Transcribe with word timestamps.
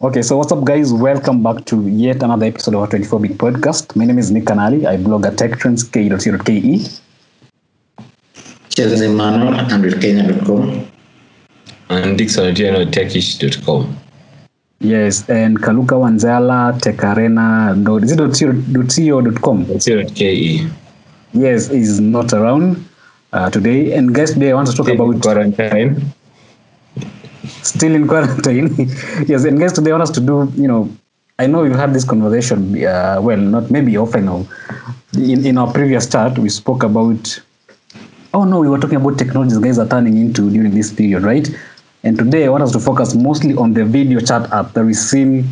Okay, 0.00 0.22
so 0.22 0.36
what's 0.36 0.52
up, 0.52 0.62
guys? 0.64 0.92
Welcome 0.92 1.42
back 1.42 1.64
to 1.66 1.88
yet 1.88 2.22
another 2.22 2.46
episode 2.46 2.74
of 2.74 2.80
our 2.82 2.86
24 2.86 3.20
Bit 3.20 3.32
Podcast. 3.38 3.96
My 3.96 4.04
name 4.04 4.18
is 4.18 4.30
Nick 4.30 4.44
Canali. 4.44 4.86
I 4.86 4.96
blog 4.96 5.26
at 5.26 5.36
techtrends.k.co.ke. 5.36 7.00
Chelsea 8.68 9.04
Emmanuel 9.06 9.54
and 9.54 9.82
with 9.82 10.00
Kenya.com. 10.00 10.86
and 11.88 12.16
Dixon 12.16 12.54
Otieno 12.54 12.86
at 12.86 12.92
techish.com. 12.94 13.96
Yes, 14.80 15.28
and 15.28 15.58
Kaluka 15.60 15.96
Wanzala, 15.98 16.78
Tekarena. 16.80 17.82
dot- 17.84 18.04
Is 18.04 18.12
it 18.12 18.16
dot 18.16 18.38
co- 18.38 18.52
dot 18.52 18.94
co 18.94 19.20
dot 19.20 19.42
com? 19.42 19.64
That's 19.64 19.86
KE. 19.86 20.68
Yes, 21.32 21.70
is 21.70 21.98
not 21.98 22.32
around 22.32 22.88
uh, 23.32 23.50
today. 23.50 23.92
And 23.94 24.14
guys, 24.14 24.32
today 24.34 24.52
I 24.52 24.54
want 24.54 24.68
to 24.68 24.76
talk 24.76 24.88
about 24.88 25.20
quarantine. 25.20 26.12
Still 27.62 27.94
in 27.94 28.06
quarantine. 28.06 28.74
yes, 29.26 29.44
and 29.44 29.58
today 29.58 29.90
I 29.90 29.92
want 29.92 30.02
us 30.02 30.10
to 30.10 30.20
do, 30.20 30.52
you 30.56 30.68
know, 30.68 30.90
I 31.38 31.46
know 31.46 31.62
we've 31.62 31.76
had 31.76 31.94
this 31.94 32.04
conversation, 32.04 32.84
uh, 32.84 33.18
well, 33.20 33.36
not 33.36 33.70
maybe 33.70 33.96
often 33.96 34.28
or 34.28 34.46
in, 35.14 35.46
in 35.46 35.58
our 35.58 35.72
previous 35.72 36.08
chat, 36.08 36.38
we 36.38 36.48
spoke 36.48 36.82
about, 36.82 37.40
oh 38.34 38.44
no, 38.44 38.60
we 38.60 38.68
were 38.68 38.78
talking 38.78 38.96
about 38.96 39.18
technologies 39.18 39.58
guys 39.58 39.78
are 39.78 39.88
turning 39.88 40.16
into 40.16 40.50
during 40.50 40.74
this 40.74 40.92
period, 40.92 41.22
right? 41.22 41.48
And 42.02 42.18
today 42.18 42.46
I 42.46 42.48
want 42.48 42.62
us 42.62 42.72
to 42.72 42.80
focus 42.80 43.14
mostly 43.14 43.54
on 43.56 43.74
the 43.74 43.84
video 43.84 44.20
chat 44.20 44.52
app 44.52 44.72
that 44.74 44.84
we've 44.84 44.96
seen 44.96 45.44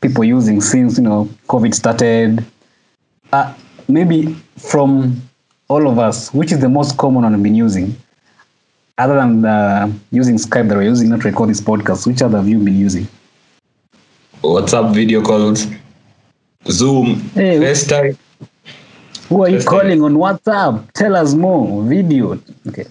people 0.00 0.24
using 0.24 0.60
since, 0.60 0.98
you 0.98 1.04
know, 1.04 1.28
COVID 1.48 1.74
started. 1.74 2.44
Uh, 3.32 3.54
maybe 3.88 4.34
from 4.58 5.20
all 5.68 5.88
of 5.88 5.98
us, 5.98 6.32
which 6.34 6.52
is 6.52 6.60
the 6.60 6.68
most 6.68 6.96
common 6.96 7.22
one 7.22 7.32
we've 7.32 7.42
been 7.42 7.54
using? 7.54 7.96
Other 8.98 9.14
than 9.16 9.44
uh, 9.44 9.92
using 10.10 10.36
Skype 10.36 10.68
that 10.68 10.76
we're 10.76 10.82
using 10.82 11.08
not 11.10 11.20
to 11.22 11.28
record 11.28 11.50
this 11.50 11.60
podcast, 11.60 12.06
which 12.06 12.22
other 12.22 12.38
have 12.38 12.48
you 12.48 12.58
been 12.58 12.78
using? 12.78 13.08
WhatsApp 14.42 14.94
video 14.94 15.22
calls, 15.22 15.66
Zoom, 16.68 17.20
Hey. 17.34 17.58
FaceTime. 17.58 18.16
Who 19.28 19.42
are 19.42 19.48
you 19.48 19.56
Just 19.56 19.68
calling 19.68 20.02
on 20.02 20.14
WhatsApp? 20.14 20.92
Tell 20.92 21.16
us 21.16 21.34
more. 21.34 21.82
Video. 21.82 22.38
Okay. 22.68 22.84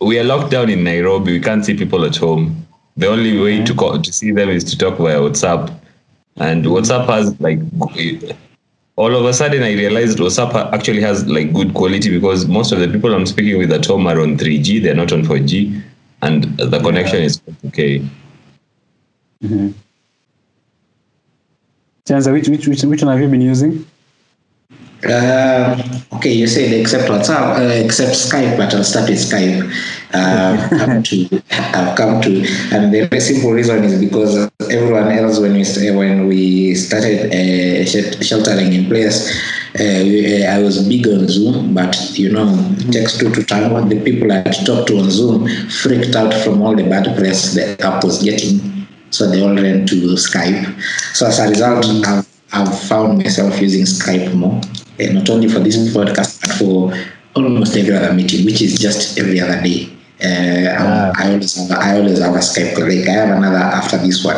We 0.00 0.18
are 0.18 0.24
locked 0.24 0.50
down 0.50 0.70
in 0.70 0.82
Nairobi. 0.82 1.32
We 1.32 1.40
can't 1.40 1.64
see 1.64 1.76
people 1.76 2.04
at 2.04 2.16
home. 2.16 2.66
The 2.96 3.08
only 3.08 3.38
way 3.38 3.62
to 3.64 3.74
call, 3.74 4.00
to 4.00 4.12
see 4.12 4.32
them 4.32 4.48
is 4.48 4.64
to 4.64 4.78
talk 4.78 4.96
via 4.96 5.18
WhatsApp. 5.20 5.78
And 6.36 6.64
WhatsApp 6.64 7.06
has 7.06 7.38
like 7.40 7.58
all 8.96 9.14
of 9.14 9.24
a 9.26 9.32
sudden 9.32 9.62
I 9.62 9.74
realized 9.74 10.18
WhatsApp 10.18 10.72
actually 10.72 11.02
has 11.02 11.26
like 11.26 11.52
good 11.52 11.74
quality 11.74 12.10
because 12.10 12.46
most 12.46 12.72
of 12.72 12.80
the 12.80 12.88
people 12.88 13.14
I'm 13.14 13.26
speaking 13.26 13.58
with 13.58 13.70
at 13.70 13.84
home 13.84 14.06
are 14.06 14.20
on 14.20 14.36
3G. 14.38 14.82
They're 14.82 14.94
not 14.94 15.12
on 15.12 15.22
4G, 15.22 15.82
and 16.22 16.44
the 16.56 16.80
connection 16.80 17.22
is 17.22 17.40
okay. 17.66 18.00
Mm-hmm. 19.42 19.68
Chenze, 22.06 22.32
which, 22.32 22.48
which, 22.48 22.66
which, 22.68 22.82
which 22.84 23.02
one 23.02 23.12
have 23.12 23.20
you 23.20 23.28
been 23.28 23.42
using? 23.42 23.84
Uh, 25.04 25.76
okay, 26.14 26.32
you 26.32 26.46
said 26.46 26.72
except 26.72 27.08
WhatsApp, 27.08 27.58
uh, 27.58 27.84
except 27.84 28.12
Skype, 28.12 28.56
but 28.56 28.74
I'll 28.74 28.82
start 28.82 29.10
with 29.10 29.18
Skype. 29.18 29.70
Uh, 30.14 30.56
I've 30.56 30.70
come 30.70 31.02
to, 31.10 31.42
I've 31.50 31.96
come 31.96 32.22
to, 32.22 32.38
and 32.72 32.92
the 32.92 33.06
very 33.06 33.20
simple 33.20 33.52
reason 33.52 33.84
is 33.84 34.00
because 34.00 34.50
everyone 34.70 35.08
else, 35.12 35.38
when 35.38 35.52
we 35.52 35.64
when 35.92 36.26
we 36.26 36.74
started 36.74 37.26
uh, 37.30 37.84
sheltering 38.22 38.72
in 38.72 38.86
place, 38.86 39.30
uh, 39.78 39.82
uh, 39.82 40.54
I 40.54 40.62
was 40.62 40.88
big 40.88 41.06
on 41.06 41.28
Zoom, 41.28 41.74
but 41.74 41.94
you 42.18 42.32
know, 42.32 42.48
it 42.78 42.92
takes 42.92 43.18
two 43.18 43.30
to 43.34 43.44
tango. 43.44 43.86
The 43.86 44.02
people 44.02 44.32
I 44.32 44.42
talked 44.44 44.88
to 44.88 44.98
on 44.98 45.10
Zoom 45.10 45.46
freaked 45.68 46.16
out 46.16 46.32
from 46.32 46.62
all 46.62 46.74
the 46.74 46.88
bad 46.88 47.04
press 47.16 47.52
the 47.52 47.78
app 47.84 48.02
was 48.02 48.22
getting, 48.22 48.88
so 49.10 49.28
they 49.28 49.42
all 49.42 49.54
ran 49.54 49.86
to 49.86 49.96
Skype. 50.14 50.80
So 51.14 51.26
as 51.26 51.38
a 51.38 51.48
result, 51.50 51.84
I've 52.06 52.35
I've 52.52 52.78
found 52.88 53.18
myself 53.18 53.60
using 53.60 53.84
Skype 53.84 54.34
more, 54.34 54.60
and 54.98 55.14
not 55.14 55.28
only 55.30 55.48
for 55.48 55.58
this 55.60 55.76
podcast, 55.94 56.40
but 56.40 56.52
for 56.58 56.94
almost 57.34 57.76
every 57.76 57.94
other 57.94 58.12
meeting, 58.12 58.44
which 58.46 58.62
is 58.62 58.78
just 58.78 59.18
every 59.18 59.40
other 59.40 59.60
day. 59.62 59.90
Uh, 60.22 60.72
Ah. 60.78 61.12
I, 61.16 61.28
I 61.28 61.32
always 61.32 61.54
have, 61.56 61.78
I 61.78 61.98
always 61.98 62.18
have 62.20 62.34
a 62.34 62.38
Skype. 62.38 62.78
Like 62.78 63.08
I 63.08 63.12
have 63.12 63.36
another 63.36 63.56
after 63.58 63.98
this 63.98 64.24
one, 64.24 64.36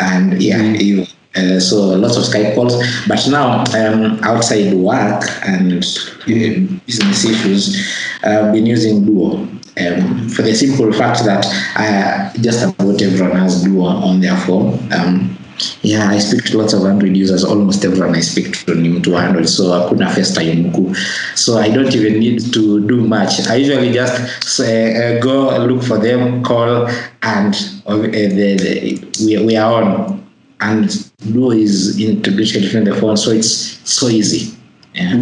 and 0.00 0.40
yeah, 0.42 0.62
you. 0.62 1.06
Uh, 1.34 1.58
so 1.58 1.76
lots 1.96 2.16
of 2.18 2.24
Skype 2.24 2.54
calls, 2.54 2.76
but 3.08 3.26
now 3.30 3.64
um, 3.74 4.20
outside 4.22 4.74
work 4.74 5.24
and 5.46 5.72
uh, 5.72 6.76
business 6.86 7.24
issues, 7.24 7.90
I've 8.22 8.52
been 8.52 8.66
using 8.66 9.06
Duo 9.06 9.36
um, 9.80 10.28
for 10.28 10.42
the 10.42 10.54
simple 10.54 10.92
fact 10.92 11.24
that 11.24 11.46
I, 11.74 12.36
just 12.42 12.62
about 12.62 13.00
everyone 13.00 13.32
has 13.38 13.64
Duo 13.64 13.86
on 13.86 14.20
their 14.20 14.36
phone. 14.36 14.78
Um, 14.92 15.38
yeah, 15.82 16.08
I 16.08 16.18
speak 16.18 16.44
to 16.46 16.58
lots 16.58 16.72
of 16.74 16.84
Android 16.84 17.16
users. 17.16 17.44
Almost 17.44 17.84
everyone 17.84 18.14
I 18.16 18.20
speak 18.22 18.64
to 18.66 18.74
ni 18.74 18.88
mtu 18.88 19.12
wa 19.12 19.20
Android, 19.22 19.46
so 19.48 19.64
hakuna 19.72 20.10
FaceTime 20.10 20.62
huku. 20.72 20.96
So 21.34 21.58
I 21.58 21.68
don't 21.70 21.94
even 21.94 22.18
need 22.18 22.52
to 22.52 22.80
do 22.80 22.96
much. 22.96 23.40
I 23.50 23.56
usually 23.56 23.92
just 23.92 24.44
say, 24.44 24.94
uh, 25.16 25.20
go 25.20 25.58
look 25.66 25.82
for 25.82 25.98
them, 25.98 26.42
call, 26.42 26.88
and 27.22 27.54
uh, 27.86 27.96
the, 27.96 28.56
the, 28.56 29.26
we, 29.26 29.44
we 29.46 29.56
are 29.56 29.82
on. 29.82 30.18
And 30.60 30.88
Duo 31.32 31.50
is 31.50 31.98
integrated 31.98 32.72
in 32.74 32.84
the 32.84 32.94
phone, 32.94 33.16
so 33.16 33.30
it's 33.32 33.80
so 33.84 34.08
easy. 34.08 34.54
Yeah, 34.94 35.14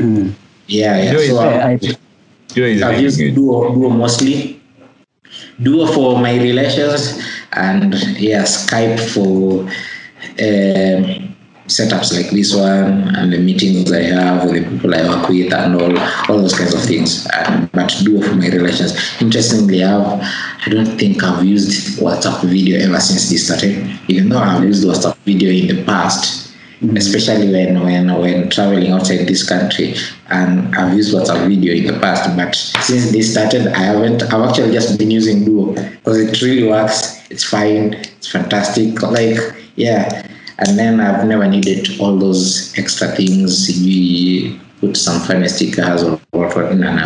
yeah, 0.66 1.02
yeah. 1.02 1.12
Duo 1.12 1.20
is- 1.20 1.28
So, 1.30 1.38
I, 1.38 1.70
I, 1.70 1.78
Duo 2.54 2.66
is 2.66 2.82
I've 2.82 3.00
used. 3.00 3.18
Duo, 3.34 3.72
Duo 3.74 3.88
mostly. 3.90 4.60
Duo 5.62 5.86
for 5.86 6.18
my 6.18 6.34
relations 6.40 7.22
and 7.52 7.94
yeah, 8.18 8.42
Skype 8.44 8.98
for 9.12 9.64
um, 10.38 11.30
setups 11.70 12.12
like 12.12 12.30
this 12.30 12.54
one 12.54 13.14
and 13.16 13.32
the 13.32 13.38
meetings 13.38 13.90
I 13.92 14.02
have 14.02 14.44
with 14.44 14.64
the 14.64 14.70
people 14.70 14.94
I 14.94 15.08
work 15.08 15.28
with 15.28 15.52
and 15.52 15.80
all 15.80 15.98
all 16.28 16.42
those 16.42 16.58
kinds 16.58 16.74
of 16.74 16.82
things. 16.82 17.26
And, 17.32 17.70
but 17.72 17.94
Duo 18.04 18.20
for 18.22 18.34
my 18.34 18.48
relations. 18.48 18.92
Interestingly, 19.20 19.82
I've, 19.84 20.20
I 20.66 20.68
don't 20.68 20.98
think 20.98 21.22
I've 21.22 21.44
used 21.44 21.98
WhatsApp 22.00 22.42
video 22.44 22.80
ever 22.80 23.00
since 23.00 23.30
this 23.30 23.46
started. 23.46 23.98
Even 24.08 24.28
though 24.28 24.38
I've 24.38 24.64
used 24.64 24.84
WhatsApp 24.84 25.16
video 25.18 25.50
in 25.50 25.76
the 25.76 25.84
past, 25.84 26.50
especially 26.96 27.52
when 27.52 27.82
when 27.84 28.20
when 28.20 28.50
traveling 28.50 28.90
outside 28.90 29.26
this 29.28 29.46
country 29.46 29.94
and 30.30 30.74
I've 30.74 30.96
used 30.96 31.14
WhatsApp 31.14 31.46
video 31.46 31.74
in 31.74 31.92
the 31.92 32.00
past 32.00 32.34
but 32.36 32.54
since 32.54 33.12
this 33.12 33.32
started 33.32 33.66
I 33.68 33.80
haven't 33.80 34.22
I've 34.22 34.48
actually 34.48 34.72
just 34.72 34.98
been 34.98 35.10
using 35.10 35.44
Duo 35.44 35.74
because 35.74 36.18
it 36.18 36.40
really 36.40 36.66
works 36.66 37.20
it's 37.30 37.44
fine 37.44 37.94
it's 37.94 38.28
fantastic 38.28 39.02
like 39.02 39.36
yeah 39.76 40.26
and 40.58 40.78
then 40.78 41.00
I've 41.00 41.26
never 41.26 41.48
needed 41.48 41.88
all 42.00 42.18
those 42.18 42.76
extra 42.78 43.08
things 43.08 43.70
you 43.80 44.58
put 44.80 44.96
some 44.96 45.20
funny 45.20 45.48
stickers 45.48 46.02
or 46.02 46.20
what 46.30 46.56
what 46.56 46.74
no, 46.74 46.94
no. 46.94 47.04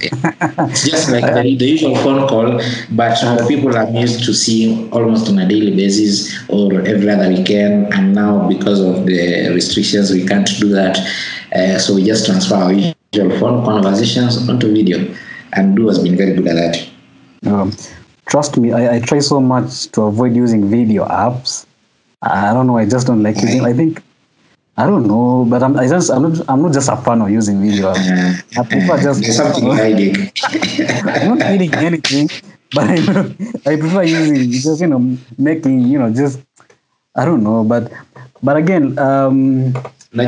it's 0.00 0.88
just 0.88 1.10
like 1.10 1.24
the, 1.24 1.56
the 1.56 1.66
usual 1.66 1.94
phone 1.96 2.26
call, 2.28 2.60
but 2.92 3.16
people 3.46 3.76
I'm 3.76 3.94
used 3.94 4.24
to 4.24 4.34
seeing 4.34 4.90
almost 4.92 5.28
on 5.28 5.38
a 5.38 5.48
daily 5.48 5.74
basis 5.76 6.34
or 6.48 6.80
every 6.86 7.08
other 7.10 7.28
weekend. 7.28 7.92
And 7.94 8.14
now, 8.14 8.48
because 8.48 8.80
of 8.80 9.06
the 9.06 9.50
restrictions, 9.54 10.10
we 10.10 10.26
can't 10.26 10.48
do 10.58 10.68
that. 10.70 10.98
Uh, 11.54 11.78
so 11.78 11.94
we 11.94 12.04
just 12.04 12.26
transfer 12.26 12.54
our 12.54 12.72
usual 12.72 13.38
phone 13.38 13.64
conversations 13.64 14.48
onto 14.48 14.72
video. 14.72 15.14
And 15.52 15.76
Duo 15.76 15.88
has 15.88 16.00
been 16.00 16.16
very 16.16 16.34
good 16.34 16.48
at 16.48 16.54
that. 16.54 16.88
um, 17.46 17.72
trust 18.26 18.56
me, 18.56 18.72
I, 18.72 18.96
I 18.96 19.00
try 19.00 19.20
so 19.20 19.40
much 19.40 19.90
to 19.92 20.02
avoid 20.02 20.34
using 20.34 20.68
video 20.68 21.04
apps. 21.06 21.66
I 22.24 22.52
don't 22.52 22.66
know. 22.66 22.78
I 22.78 22.86
just 22.86 23.06
don't 23.06 23.22
like 23.22 23.36
using. 23.40 23.64
I 23.64 23.72
think 23.72 24.02
I 24.76 24.86
don't 24.86 25.06
know, 25.06 25.44
but 25.48 25.62
I'm 25.62 25.78
I 25.78 25.86
just 25.86 26.10
I'm 26.10 26.22
not 26.22 26.48
I'm 26.48 26.62
not 26.62 26.72
just 26.72 26.88
a 26.88 26.96
fan 26.96 27.20
of 27.22 27.30
using 27.30 27.60
video 27.62 27.90
I 27.94 28.62
prefer 28.66 28.98
just 29.02 29.22
there's 29.22 29.36
something 29.36 29.70
hiding. 29.70 30.32
I'm 31.06 31.38
not 31.38 31.48
reading 31.50 31.74
anything, 31.74 32.28
but 32.74 32.84
I, 32.90 32.96
I 33.70 33.76
prefer 33.76 34.02
using 34.02 34.50
just 34.50 34.80
you 34.80 34.88
know 34.88 35.16
making 35.38 35.86
you 35.86 35.98
know 35.98 36.10
just 36.10 36.40
I 37.14 37.24
don't 37.24 37.44
know, 37.44 37.62
but 37.62 37.92
but 38.42 38.56
again, 38.56 38.98
um, 38.98 39.72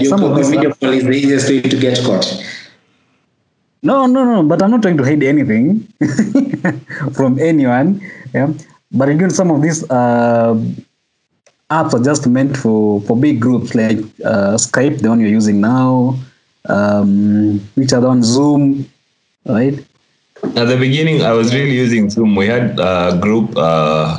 Some 0.07 0.23
of 0.25 0.37
these 0.37 0.51
video 0.51 0.73
call 0.75 0.91
is 0.95 1.05
the 1.05 1.11
easiest 1.13 1.49
way 1.51 1.63
to 1.63 1.77
get 1.79 1.99
caught. 2.05 2.27
no 3.83 4.07
no 4.07 4.25
no, 4.25 4.43
but 4.43 4.63
I'm 4.63 4.71
not 4.71 4.83
trying 4.83 4.97
to 4.99 5.05
hide 5.05 5.23
anything 5.23 5.87
from 7.19 7.39
anyone. 7.39 8.01
Yeah, 8.35 8.53
but 8.93 9.09
again, 9.09 9.31
some 9.31 9.51
of 9.51 9.63
these 9.63 9.83
uh, 9.91 10.55
apps 11.71 11.95
are 11.95 12.03
just 12.03 12.27
meant 12.27 12.57
for 12.57 13.01
for 13.03 13.17
big 13.17 13.41
groups 13.41 13.75
like 13.75 13.99
uh, 14.25 14.57
Skype, 14.57 15.01
the 15.01 15.09
one 15.09 15.21
you're 15.21 15.29
using 15.29 15.61
now. 15.61 16.17
Um, 16.69 17.61
which 17.77 17.93
are 17.93 18.05
on 18.05 18.25
Zoom, 18.25 18.91
right? 19.45 19.79
At 20.43 20.67
the 20.67 20.77
beginning, 20.77 21.23
I 21.23 21.33
was 21.33 21.55
really 21.55 21.75
using 21.75 22.11
Zoom. 22.11 22.35
We 22.35 22.49
had 22.49 22.79
a 22.81 23.17
group, 23.21 23.57
uh, 23.57 24.19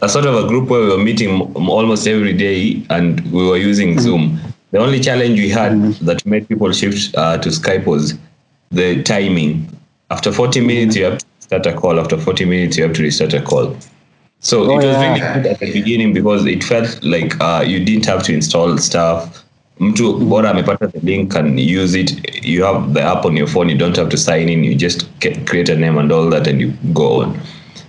a 0.00 0.08
sort 0.08 0.24
of 0.24 0.34
a 0.34 0.48
group 0.48 0.70
where 0.70 0.80
we 0.80 0.88
were 0.88 1.04
meeting 1.04 1.40
almost 1.54 2.06
every 2.06 2.32
day, 2.32 2.82
and 2.88 3.20
we 3.32 3.46
were 3.46 3.58
using 3.58 4.00
Zoom. 4.00 4.40
The 4.70 4.78
only 4.78 4.98
challenge 4.98 5.38
we 5.38 5.50
had 5.50 5.80
that 6.08 6.24
made 6.24 6.48
people 6.48 6.72
shift 6.72 7.14
uh, 7.16 7.36
to 7.38 7.50
Skype 7.50 7.84
was 7.86 8.18
the 8.70 9.02
timing. 9.02 9.68
After 10.10 10.32
40 10.32 10.60
minutes, 10.62 10.96
you 10.96 11.04
have 11.04 11.18
to 11.18 11.26
start 11.40 11.66
a 11.66 11.74
call. 11.74 12.00
After 12.00 12.16
40 12.16 12.46
minutes, 12.46 12.76
you 12.78 12.84
have 12.84 12.94
to 12.94 13.02
restart 13.02 13.34
a 13.34 13.42
call. 13.42 13.76
So 14.40 14.70
Oh, 14.70 14.78
it 14.78 14.84
was 14.84 14.84
yeah. 14.84 15.08
really 15.08 15.20
good 15.42 15.46
at 15.52 15.58
the 15.60 15.72
beginning 15.72 16.12
because 16.12 16.46
it 16.46 16.62
felt 16.64 17.02
like 17.02 17.38
uh, 17.40 17.64
you 17.66 17.84
didn't 17.84 18.06
have 18.06 18.22
to 18.24 18.32
install 18.32 18.78
stuff. 18.78 19.44
Mtu 19.80 20.28
bora 20.28 20.50
amepata 20.50 20.90
the 20.92 21.00
link 21.00 21.34
and 21.36 21.58
use 21.60 21.94
it. 21.94 22.44
You 22.44 22.64
have 22.64 22.94
the 22.94 23.00
app 23.02 23.24
on 23.24 23.36
your 23.36 23.46
phone. 23.46 23.68
You 23.68 23.78
don't 23.78 23.96
have 23.96 24.08
to 24.10 24.16
sign 24.16 24.48
in. 24.48 24.64
You 24.64 24.74
just 24.74 25.06
create 25.46 25.68
a 25.68 25.76
name 25.76 25.98
and 25.98 26.10
all 26.12 26.28
that, 26.30 26.46
and 26.48 26.60
you 26.60 26.72
go 26.92 27.22
on. 27.22 27.38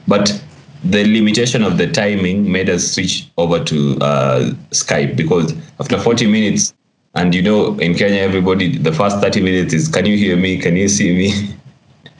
But 0.07 0.39
the 0.83 1.03
limitation 1.05 1.63
of 1.63 1.77
the 1.77 1.87
timing 1.87 2.51
made 2.51 2.69
us 2.69 2.91
switch 2.93 3.27
over 3.37 3.63
to 3.65 3.97
uh, 4.01 4.51
Skype 4.71 5.15
because 5.15 5.53
after 5.79 5.97
40 5.99 6.27
minutes, 6.27 6.73
and 7.15 7.33
you 7.33 7.41
know, 7.41 7.75
in 7.79 7.95
Kenya, 7.95 8.21
everybody 8.21 8.77
the 8.77 8.91
first 8.93 9.17
30 9.19 9.41
minutes 9.41 9.73
is, 9.73 9.87
"Can 9.87 10.05
you 10.05 10.15
hear 10.17 10.37
me? 10.37 10.57
Can 10.59 10.75
you 10.75 10.87
see 10.87 11.11
me?" 11.15 11.55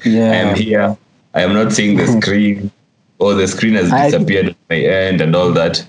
Yeah. 0.04 0.32
I 0.32 0.36
am 0.36 0.56
here. 0.56 0.98
I 1.34 1.42
am 1.44 1.54
not 1.54 1.74
seeing 1.74 1.96
the 1.98 2.08
screen, 2.22 2.72
or 3.20 3.34
the 3.34 3.48
screen 3.48 3.74
has 3.76 3.92
I- 3.92 4.10
disappeared 4.10 4.48
at 4.50 4.56
my 4.70 4.78
end, 4.78 5.22
and 5.22 5.36
all 5.36 5.52
that. 5.54 5.86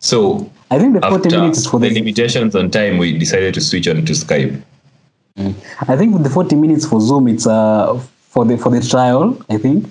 So 0.00 0.50
I 0.70 0.78
think 0.78 0.94
the 0.94 1.00
40 1.00 1.14
after 1.26 1.40
minutes 1.40 1.58
is 1.60 1.66
for 1.66 1.78
the 1.80 1.88
the. 1.88 1.94
limitations 1.94 2.54
on 2.56 2.70
time, 2.70 2.98
we 2.98 3.16
decided 3.16 3.54
to 3.54 3.60
switch 3.60 3.86
on 3.88 4.04
to 4.04 4.12
Skype. 4.12 4.60
I 5.36 5.96
think 5.96 6.12
with 6.14 6.24
the 6.24 6.30
40 6.30 6.56
minutes 6.56 6.84
for 6.86 7.00
Zoom, 7.00 7.28
it's 7.28 7.46
uh 7.46 7.98
for 8.30 8.44
the 8.44 8.58
for 8.58 8.70
the 8.70 8.80
trial. 8.86 9.38
I 9.48 9.58
think. 9.58 9.86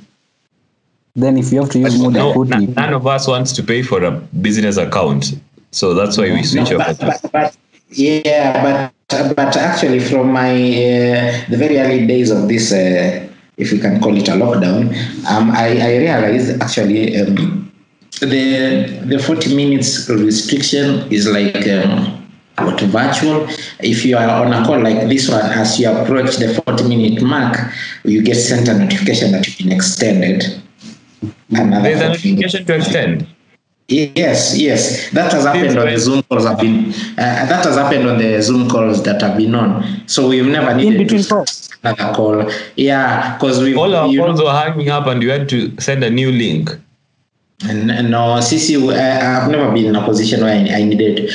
Then 1.16 1.38
if 1.38 1.52
you 1.52 1.60
have 1.62 1.70
to 1.72 1.80
use 1.80 1.98
more 2.00 2.12
than 2.12 2.22
No, 2.22 2.34
40, 2.34 2.54
n- 2.54 2.74
none 2.74 2.94
of 2.94 3.06
us 3.06 3.28
wants 3.28 3.52
to 3.54 3.64
pay 3.64 3.82
for 3.82 4.02
a 4.04 4.12
business 4.12 4.78
account, 4.78 5.34
so 5.72 5.94
that's 5.94 6.18
why 6.18 6.32
we 6.32 6.42
switch 6.44 6.70
No, 6.72 6.78
over. 6.80 6.96
but, 7.00 7.22
but, 7.22 7.32
but 7.34 7.58
yeah, 7.90 8.92
but 9.10 9.36
but 9.36 9.58
actually, 9.58 10.00
from 10.00 10.32
my 10.32 10.52
uh, 10.54 11.44
the 11.50 11.58
very 11.58 11.80
early 11.80 12.08
days 12.08 12.32
of 12.32 12.48
this, 12.48 12.72
uh, 12.72 13.28
if 13.58 13.72
we 13.72 13.80
can 13.80 14.00
call 14.02 14.16
it 14.18 14.28
a 14.28 14.32
lockdown, 14.32 14.90
um, 15.30 15.52
I, 15.52 15.78
I 15.80 15.98
realized 15.98 16.62
actually 16.62 17.20
um, 17.20 17.72
the 18.20 19.02
the 19.06 19.20
forty 19.20 19.56
minutes 19.56 20.10
restriction 20.10 21.12
is 21.12 21.28
like. 21.28 21.68
Um, 21.68 22.18
what 22.58 22.80
virtual 22.82 23.48
if 23.80 24.06
you 24.06 24.16
are 24.16 24.46
on 24.46 24.54
a 24.54 24.64
call 24.66 24.80
like 24.80 25.08
this 25.08 25.30
one 25.30 25.42
as 25.42 25.80
you 25.80 25.90
approach 25.90 26.36
the 26.36 26.62
40 26.66 26.84
minute 26.84 27.24
mark 27.24 27.58
you 28.04 28.22
get 28.22 28.36
sent 28.36 28.68
a 28.68 28.78
notification 28.78 29.32
that 29.32 29.48
you've 29.48 29.58
been 29.58 29.72
extended 29.72 30.62
another 31.50 31.82
There's 31.82 32.02
a 32.02 32.08
40 32.10 32.36
notification 32.36 32.66
to 32.66 32.76
extend. 32.76 33.28
Yes, 33.92 34.58
yes, 34.58 35.10
that 35.12 35.32
has 35.34 35.44
happened 35.44 35.78
on 35.78 35.86
the 35.88 35.98
Zoom 36.00 36.24
calls. 36.24 36.46
Have 36.46 36.60
been 36.60 36.92
uh, 36.92 37.46
that 37.52 37.66
has 37.66 37.76
happened 37.76 38.08
on 38.08 38.18
the 38.18 38.42
Zoom 38.42 38.70
calls 38.70 39.04
that 39.04 39.22
have 39.22 39.38
been 39.38 39.54
on. 39.54 40.08
So 40.08 40.30
we've 40.30 40.46
never 40.46 40.74
needed 40.74 40.98
between 40.98 41.24
to 41.24 41.30
calls. 41.30 41.52
start 41.52 41.98
another 42.00 42.14
call. 42.16 42.52
Yeah, 42.78 43.36
because 43.38 43.60
we 43.62 43.76
All 43.76 43.94
our 43.94 44.08
calls 44.08 44.40
know, 44.40 44.46
were 44.46 44.52
hanging 44.52 44.90
up, 44.90 45.08
and 45.08 45.22
you 45.22 45.30
had 45.32 45.50
to 45.50 45.76
send 45.82 46.04
a 46.04 46.10
new 46.10 46.32
link. 46.32 46.70
and, 47.70 47.92
and 47.92 48.10
no, 48.10 48.40
Sisi, 48.40 48.76
I, 48.96 49.44
I've 49.44 49.52
never 49.52 49.72
been 49.72 49.86
in 49.88 49.96
a 49.96 50.04
position 50.06 50.42
where 50.42 50.54
I, 50.56 50.80
I 50.80 50.84
needed 50.84 51.32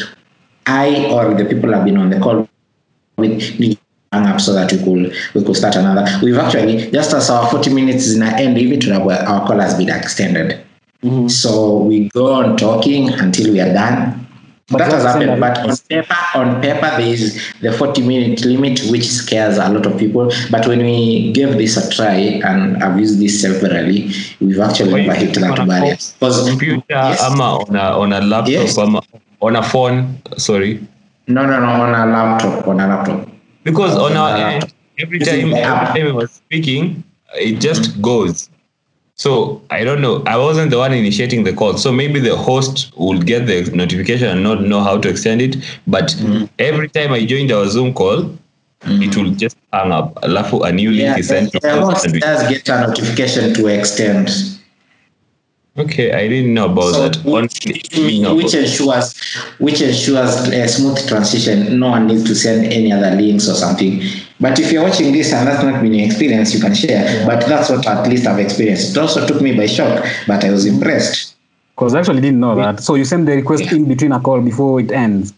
I 0.67 1.07
or 1.13 1.35
the 1.35 1.45
people 1.45 1.73
have 1.73 1.85
been 1.85 1.97
on 1.97 2.11
the 2.11 2.19
call 2.19 2.49
with 3.19 3.59
need 3.61 3.75
to 3.75 3.79
hang 4.13 4.27
up 4.27 4.41
so 4.41 4.53
that 4.55 4.73
we 4.73 4.79
could 4.79 5.15
we 5.35 5.45
could 5.45 5.57
start 5.57 5.77
another. 5.77 6.07
We've 6.23 6.39
actually 6.39 6.91
just 6.91 7.13
as 7.15 7.31
our 7.31 7.49
40 7.51 7.73
minutes 7.75 8.07
is 8.07 8.15
in 8.15 8.21
the 8.21 8.27
end, 8.27 8.59
even 8.59 8.81
to 8.81 8.93
our, 9.01 9.13
our 9.13 9.47
call 9.47 9.61
has 9.61 9.75
been 9.77 9.89
extended. 9.91 10.66
Mhm. 11.05 11.31
So 11.31 11.79
we 11.79 12.09
go 12.09 12.33
on 12.33 12.57
talking 12.57 13.09
until 13.11 13.53
we 13.53 13.61
are 13.61 13.73
done. 13.73 14.23
But 14.69 14.79
that 14.79 14.91
has 14.93 15.05
have 15.05 15.21
to 15.21 15.27
send 15.27 15.31
happened, 15.31 15.41
but 15.41 15.59
on 15.71 15.77
paper, 15.89 16.17
on 16.35 16.61
paper, 16.61 16.91
there 16.99 17.01
is 17.15 17.41
the 17.63 17.71
40 17.71 18.03
minute 18.03 18.45
limit, 18.45 18.81
which 18.91 19.07
scares 19.07 19.59
a 19.59 19.69
lot 19.69 19.87
of 19.87 19.97
people. 19.97 20.33
But 20.51 20.67
when 20.67 20.81
we 20.81 21.31
gave 21.33 21.53
this 21.57 21.77
a 21.77 21.89
try 21.95 22.41
and 22.45 22.83
I've 22.83 22.99
used 22.99 23.21
this 23.21 23.41
severally, 23.41 24.11
we've 24.41 24.59
actually 24.59 24.91
you 25.03 25.07
never 25.07 25.15
hit 25.15 25.35
that 25.35 25.69
barrier. 25.69 25.97
Because 26.19 26.49
Computer, 26.49 26.83
Yes. 26.91 27.23
ama 27.23 27.59
on 27.63 27.77
a 27.77 27.79
on 28.01 28.13
a 28.13 28.21
laptop, 28.21 28.49
Yes. 28.51 28.77
ama 28.77 29.03
on 29.41 29.55
a 29.55 29.63
phone. 29.63 30.19
Sorry, 30.37 30.81
no, 31.29 31.47
no, 31.47 31.61
no, 31.61 31.67
on 31.87 31.95
a 31.95 32.07
laptop, 32.13 32.67
on 32.67 32.81
a 32.81 32.89
laptop. 32.89 33.29
because 33.63 33.95
on 33.95 34.13
On 34.13 34.17
our 34.17 34.31
a 34.37 34.41
end, 34.41 34.63
laptop. 34.63 34.71
every 34.99 35.19
time 35.21 35.55
every 35.55 35.87
time 35.95 36.09
I 36.09 36.13
was 36.13 36.31
speaking, 36.33 37.05
it 37.39 37.61
just 37.61 38.03
goes. 38.03 38.49
So 39.17 39.63
I 39.71 39.83
don't 39.83 40.03
know. 40.03 40.23
I 40.27 40.37
wasn't 40.37 40.71
the 40.71 40.79
one 40.79 40.93
initiating 40.93 41.45
the 41.45 41.55
call, 41.55 41.79
so 41.79 41.91
maybe 41.91 42.21
the 42.21 42.37
host 42.37 42.93
will 42.97 43.19
get 43.19 43.47
the 43.47 43.63
notification 43.75 44.29
and 44.29 44.43
not 44.43 44.61
know 44.61 44.83
how 44.83 44.99
to 44.99 45.09
extend 45.09 45.41
it. 45.41 45.57
But 45.87 46.09
mm-hmm. 46.09 46.45
every 46.59 46.89
time 46.91 47.13
I 47.13 47.25
joined 47.25 47.51
our 47.51 47.67
Zoom 47.67 47.95
call, 47.95 48.25
mm-hmm. 48.25 49.03
it 49.03 49.17
will 49.17 49.31
just 49.31 49.57
hang 49.73 49.91
up. 49.91 50.17
Alafu 50.17 50.69
a 50.69 50.71
new 50.71 50.91
link 50.91 51.01
Yeah, 51.01 51.17
is 51.17 51.29
sent 51.29 51.51
to 51.53 51.61
the 51.61 51.81
host 51.81 52.05
does 52.13 52.49
get 52.51 52.69
a 52.69 52.89
notification 52.89 53.55
to 53.55 53.67
extend. 53.69 54.29
Okay, 55.79 56.13
I 56.13 56.29
didn't 56.29 56.53
know 56.53 56.67
about 56.67 56.95
So, 56.95 57.03
that. 57.03 57.17
About- 57.21 57.43
which 58.37 58.55
ensures 58.55 59.15
which 59.59 59.81
ensures 59.81 60.49
a 60.49 60.69
smooth 60.69 61.09
transition. 61.09 61.79
No 61.79 61.89
one 61.89 62.07
needs 62.07 62.25
to 62.25 62.35
send 62.35 62.67
any 62.71 62.93
other 62.93 63.11
links 63.17 63.49
or 63.49 63.55
something. 63.55 64.03
But 64.39 64.59
if 64.59 64.71
you're 64.71 64.83
watching 64.83 65.13
this 65.13 65.33
and 65.33 65.47
that's 65.49 65.63
not 65.63 65.81
been 65.83 65.95
your 65.95 66.07
experience, 66.07 66.53
you 66.55 66.61
can 66.61 66.75
share. 66.75 67.25
But 67.27 67.47
that's 67.47 67.71
what 67.71 67.87
at 67.87 68.07
least 68.09 68.27
I've 68.27 68.39
experienced. 68.39 68.91
It 68.97 68.99
also 69.01 69.27
took 69.27 69.41
me 69.41 69.57
by 69.57 69.67
shock, 69.67 70.05
but 70.27 70.45
I 70.45 70.51
was 70.51 70.67
impressed. 70.67 71.35
Because 71.75 71.95
I 71.95 72.01
actually 72.01 72.21
didn't 72.21 72.41
know 72.41 72.55
that. 72.57 72.81
So 72.81 72.95
you 72.95 73.05
send 73.05 73.27
the 73.29 73.33
request 73.33 73.71
in 73.73 73.87
between 73.87 74.13
a 74.13 74.21
call 74.21 74.41
before 74.41 74.81
it 74.81 74.91
ends. 74.93 75.33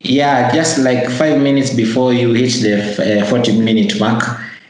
Yeah, 0.00 0.52
just 0.54 0.78
like 0.78 1.08
five 1.08 1.40
minutes 1.40 1.72
before 1.72 2.12
you 2.12 2.32
hit 2.32 2.52
the 2.62 3.22
uh, 3.22 3.26
40 3.26 3.60
minute 3.60 3.98
mark, 3.98 4.22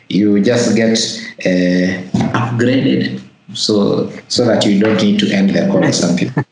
you 0.09 0.41
just 0.43 0.77
get 0.77 0.97
uh, 1.45 2.01
upgraded 2.39 3.21
so 3.53 4.11
so 4.29 4.45
that 4.47 4.65
you 4.65 4.81
don't 4.81 5.01
need 5.03 5.19
to 5.21 5.31
end 5.33 5.51
the 5.51 5.67
call 5.67 5.85
or 5.85 5.93
something. 5.93 6.31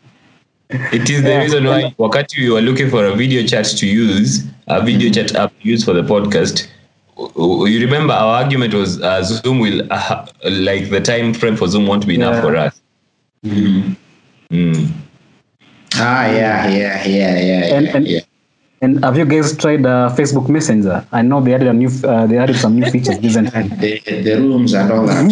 It 0.91 1.09
is 1.11 1.23
the 1.23 1.29
Yeah. 1.31 1.43
reason 1.43 1.65
why 1.67 1.95
wakati 1.99 2.41
you 2.41 2.55
were 2.55 2.63
looking 2.63 2.89
for 2.89 3.05
a 3.05 3.15
video 3.15 3.47
chat 3.47 3.67
to 3.77 3.87
use, 3.87 4.43
a 4.69 4.83
video 4.83 5.11
chat 5.13 5.35
app 5.35 5.53
to 5.61 5.69
use 5.69 5.85
for 5.85 5.93
the 5.93 6.03
podcast. 6.03 6.67
W- 7.17 7.33
w- 7.35 7.67
You 7.73 7.81
remember 7.85 8.13
our 8.15 8.43
argument 8.43 8.75
was 8.75 9.01
uh, 9.01 9.23
Zoom 9.23 9.59
will 9.59 9.83
uh, 9.91 10.27
like 10.45 10.91
the 10.91 11.01
time 11.01 11.35
frame 11.35 11.57
for 11.57 11.69
Zoom 11.69 11.87
won't 11.87 12.07
be 12.07 12.15
enough 12.15 12.35
Yeah. 12.37 12.41
for 12.43 12.57
us. 12.57 12.81
Mm. 13.45 13.97
Ah, 15.95 16.27
yeah, 16.31 16.69
yeah, 16.69 17.05
yeah, 17.07 17.39
yeah, 17.41 17.77
And- 17.77 17.87
yeah, 17.87 17.97
and- 17.97 18.07
yeah. 18.07 18.21
And 18.85 19.05
have 19.05 19.17
you 19.17 19.25
guys 19.25 19.57
tried 19.57 19.87
uh, 19.87 20.11
Facebook 20.19 20.49
Messenger? 20.49 21.07
I 21.13 21.23
know 21.23 21.41
they 21.41 21.55
added 21.55 21.69
a 21.69 21.73
new, 21.73 21.89
uh, 22.03 22.27
they 22.27 22.37
added 22.37 22.57
some 22.57 22.81
new 22.81 22.91
features 22.91 23.17
recently. 23.23 23.53
And 23.55 23.71
the, 23.81 24.01
the 24.27 24.35
rooms 24.41 24.75
and 24.75 24.91
all 24.91 25.07
that. 25.07 25.23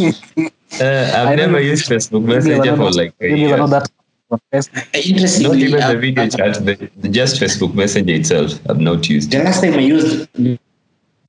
Uh, 0.80 1.18
I've 1.18 1.28
I 1.30 1.34
never 1.34 1.58
used 1.58 1.88
Facebook 1.90 2.22
Messenger 2.22 2.64
you're 2.64 2.76
for 2.76 2.92
like 2.92 3.10
a 3.10 3.14
maybe 3.24 3.40
you're 3.40 3.48
year. 3.48 3.56
not 3.56 3.70
that 3.70 3.90
on 4.30 4.38
Facebook. 4.52 4.76
Not 4.76 5.04
Interestingly, 5.04 5.62
even 5.64 5.80
the 5.80 5.96
uh, 5.96 6.00
video 6.00 6.28
chat, 6.28 6.64
the, 6.64 6.90
the 6.98 7.08
just 7.08 7.40
Facebook 7.40 7.74
Messenger 7.74 8.14
itself. 8.14 8.52
I've 8.70 8.78
not 8.78 9.08
used. 9.08 9.32
the 9.32 9.42
last 9.42 9.62
time 9.62 9.74
I 9.74 9.78
used 9.80 10.28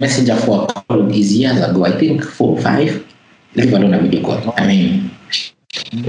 Messenger 0.02 0.36
for 0.38 0.64
a 0.64 0.74
call 0.82 1.10
is 1.14 1.32
years 1.38 1.62
ago. 1.62 1.86
I 1.86 1.92
think 1.98 2.24
four 2.24 2.58
or 2.58 2.62
five. 2.62 3.06
Leave 3.56 3.72
alone 3.74 3.94
a 3.94 4.00
video 4.02 4.24
call. 4.26 4.54
I 4.58 4.66
mean, 4.66 5.12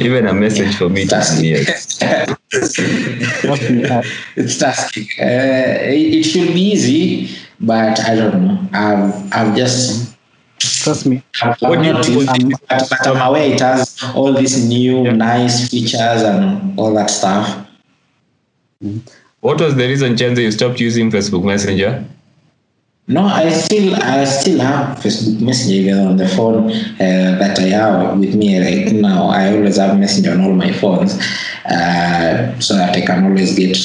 Even 0.00 0.26
a 0.26 0.32
message 0.34 0.74
for 0.76 0.88
me 0.88 1.04
That's- 1.04 1.38
takes 1.40 1.42
years. 1.42 2.00
Me, 3.44 3.84
uh, 3.84 4.02
it's 4.36 4.58
tasking. 4.58 5.06
Uh, 5.20 5.92
it, 5.98 6.14
it 6.18 6.22
should 6.24 6.48
be 6.54 6.72
easy, 6.72 7.28
but 7.60 7.98
I 8.00 8.14
don't 8.16 8.36
know. 8.46 8.58
I've 8.72 9.12
I've 9.32 9.52
just 9.56 10.16
trust 10.58 11.06
me. 11.06 11.22
I've 11.42 11.60
What 11.60 11.78
do 11.80 11.86
you 11.86 11.92
not 11.92 12.04
think 12.04 12.18
used 12.20 12.28
was- 12.30 12.54
it, 12.54 12.60
but, 12.68 12.88
but 12.90 13.06
I'm 13.06 13.20
aware 13.28 13.52
it 13.52 13.60
has 13.60 13.98
all 14.14 14.32
these 14.32 14.56
new 14.66 15.04
Yeah. 15.04 15.12
nice 15.12 15.68
features 15.70 16.22
and 16.22 16.78
all 16.78 16.92
that 16.94 17.10
stuff. 17.10 17.66
What 19.40 19.60
was 19.60 19.74
the 19.76 19.86
reason, 19.86 20.16
Chenze, 20.16 20.38
you 20.38 20.50
stopped 20.50 20.80
using 20.80 21.10
Facebook 21.10 21.44
Messenger? 21.44 22.04
No, 23.08 23.24
I 23.24 23.50
still 23.50 23.96
I 23.96 24.24
still 24.24 24.60
have 24.60 24.96
Facebook 24.98 25.40
Messenger 25.40 25.96
on 26.08 26.16
the 26.16 26.28
phone 26.28 26.70
uh, 26.70 27.36
that 27.40 27.58
I 27.58 27.68
have 27.74 28.16
with 28.18 28.34
me 28.36 28.58
right 28.60 28.92
now. 28.92 29.26
I 29.26 29.56
always 29.56 29.76
have 29.76 29.98
Messenger 29.98 30.32
on 30.32 30.40
all 30.42 30.52
my 30.52 30.72
phones, 30.72 31.14
uh, 31.66 32.58
so 32.60 32.74
that 32.76 32.96
I 32.96 33.00
can 33.00 33.24
always 33.24 33.58
get 33.58 33.76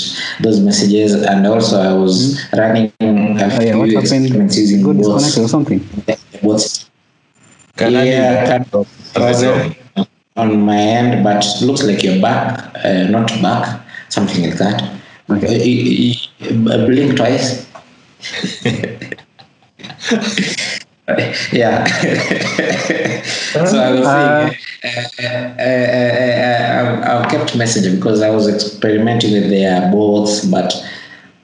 those 0.42 0.60
messages. 0.60 1.14
And 1.16 1.46
also, 1.48 1.82
I 1.82 1.94
was 1.94 2.40
running 2.54 2.94
a 3.02 3.06
Oh, 3.06 3.38
yeah, 3.38 3.60
few 3.72 3.78
what 3.80 3.90
experiments 4.04 4.56
using 4.58 4.84
Got 4.84 4.98
bots. 4.98 5.38
or 5.38 5.48
something. 5.48 5.80
bots 6.44 6.86
Can 7.76 7.96
I 7.96 8.04
Yeah, 8.04 8.40
leave 8.40 8.50
can- 8.72 8.86
that? 9.16 10.08
on 10.38 10.62
my 10.62 10.78
end, 10.78 11.24
but 11.24 11.44
looks 11.64 11.82
like 11.84 12.04
you're 12.04 12.22
back, 12.22 12.70
uh, 12.86 13.04
not 13.10 13.28
back, 13.42 13.82
something 14.10 14.44
like 14.46 14.58
that. 14.60 14.84
Okay. 15.30 15.48
Uh, 15.48 15.60
y- 15.60 15.84
y- 15.90 16.68
y- 16.78 16.86
blink 16.86 17.18
twice. 17.18 17.66
Yeah. 21.54 21.86
so 23.24 23.80
I 23.80 23.92
was 23.92 24.06
Uh, 24.06 24.50
saying, 24.52 24.58
uh, 24.84 25.24
uh, 25.24 25.64
uh, 25.64 25.64
uh, 26.48 26.80
I've, 26.80 27.24
I've 27.26 27.32
kept 27.32 27.54
messaging 27.54 27.96
because 27.96 28.22
I 28.22 28.30
was 28.30 28.48
experimenting 28.48 29.34
with 29.34 29.50
their 29.50 29.90
bots, 29.92 30.46
but 30.46 30.74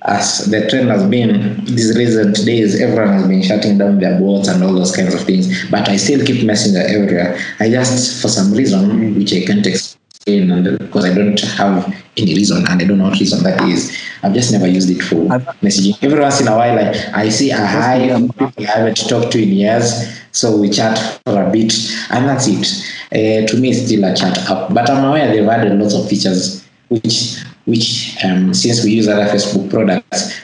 as 0.03 0.45
the 0.51 0.67
trend 0.69 0.89
has 0.89 1.03
been 1.09 1.63
these 1.65 1.97
recent 1.97 2.45
days, 2.45 2.79
everyone 2.81 3.13
has 3.13 3.27
been 3.27 3.41
shutting 3.41 3.77
down 3.77 3.99
their 3.99 4.19
bots 4.19 4.49
and 4.49 4.61
all 4.63 4.73
those 4.73 4.93
kinds 4.93 5.13
of 5.13 5.21
things. 5.21 5.47
But 5.71 5.87
I 5.87 5.95
still 5.95 6.25
keep 6.25 6.45
Messenger 6.45 6.85
everywhere. 6.85 7.39
I 7.59 7.69
just, 7.69 8.21
for 8.21 8.27
some 8.27 8.51
reason, 8.53 9.15
which 9.17 9.33
I 9.33 9.45
can't 9.45 9.65
explain, 9.65 10.02
screen, 10.23 10.51
and 10.51 10.79
because 10.79 11.05
I 11.05 11.13
don't 11.13 11.39
have 11.39 11.85
any 12.17 12.33
reason, 12.35 12.65
and 12.65 12.81
I 12.81 12.85
don't 12.85 12.97
know 12.97 13.09
what 13.09 13.19
reason 13.19 13.43
that 13.43 13.61
is, 13.67 13.97
I've 14.23 14.33
just 14.33 14.51
never 14.51 14.67
used 14.67 14.89
it 14.89 15.01
for 15.01 15.31
I've- 15.31 15.45
messaging. 15.61 16.01
Every 16.01 16.19
once 16.19 16.41
in 16.41 16.47
a 16.47 16.55
while, 16.55 16.79
I, 16.79 17.23
I 17.23 17.29
see 17.29 17.51
a 17.51 17.57
hi 17.57 18.09
from 18.09 18.29
people 18.29 18.63
I 18.63 18.69
haven't 18.77 18.95
talked 19.09 19.31
to 19.33 19.41
in 19.41 19.49
years, 19.49 20.19
so 20.31 20.57
we 20.57 20.69
chat 20.69 20.97
for 21.25 21.43
a 21.43 21.49
bit, 21.51 21.73
and 22.09 22.27
that's 22.27 22.47
it. 22.47 22.65
Uh, 23.11 23.45
to 23.47 23.57
me, 23.57 23.69
it's 23.71 23.85
still 23.85 24.03
a 24.05 24.15
chat 24.15 24.37
app, 24.49 24.73
but 24.73 24.89
I'm 24.89 25.03
aware 25.03 25.27
they've 25.27 25.47
added 25.47 25.79
lots 25.79 25.93
of 25.93 26.07
features 26.09 26.65
which, 26.89 27.37
which 27.65 28.17
um, 28.23 28.53
since 28.53 28.83
we 28.83 28.91
use 28.91 29.07
other 29.07 29.25
Facebook 29.25 29.69
products, 29.69 30.41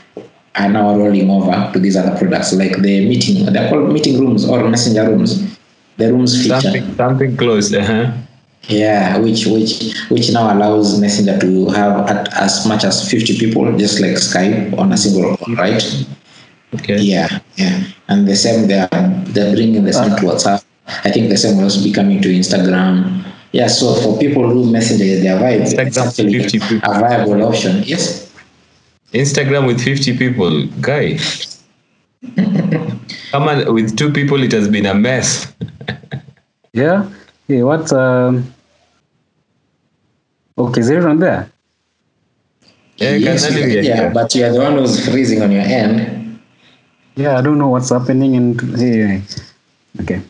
are 0.55 0.69
now 0.69 0.95
rolling 0.97 1.29
over 1.29 1.71
to 1.71 1.79
these 1.79 1.95
other 1.95 2.17
products, 2.17 2.53
like 2.53 2.75
the 2.81 3.07
meeting, 3.07 3.45
they're 3.53 3.69
called 3.69 3.93
meeting 3.93 4.19
rooms 4.19 4.47
or 4.49 4.67
messenger 4.67 5.09
rooms. 5.09 5.57
The 5.97 6.11
rooms 6.11 6.41
feature. 6.41 6.59
Something, 6.59 6.95
something 6.95 7.37
close. 7.37 7.73
Uh-huh. 7.73 8.11
Yeah, 8.67 9.17
which 9.17 9.45
which 9.47 9.95
which 10.09 10.31
now 10.31 10.53
allows 10.53 10.99
Messenger 10.99 11.39
to 11.39 11.69
have 11.69 12.09
at, 12.09 12.33
as 12.33 12.65
much 12.67 12.83
as 12.83 13.09
fifty 13.09 13.37
people, 13.37 13.65
just 13.77 13.99
like 13.99 14.17
Skype 14.17 14.77
on 14.77 14.91
a 14.91 14.97
single 14.97 15.37
call, 15.37 15.47
mm-hmm. 15.47 15.59
right? 15.59 16.05
Okay. 16.75 16.99
Yeah, 16.99 17.39
yeah. 17.55 17.83
And 18.09 18.27
the 18.27 18.35
same 18.35 18.67
they're 18.67 18.89
they're 19.33 19.55
bringing 19.55 19.83
the 19.85 19.93
same 19.93 20.15
to 20.17 20.21
WhatsApp. 20.21 20.63
I 21.05 21.11
think 21.11 21.29
the 21.29 21.37
same 21.37 21.57
will 21.57 21.63
also 21.65 21.83
be 21.83 21.91
coming 21.91 22.21
to 22.21 22.29
Instagram. 22.29 23.25
Yeah, 23.51 23.67
so 23.67 23.95
for 23.95 24.17
people 24.19 24.47
who 24.47 24.71
Messenger 24.71 25.03
is 25.03 25.23
their 25.23 25.39
vibe, 25.39 25.61
it's 25.61 25.73
Instagram, 25.73 26.07
actually 26.07 26.39
50 26.39 26.59
people. 26.59 26.91
a 26.91 26.99
viable 26.99 27.43
option. 27.43 27.81
Yes. 27.83 28.31
Instagram 29.13 29.65
with 29.65 29.81
50 29.81 30.17
people. 30.17 30.67
Guy. 30.81 31.17
Come 33.31 33.47
on, 33.47 33.73
with 33.73 33.97
two 33.97 34.11
people, 34.11 34.43
it 34.43 34.51
has 34.51 34.67
been 34.67 34.85
a 34.85 34.93
mess. 34.93 35.51
Yeah. 36.71 37.09
Yeah. 37.49 37.63
What? 37.65 37.89
Um, 37.91 38.45
okay, 40.57 40.81
is 40.81 40.89
everyone 40.91 41.19
there? 41.19 41.49
Yeah, 42.97 43.15
yes, 43.15 43.47
can 43.47 43.57
you- 43.57 43.65
we 43.65 43.87
yeah, 43.87 44.09
but 44.13 44.29
you 44.35 44.45
are 44.45 44.51
the 44.53 44.59
one 44.61 44.77
who's 44.77 45.01
freezing 45.07 45.41
on 45.41 45.51
your 45.51 45.63
end. 45.63 46.37
Yeah, 47.15 47.37
I 47.37 47.41
don't 47.41 47.57
know 47.57 47.69
what's 47.69 47.89
happening. 47.89 48.35
And 48.35 48.59
hey, 48.77 49.21
okay. 50.01 50.21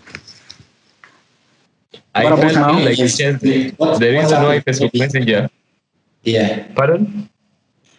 I 2.16 2.24
What 2.24 2.34
about 2.40 2.52
felt 2.54 2.56
now? 2.56 2.80
like 2.86 2.98
it's 3.00 3.18
just 3.18 3.42
the, 3.42 3.72
What- 3.78 4.00
the 4.00 4.14
what's 4.16 4.32
reason 4.32 4.44
why 4.44 4.56
happening? 4.56 4.62
Facebook 4.64 4.94
Messenger. 4.98 5.50
Yeah. 6.24 6.64
Pardon? 6.76 7.30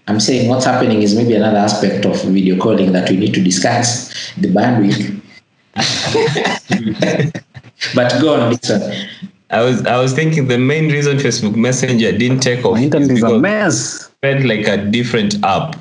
I'm 0.09 0.19
saying 0.21 0.49
what's 0.49 0.65
happening 0.65 1.03
is 1.03 1.15
maybe 1.15 1.35
another 1.35 1.59
aspect 1.59 2.05
of 2.07 2.17
video 2.25 2.57
calling 2.57 2.93
that 2.93 3.09
we 3.11 3.17
need 3.17 3.35
to 3.35 3.43
discuss 3.43 4.11
the 4.39 4.49
bandwidth. 4.49 5.21
but 7.95 8.13
go 8.21 8.35
on, 8.41 8.51
Dixon. 8.51 8.83
I 9.51 9.63
was 9.63 9.85
I 9.87 9.97
was 10.01 10.13
thinking 10.13 10.47
the 10.49 10.59
main 10.59 10.91
reason 10.93 11.17
Facebook 11.19 11.57
Messenger 11.57 12.13
didn't 12.17 12.41
take 12.41 12.65
off 12.65 12.75
My 12.75 12.81
is 12.81 12.85
internet 12.85 13.11
is 13.11 13.23
a 13.23 13.27
because 13.27 13.41
mess. 13.41 14.11
it 14.23 14.27
felt 14.27 14.45
like 14.45 14.67
a 14.69 14.77
different 14.91 15.43
app. 15.45 15.77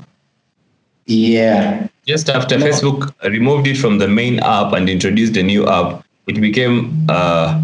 Yeah, 1.06 1.88
Just 2.06 2.30
after 2.30 2.58
Facebook 2.58 3.14
removed 3.24 3.66
it 3.68 3.78
from 3.78 3.98
the 3.98 4.08
main 4.08 4.40
app 4.40 4.74
and 4.74 4.88
introduced 4.90 5.36
a 5.38 5.44
new 5.44 5.68
app, 5.68 6.06
it 6.28 6.40
became 6.40 7.06
uh, 7.10 7.60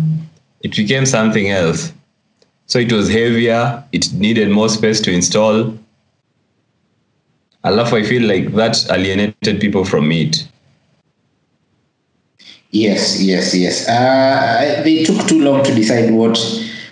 it 0.61 0.75
became 0.75 1.05
something 1.05 1.49
else. 1.51 1.93
So 2.67 2.79
it 2.79 2.91
was 2.91 3.07
heavier. 3.07 3.83
It 3.91 4.11
needed 4.13 4.49
more 4.49 4.69
space 4.69 4.99
to 5.01 5.11
install. 5.11 5.77
Alafu, 7.63 7.93
I 7.93 8.03
feel 8.03 8.27
like 8.27 8.53
that 8.55 8.77
alienated 8.91 9.59
people 9.59 9.85
from 9.85 10.11
it. 10.11 10.47
Yes, 12.71 13.21
yes, 13.21 13.53
yes. 13.55 13.87
Uh, 13.87 14.81
they 14.83 15.03
took 15.03 15.27
too 15.27 15.41
long 15.41 15.63
to 15.63 15.73
decide 15.73 16.11
what 16.11 16.37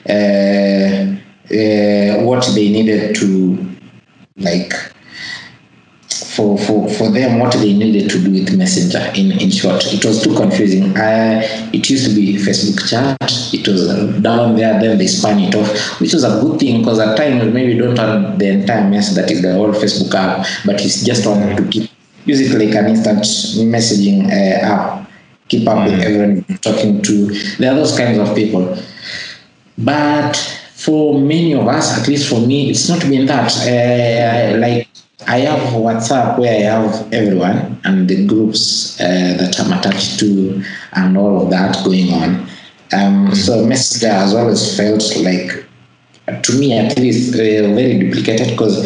uh, 0.09 1.13
uh, 1.51 2.23
what 2.23 2.45
they 2.55 2.69
needed 2.71 3.15
to 3.15 3.75
like 4.37 4.73
for, 6.35 6.57
for, 6.57 6.89
for 6.89 7.11
them 7.11 7.39
what 7.39 7.53
they 7.53 7.73
needed 7.73 8.09
to 8.09 8.19
do 8.23 8.31
with 8.31 8.57
messenger. 8.57 8.99
In, 9.15 9.31
in 9.39 9.51
short 9.51 9.85
it 9.93 10.03
was 10.03 10.23
too 10.23 10.35
confusing. 10.35 10.97
Uh, 10.97 11.41
it 11.73 11.89
used 11.89 12.09
to 12.09 12.15
be 12.15 12.35
facebook 12.35 12.89
chat. 12.89 13.17
It 13.53 13.67
was 13.67 13.87
down 14.21 14.55
there 14.55 14.79
then 14.79 14.97
they 14.97 15.07
spun 15.07 15.39
it 15.39 15.55
off 15.55 15.69
which 15.99 16.13
was 16.13 16.23
a 16.23 16.41
good 16.41 16.59
thing 16.59 16.79
because 16.79 16.99
at 16.99 17.15
times 17.15 17.53
maybe 17.53 17.77
don't 17.77 17.97
have 17.97 18.39
the 18.39 18.47
entire 18.47 18.89
mess 18.89 19.13
that 19.15 19.29
is 19.29 19.41
the 19.41 19.53
whole 19.53 19.71
facebook 19.71 20.13
app 20.15 20.45
but 20.65 20.81
you 20.81 20.89
just 20.89 21.25
want 21.27 21.55
to 21.57 21.67
keep 21.69 21.89
use 22.25 22.41
it 22.41 22.57
like 22.57 22.73
an 22.75 22.87
instant 22.89 23.19
messaging 23.69 24.25
uh, 24.31 24.65
app 24.65 25.09
keep 25.47 25.67
up 25.67 25.85
with 25.85 25.99
everyone 26.01 26.45
you're 26.47 26.57
talking 26.59 27.01
to 27.01 27.27
there 27.57 27.71
are 27.71 27.75
those 27.75 27.97
kinds 27.97 28.17
of 28.17 28.35
people 28.35 28.77
but 29.77 30.35
for 30.83 31.19
many 31.19 31.53
of 31.53 31.67
us, 31.67 31.97
at 31.97 32.07
least 32.07 32.27
for 32.29 32.39
me, 32.45 32.69
it's 32.69 32.89
not 32.89 32.99
been 33.01 33.25
that. 33.27 33.51
Uh, 33.55 34.57
like 34.57 34.87
I 35.27 35.39
have 35.39 35.73
WhatsApp 35.73 36.37
where 36.37 36.53
I 36.53 36.63
have 36.63 37.13
everyone 37.13 37.79
and 37.85 38.09
the 38.09 38.27
groups 38.27 38.99
uh, 38.99 39.37
that 39.39 39.57
I'm 39.59 39.71
attached 39.71 40.19
to 40.19 40.61
and 40.93 41.17
all 41.17 41.43
of 41.43 41.49
that 41.51 41.81
going 41.85 42.11
on. 42.11 42.47
Um, 42.91 43.33
So 43.33 43.65
Messenger 43.65 44.07
as 44.07 44.33
well 44.33 44.49
as 44.49 44.75
felt 44.75 45.03
like, 45.23 45.65
to 46.43 46.59
me 46.59 46.77
at 46.77 46.97
least, 46.97 47.33
uh, 47.33 47.37
very 47.37 47.99
duplicated 47.99 48.49
because 48.49 48.85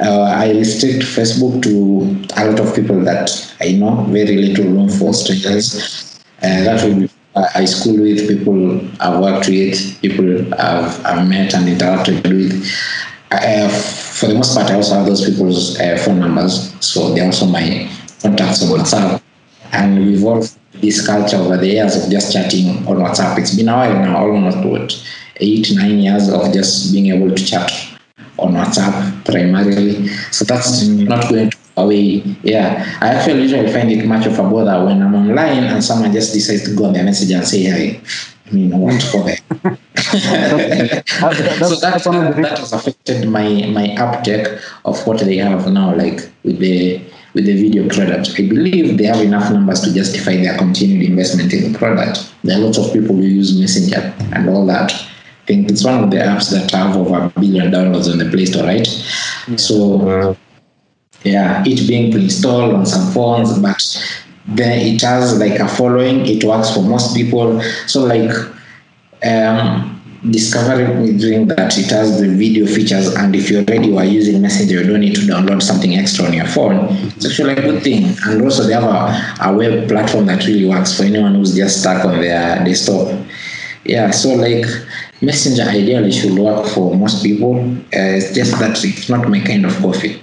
uh, 0.00 0.22
I 0.22 0.50
restrict 0.52 1.04
Facebook 1.04 1.62
to 1.62 2.40
a 2.40 2.50
lot 2.50 2.60
of 2.60 2.74
people 2.74 3.00
that 3.04 3.30
I 3.60 3.72
know, 3.72 4.04
very 4.04 4.36
little 4.36 4.66
room 4.66 4.88
for 4.88 5.12
strangers. 5.12 6.20
Uh, 6.42 6.64
that 6.64 6.84
will 6.84 7.00
be 7.00 7.10
I 7.34 7.62
I 7.62 7.64
school 7.64 8.00
with, 8.00 8.28
people 8.28 8.80
I've 9.00 9.20
worked 9.20 9.48
with, 9.48 10.00
people 10.00 10.54
I've, 10.54 11.04
I've 11.04 11.28
met 11.28 11.54
and 11.54 11.66
interacted 11.66 12.22
with. 12.28 12.64
Uh, 13.30 13.68
for 13.68 14.26
the 14.26 14.34
most 14.34 14.54
part, 14.54 14.70
I 14.70 14.74
also 14.74 14.94
have 14.94 15.06
those 15.06 15.28
people's 15.28 15.78
uh, 15.78 15.96
phone 16.04 16.20
numbers, 16.20 16.74
so 16.84 17.12
they're 17.14 17.26
also 17.26 17.46
my 17.46 17.90
contacts 18.22 18.62
on 18.62 18.78
WhatsApp. 18.78 19.22
And 19.72 19.98
we've 19.98 20.18
evolved 20.18 20.56
this 20.80 21.06
culture 21.06 21.36
over 21.36 21.56
the 21.56 21.66
years 21.66 21.96
of 21.96 22.10
just 22.10 22.32
chatting 22.32 22.68
on 22.86 22.96
WhatsApp. 22.96 23.38
It's 23.38 23.54
been 23.54 23.68
a 23.68 23.76
while 23.76 23.94
now, 23.94 24.16
almost 24.16 24.58
what, 24.58 25.06
eight, 25.36 25.70
nine 25.74 25.98
years 25.98 26.28
of 26.30 26.52
just 26.52 26.92
being 26.92 27.14
able 27.14 27.34
to 27.34 27.44
chat 27.44 27.70
on 28.38 28.54
WhatsApp 28.54 29.24
primarily. 29.24 30.08
So 30.30 30.44
that's 30.44 30.86
not 30.88 31.28
going 31.28 31.50
to 31.50 31.58
away. 31.78 32.22
Yeah, 32.42 32.84
I 33.00 33.08
actually 33.08 33.42
usually 33.42 33.72
find 33.72 33.90
it 33.90 34.04
much 34.04 34.26
of 34.26 34.38
a 34.38 34.42
bother 34.42 34.84
when 34.84 35.02
I'm 35.02 35.14
online 35.14 35.64
and 35.64 35.82
someone 35.82 36.12
just 36.12 36.32
decides 36.34 36.64
to 36.64 36.74
go 36.74 36.86
on 36.86 36.92
their 36.92 37.04
message 37.04 37.30
and 37.30 37.46
say, 37.46 37.62
hey, 37.62 38.00
I 38.46 38.50
mean, 38.50 38.72
I 38.72 38.76
what 38.76 39.02
for 39.02 39.24
there? 39.24 39.36
so 39.98 40.18
that, 41.30 41.78
that's 41.82 42.06
one 42.06 42.26
of 42.26 42.36
the 42.36 42.42
that 42.42 42.58
has 42.58 42.72
affected 42.72 43.28
my 43.28 43.66
my 43.66 43.94
uptake 43.96 44.46
of 44.84 45.06
what 45.06 45.18
they 45.18 45.36
have 45.36 45.70
now, 45.70 45.94
like 45.94 46.30
with 46.44 46.58
the 46.58 47.00
with 47.34 47.44
the 47.44 47.54
video 47.54 47.86
product. 47.88 48.30
I 48.38 48.48
believe 48.48 48.96
they 48.96 49.04
have 49.04 49.20
enough 49.20 49.52
numbers 49.52 49.80
to 49.82 49.92
justify 49.92 50.36
their 50.36 50.56
continued 50.56 51.04
investment 51.10 51.52
in 51.52 51.72
the 51.72 51.78
product. 51.78 52.32
There 52.42 52.56
are 52.56 52.60
lots 52.60 52.78
of 52.78 52.92
people 52.92 53.16
who 53.16 53.22
use 53.22 53.58
Messenger 53.58 54.14
and 54.32 54.48
all 54.48 54.64
that. 54.66 54.92
Think 55.48 55.70
it's 55.70 55.82
one 55.82 56.04
of 56.04 56.10
the 56.10 56.18
apps 56.18 56.50
that 56.50 56.70
have 56.72 56.94
over 56.94 57.24
a 57.24 57.40
billion 57.40 57.72
downloads 57.72 58.12
on 58.12 58.18
the 58.18 58.28
Play 58.28 58.44
Store, 58.44 58.64
right? 58.64 58.86
So 59.56 60.36
yeah, 61.24 61.64
it 61.66 61.88
being 61.88 62.12
pre-installed 62.12 62.74
on 62.74 62.84
some 62.84 63.10
phones, 63.14 63.58
but 63.58 63.80
then 64.46 64.78
it 64.78 65.00
has 65.00 65.38
like 65.38 65.58
a 65.58 65.66
following. 65.66 66.26
It 66.26 66.44
works 66.44 66.74
for 66.74 66.82
most 66.82 67.16
people. 67.16 67.62
So 67.86 68.04
like 68.04 68.30
um, 69.24 70.20
discovering 70.30 71.48
that 71.48 71.78
it 71.78 71.90
has 71.96 72.20
the 72.20 72.28
video 72.28 72.66
features, 72.66 73.14
and 73.14 73.34
if 73.34 73.50
you 73.50 73.60
already 73.60 73.90
were 73.90 74.04
using 74.04 74.42
Messenger, 74.42 74.82
you 74.82 74.86
don't 74.86 75.00
need 75.00 75.14
to 75.14 75.22
download 75.22 75.62
something 75.62 75.96
extra 75.96 76.26
on 76.26 76.34
your 76.34 76.46
phone. 76.46 76.88
It's 77.16 77.24
actually 77.24 77.54
a 77.54 77.62
good 77.62 77.82
thing. 77.82 78.04
And 78.26 78.42
also 78.42 78.64
they 78.64 78.74
have 78.74 78.84
a, 78.84 79.48
a 79.48 79.56
web 79.56 79.88
platform 79.88 80.26
that 80.26 80.46
really 80.46 80.68
works 80.68 80.94
for 80.94 81.04
anyone 81.04 81.36
who's 81.36 81.56
just 81.56 81.80
stuck 81.80 82.04
on 82.04 82.20
their 82.20 82.62
desktop. 82.66 83.18
Yeah, 83.84 84.10
so 84.10 84.34
like 84.34 84.66
Messenger 85.20 85.62
ideally 85.64 86.12
should 86.12 86.38
work 86.38 86.66
for 86.66 86.94
most 86.94 87.22
people. 87.24 87.58
Uh, 87.92 88.16
it's 88.18 88.34
just 88.34 88.58
that 88.58 88.82
it's 88.84 89.08
not 89.08 89.28
my 89.28 89.40
kind 89.40 89.66
of 89.66 89.76
coffee. 89.82 90.22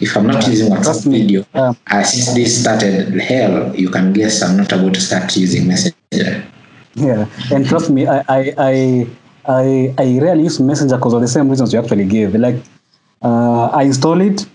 If 0.00 0.16
I'm 0.16 0.26
not 0.26 0.46
using 0.48 0.72
WhatsApp 0.72 1.10
video, 1.10 1.46
uh, 1.54 2.02
since 2.02 2.34
this 2.34 2.60
started 2.60 3.14
hell, 3.20 3.74
you 3.76 3.90
can 3.90 4.12
guess 4.12 4.42
I'm 4.42 4.56
not 4.56 4.72
about 4.72 4.94
to 4.94 5.00
start 5.00 5.36
using 5.36 5.68
Messenger. 5.68 6.42
Yeah, 6.94 7.26
and 7.52 7.66
trust 7.66 7.90
me, 7.90 8.06
I 8.06 8.24
I 8.28 8.40
I 8.58 9.06
I, 9.46 9.94
I 9.98 10.18
rarely 10.20 10.44
use 10.44 10.58
Messenger 10.58 10.96
because 10.96 11.12
of 11.12 11.20
the 11.20 11.28
same 11.28 11.48
reasons 11.48 11.72
you 11.72 11.78
actually 11.78 12.06
gave. 12.06 12.34
Like, 12.34 12.56
uh, 13.22 13.66
I 13.66 13.82
install 13.82 14.20
it, 14.20 14.46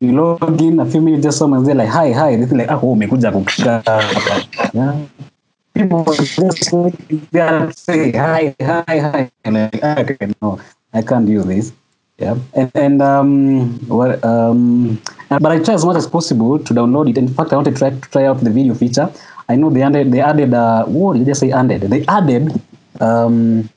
you 0.00 0.12
log 0.12 0.60
in, 0.60 0.78
a 0.80 0.86
few 0.86 1.00
minutes, 1.00 1.24
just 1.24 1.38
someone's 1.38 1.66
there 1.66 1.74
like, 1.74 1.88
hi, 1.88 2.12
hi. 2.12 2.36
this 2.36 2.46
is 2.46 2.52
like, 2.52 2.70
ah, 2.70 2.78
oh, 2.82 2.92
umekuja 2.92 3.32
kukaa 3.32 3.82
hapa." 3.84 4.70
Yeah. 4.74 4.94
People 5.76 6.04
just 6.08 6.72
there 7.32 7.70
say 7.76 8.08
hi, 8.12 8.56
hi, 8.60 8.96
hi. 8.96 9.30
And 9.44 9.68
ah, 9.84 10.00
okay, 10.00 10.32
no, 10.40 10.56
I 10.96 11.02
can't 11.02 11.28
do 11.28 11.42
this. 11.44 11.76
Yeah, 12.16 12.40
and 12.56 12.72
and 12.72 13.02
um, 13.04 13.76
what 13.92 14.24
um, 14.24 14.96
uh, 15.28 15.38
but 15.38 15.52
I 15.52 15.60
try 15.60 15.76
as 15.76 15.84
much 15.84 16.00
as 16.00 16.08
possible 16.08 16.56
to 16.58 16.70
download 16.72 17.12
it. 17.12 17.20
In 17.20 17.28
fact, 17.28 17.52
I 17.52 17.60
want 17.60 17.68
to 17.68 17.76
try 17.76 17.90
to 17.92 18.00
try 18.08 18.24
out 18.24 18.40
the 18.40 18.48
video 18.48 18.72
feature. 18.72 19.12
I 19.52 19.56
know 19.60 19.68
they 19.68 19.82
added 19.84 20.12
they 20.12 20.24
added 20.24 20.56
uh, 20.56 20.88
what 20.88 21.20
did 21.20 21.28
they 21.28 21.36
say 21.36 21.52
added? 21.52 21.92
They 21.92 22.08
added 22.08 22.56
um, 23.04 23.68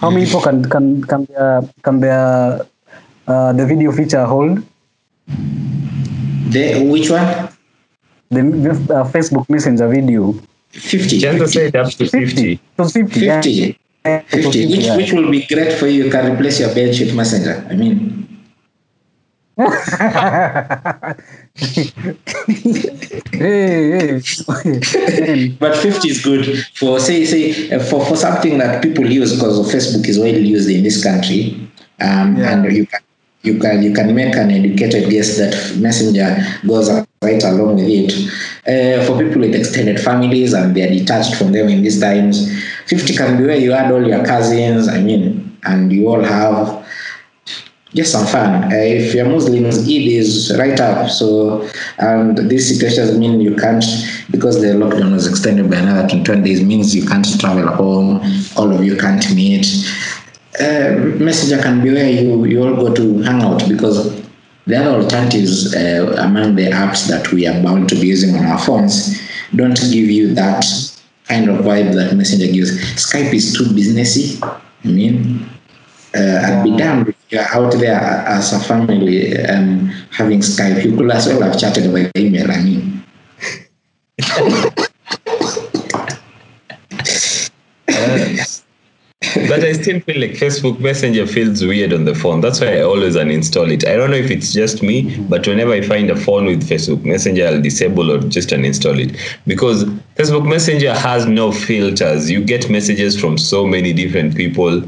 How 0.00 0.08
many 0.08 0.24
people 0.24 0.40
can 0.40 0.64
can 0.64 1.04
can 1.04 1.28
their 1.28 1.60
can 1.84 2.00
their 2.00 2.64
uh, 3.28 3.52
the 3.52 3.66
video 3.68 3.92
feature 3.92 4.24
hold? 4.24 4.64
The 6.48 6.80
which 6.88 7.12
one? 7.12 7.28
The 8.32 8.40
uh, 8.88 9.04
Facebook 9.12 9.44
Messenger 9.52 9.88
video. 9.92 10.32
50. 10.72 11.18
Chances 11.20 11.52
50. 11.54 11.70
said 11.70 11.76
up 11.76 11.90
to 11.92 12.06
50. 12.08 12.52
It 12.52 12.60
was 12.78 12.92
50. 12.92 13.20
yeah. 13.20 13.42
50. 13.42 13.78
Yeah, 14.04 14.24
it 14.32 14.46
was 14.46 14.54
50, 14.54 14.66
which, 14.66 14.86
yeah. 14.86 14.96
which 14.96 15.12
will 15.12 15.30
be 15.30 15.46
great 15.46 15.72
for 15.78 15.86
you. 15.86 16.04
You 16.04 16.10
can 16.10 16.32
replace 16.32 16.60
your 16.60 16.70
bedsheet 16.70 17.14
messenger. 17.14 17.66
I 17.68 17.74
mean, 17.76 18.20
hey, 23.32 24.20
hey. 24.22 25.48
but 25.58 25.76
50 25.76 26.08
is 26.08 26.22
good 26.24 26.64
for 26.76 26.98
say 26.98 27.24
say 27.26 27.70
uh, 27.70 27.80
for, 27.84 28.04
for 28.06 28.16
something 28.16 28.58
that 28.58 28.82
people 28.82 29.04
use 29.10 29.34
because 29.34 29.72
Facebook 29.72 30.08
is 30.08 30.18
widely 30.18 30.46
used 30.46 30.70
in 30.70 30.82
this 30.82 31.02
country, 31.02 31.68
um, 32.00 32.36
Yeah. 32.36 32.52
and 32.52 32.72
you 32.74 32.86
can 32.86 33.00
you 33.42 33.58
can 33.58 33.82
you 33.82 33.92
can 33.92 34.14
make 34.14 34.34
an 34.34 34.50
educated 34.50 35.10
guess 35.10 35.36
that 35.36 35.76
Messenger 35.78 36.38
goes 36.66 36.88
right 37.22 37.44
along 37.44 37.76
with 37.76 37.84
it. 37.86 38.12
Uh, 38.66 39.04
for 39.04 39.18
people 39.22 39.42
with 39.42 39.54
extended 39.54 40.00
families 40.00 40.54
and 40.54 40.74
they 40.74 40.82
are 40.82 40.88
detached 40.88 41.34
from 41.34 41.52
them 41.52 41.68
in 41.68 41.82
these 41.82 42.00
times, 42.00 42.48
50 42.86 43.14
can 43.14 43.36
be 43.36 43.44
where 43.44 43.56
you 43.58 43.72
add 43.72 43.92
all 43.92 44.06
your 44.06 44.24
cousins. 44.24 44.88
I 44.88 45.02
mean, 45.02 45.58
and 45.64 45.92
you 45.92 46.08
all 46.08 46.24
have 46.24 46.88
just 47.92 48.12
some 48.12 48.26
fun. 48.26 48.64
Uh, 48.64 48.68
if 48.72 49.14
you're 49.14 49.28
Muslims, 49.28 49.80
Eid 49.80 50.06
is 50.08 50.56
right 50.58 50.80
up. 50.80 51.10
So, 51.10 51.68
and 51.98 52.38
these 52.48 52.74
situations 52.74 53.18
mean 53.18 53.38
you 53.42 53.54
can't, 53.54 53.84
because 54.30 54.62
the 54.62 54.68
lockdown 54.68 55.12
was 55.12 55.26
extended 55.26 55.70
by 55.70 55.76
another 55.76 56.08
21 56.08 56.42
days, 56.42 56.62
means 56.62 56.96
you 56.96 57.06
can't 57.06 57.38
travel 57.38 57.66
home, 57.68 58.22
all 58.56 58.72
of 58.72 58.82
you 58.82 58.96
can't 58.96 59.34
meet. 59.34 59.66
Uh, 60.58 60.96
Messenger 61.20 61.62
can 61.62 61.82
be 61.82 61.92
where 61.92 62.08
you, 62.08 62.44
you 62.46 62.64
all 62.64 62.76
go 62.76 62.94
to 62.94 63.20
hang 63.22 63.42
out 63.42 63.68
because 63.68 64.29
the 64.66 64.76
other 64.76 65.02
alternatives 65.02 65.74
uh, 65.74 66.14
among 66.18 66.54
the 66.54 66.66
apps 66.66 67.08
that 67.08 67.32
we 67.32 67.46
are 67.46 67.62
bound 67.62 67.88
to 67.88 67.94
be 67.94 68.06
using 68.06 68.34
on 68.36 68.44
our 68.44 68.58
phones 68.58 69.20
don't 69.54 69.80
give 69.90 70.10
you 70.10 70.34
that 70.34 70.64
kind 71.24 71.48
of 71.48 71.64
vibe 71.64 71.94
that 71.94 72.14
Messenger 72.14 72.52
gives. 72.52 72.70
Skype 72.94 73.32
is 73.32 73.54
too 73.56 73.64
businessy. 73.64 74.38
I 74.84 74.88
mean, 74.88 75.48
uh, 76.14 76.42
I'd 76.44 76.64
be 76.64 76.76
damned 76.76 77.08
if 77.08 77.16
you're 77.28 77.42
out 77.42 77.72
there 77.74 78.00
as 78.00 78.52
a 78.52 78.60
family 78.60 79.38
um, 79.46 79.88
having 80.10 80.40
Skype. 80.40 80.84
You 80.84 80.96
could 80.96 81.10
as 81.10 81.26
well 81.26 81.42
have 81.42 81.58
chatted 81.58 81.92
by 81.92 82.10
email. 82.16 82.50
I 82.50 82.62
mean, 82.62 83.04
but 89.50 89.64
I 89.64 89.72
still 89.72 89.98
feel 89.98 90.20
like 90.20 90.30
Facebook 90.30 90.78
Messenger 90.78 91.26
feels 91.26 91.64
weird 91.64 91.92
on 91.92 92.04
the 92.04 92.14
phone. 92.14 92.40
That's 92.40 92.60
why 92.60 92.76
I 92.78 92.82
always 92.82 93.16
uninstall 93.16 93.68
it. 93.72 93.84
I 93.84 93.96
don't 93.96 94.12
know 94.12 94.16
if 94.16 94.30
it's 94.30 94.52
just 94.52 94.80
me, 94.80 95.18
but 95.22 95.44
whenever 95.44 95.72
I 95.72 95.80
find 95.80 96.08
a 96.08 96.14
phone 96.14 96.46
with 96.46 96.68
Facebook 96.68 97.04
Messenger, 97.04 97.48
I'll 97.48 97.60
disable 97.60 98.12
or 98.12 98.20
just 98.20 98.50
uninstall 98.50 99.00
it 99.04 99.40
because 99.48 99.82
Facebook 100.14 100.48
Messenger 100.48 100.94
has 100.94 101.26
no 101.26 101.50
filters. 101.50 102.30
You 102.30 102.44
get 102.44 102.70
messages 102.70 103.20
from 103.20 103.36
so 103.36 103.66
many 103.66 103.92
different 103.92 104.36
people. 104.36 104.84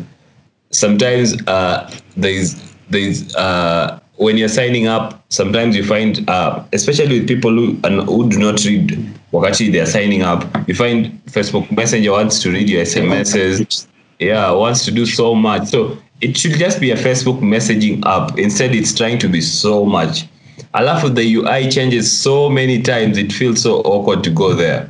Sometimes 0.71 1.35
uh, 1.49 1.93
there's 2.17 2.55
there's 2.89 3.35
uh, 3.35 3.99
when 4.15 4.37
you're 4.37 4.49
signing 4.49 4.87
up, 4.87 5.25
sometimes 5.29 5.75
you 5.75 5.85
find, 5.85 6.31
uh, 6.31 6.63
especially 6.73 7.19
with 7.19 7.27
people 7.27 7.51
who, 7.51 7.73
who 8.05 8.31
do 8.31 8.39
not 8.39 8.65
read 8.65 8.97
wakati 9.33 9.73
they're 9.73 9.87
signing 9.87 10.23
up, 10.23 10.45
you 10.69 10.75
find 10.75 11.07
Facebook 11.25 11.69
Messenger 11.73 12.13
wants 12.13 12.41
to 12.43 12.53
read 12.53 12.69
your 12.69 12.83
SMSs. 12.83 13.89
Yeah, 14.27 14.51
wants 14.53 14.85
to 14.85 14.91
do 14.91 15.05
so 15.07 15.35
much. 15.35 15.69
So 15.69 15.99
it 16.21 16.37
should 16.37 16.53
just 16.53 16.81
be 16.81 16.91
a 16.93 16.97
Facebook 16.97 17.41
messaging 17.41 18.05
app. 18.07 18.39
Instead, 18.39 18.75
it's 18.75 18.95
trying 18.95 19.19
to 19.19 19.29
be 19.29 19.41
so 19.41 19.85
much. 19.85 20.27
Alafu 20.75 21.15
the 21.15 21.35
UI 21.35 21.69
changes 21.71 22.11
so 22.11 22.49
many 22.49 22.81
times, 22.81 23.19
it 23.19 23.33
feels 23.33 23.61
so 23.63 23.81
awkward 23.83 24.23
to 24.25 24.31
go 24.31 24.55
there. 24.55 24.89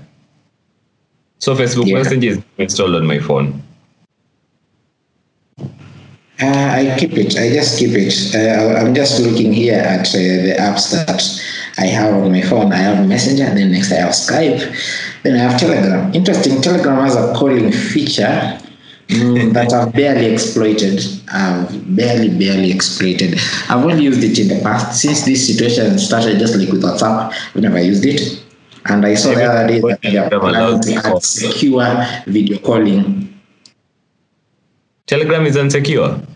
So 1.38 1.54
Facebook 1.56 1.86
Yeah. 1.86 1.98
Messenger 1.98 2.28
is 2.28 2.42
installed 2.58 2.94
on 2.94 3.06
my 3.06 3.18
phone. 3.18 3.62
uh, 6.40 6.46
I 6.46 6.96
keep 6.98 7.12
it. 7.14 7.36
I 7.38 7.50
just 7.50 7.78
keep 7.78 7.90
it. 7.94 8.34
Uh, 8.34 8.74
I'm 8.78 8.94
just 8.94 9.20
looking 9.20 9.52
here 9.52 9.78
at 9.78 10.08
uh, 10.08 10.18
the 10.18 10.54
apps 10.58 10.90
that 10.90 11.22
I 11.78 11.86
have 11.86 12.14
on 12.14 12.32
my 12.32 12.42
phone. 12.42 12.72
I 12.72 12.76
have 12.78 13.06
Messenger, 13.08 13.46
then 13.54 13.72
next 13.72 13.92
I 13.92 13.96
have 13.96 14.10
Skype, 14.10 14.60
then 15.22 15.34
I 15.36 15.38
have 15.38 15.58
Telegram. 15.58 16.12
Interesting, 16.14 16.60
Telegram 16.60 16.96
has 17.04 17.16
a 17.16 17.32
calling 17.34 17.70
feature 17.72 18.58
mm, 19.12 19.52
that 19.52 19.72
I've 19.72 19.92
barely 19.92 20.26
exploited. 20.32 21.00
I've 21.32 21.96
barely, 21.96 22.28
barely 22.28 22.70
exploited. 22.70 23.38
I've 23.68 23.84
only 23.84 24.04
used 24.04 24.22
it 24.22 24.38
in 24.38 24.48
the 24.48 24.62
past. 24.62 25.00
Since 25.00 25.24
this 25.24 25.46
situation 25.46 25.98
started, 25.98 26.38
just 26.38 26.56
like 26.56 26.68
with 26.70 26.82
WhatsApp, 26.82 27.32
I've 27.32 27.62
never 27.62 27.80
used 27.80 28.04
it. 28.04 28.42
And 28.86 29.06
I 29.06 29.14
saw 29.14 29.34
the 29.34 29.44
other 29.44 29.68
day 29.68 29.80
that 29.80 30.02
they 30.02 30.16
are 30.16 30.28
planning 30.28 30.80
to 30.80 30.94
add 31.06 31.22
secure 31.22 32.06
video 32.26 32.58
calling 32.58 33.32
Telegram 35.12 35.44
is 35.44 35.56
unsecure. 35.56 36.26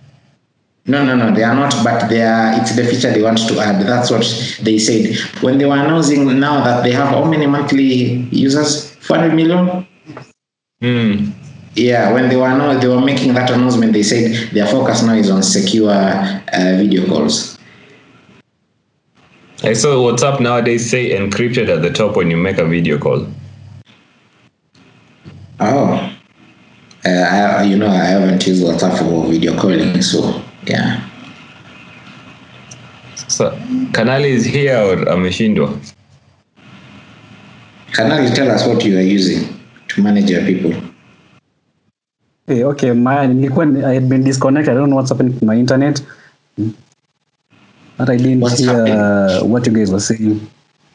No, 0.87 1.05
no, 1.05 1.17
no, 1.17 1.35
they 1.35 1.43
are 1.43 1.55
not, 1.55 1.75
but 1.83 2.09
they 2.09 2.23
are, 2.23 2.61
it's 2.61 2.77
the 2.77 2.85
feature 2.85 3.11
they 3.11 3.23
want 3.23 3.39
to 3.39 3.59
add. 3.59 3.85
That's 3.87 4.11
what 4.11 4.27
they 4.63 4.79
said. 4.79 5.17
When 5.43 5.57
they 5.59 5.65
were 5.65 5.77
announcing 5.77 6.39
now 6.39 6.63
that 6.63 6.85
they 6.85 6.93
have 6.93 7.09
how 7.09 7.25
many 7.25 7.47
monthly 7.47 8.29
users? 8.31 8.95
400 8.97 9.35
million? 9.35 9.87
Hmm. 10.81 11.31
Yeah, 11.77 12.11
when 12.11 12.31
they 12.31 12.37
were 12.37 12.49
now, 12.49 12.79
they 12.79 12.89
were 12.89 13.03
making 13.03 13.35
that 13.35 13.51
announcement, 13.51 13.93
they 13.93 14.03
said 14.03 14.51
their 14.51 14.67
focus 14.67 15.03
now 15.03 15.13
is 15.13 15.31
on 15.31 15.43
secure 15.43 15.91
uh, 15.93 16.41
video 16.79 17.07
calls. 17.07 17.59
I 19.63 19.75
saw 19.75 19.97
WhatsApp 19.97 20.41
nowadays 20.41 20.89
say 20.89 21.11
encrypted 21.11 21.69
at 21.69 21.83
the 21.83 21.91
top 21.91 22.17
when 22.17 22.31
you 22.31 22.37
make 22.39 22.57
a 22.57 22.65
video 22.65 22.99
call. 22.99 23.27
Oh, 25.61 26.17
uh, 27.05 27.09
I, 27.09 27.65
you 27.65 27.77
know, 27.77 27.89
I 27.89 28.05
haven't 28.05 28.47
used 28.47 28.65
WhatsApp 28.65 28.99
for 28.99 29.31
video 29.31 29.59
calling, 29.59 30.01
so 30.01 30.43
yeah. 30.67 31.07
So 33.29 33.51
Kanali 33.93 34.29
is 34.31 34.47
here 34.47 34.79
or 34.79 34.97
ameshindwa? 34.97 35.93
You 37.99 38.35
tell 38.35 38.51
us 38.51 38.67
what 38.67 38.83
you 38.85 38.97
are 38.99 39.03
using 39.03 39.61
to 39.89 40.03
manage 40.03 40.31
your 40.31 40.43
people? 40.43 40.73
Okay, 42.47 42.63
okay, 42.65 42.93
my 42.93 43.27
nilikuwa 43.27 43.67
I 43.91 43.95
had 43.95 44.09
been 44.09 44.23
disconnected. 44.23 44.71
I 44.71 44.79
don't 44.79 44.89
know 44.89 44.97
what's 44.97 45.11
happened 45.11 45.35
to 45.41 45.45
my 45.45 45.57
internet. 45.59 46.01
But 47.99 48.11
I 48.11 48.17
didn't 48.17 48.41
What's 48.41 48.59
hear 48.63 48.71
happening? 48.71 49.51
what 49.51 49.67
you 49.67 49.73
guys 49.73 49.91
were 49.91 49.99
saying. 50.01 50.47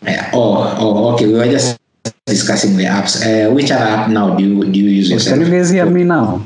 Uh, 0.07 0.31
oh, 0.31 0.77
oh, 0.79 1.13
okay. 1.13 1.27
We 1.27 1.33
were 1.33 1.51
just 1.51 1.77
discussing 2.25 2.77
the 2.77 2.85
apps. 2.85 3.19
Uh, 3.19 3.51
which 3.51 3.69
other 3.69 3.83
app 3.83 4.07
now 4.09 4.35
do 4.37 4.43
you 4.47 4.63
do 4.71 4.79
you 4.79 4.89
use 4.89 5.11
yourself? 5.11 5.35
Can 5.35 5.45
you 5.45 5.51
guys 5.51 5.69
hear 5.69 5.85
me 5.89 6.03
now? 6.07 6.39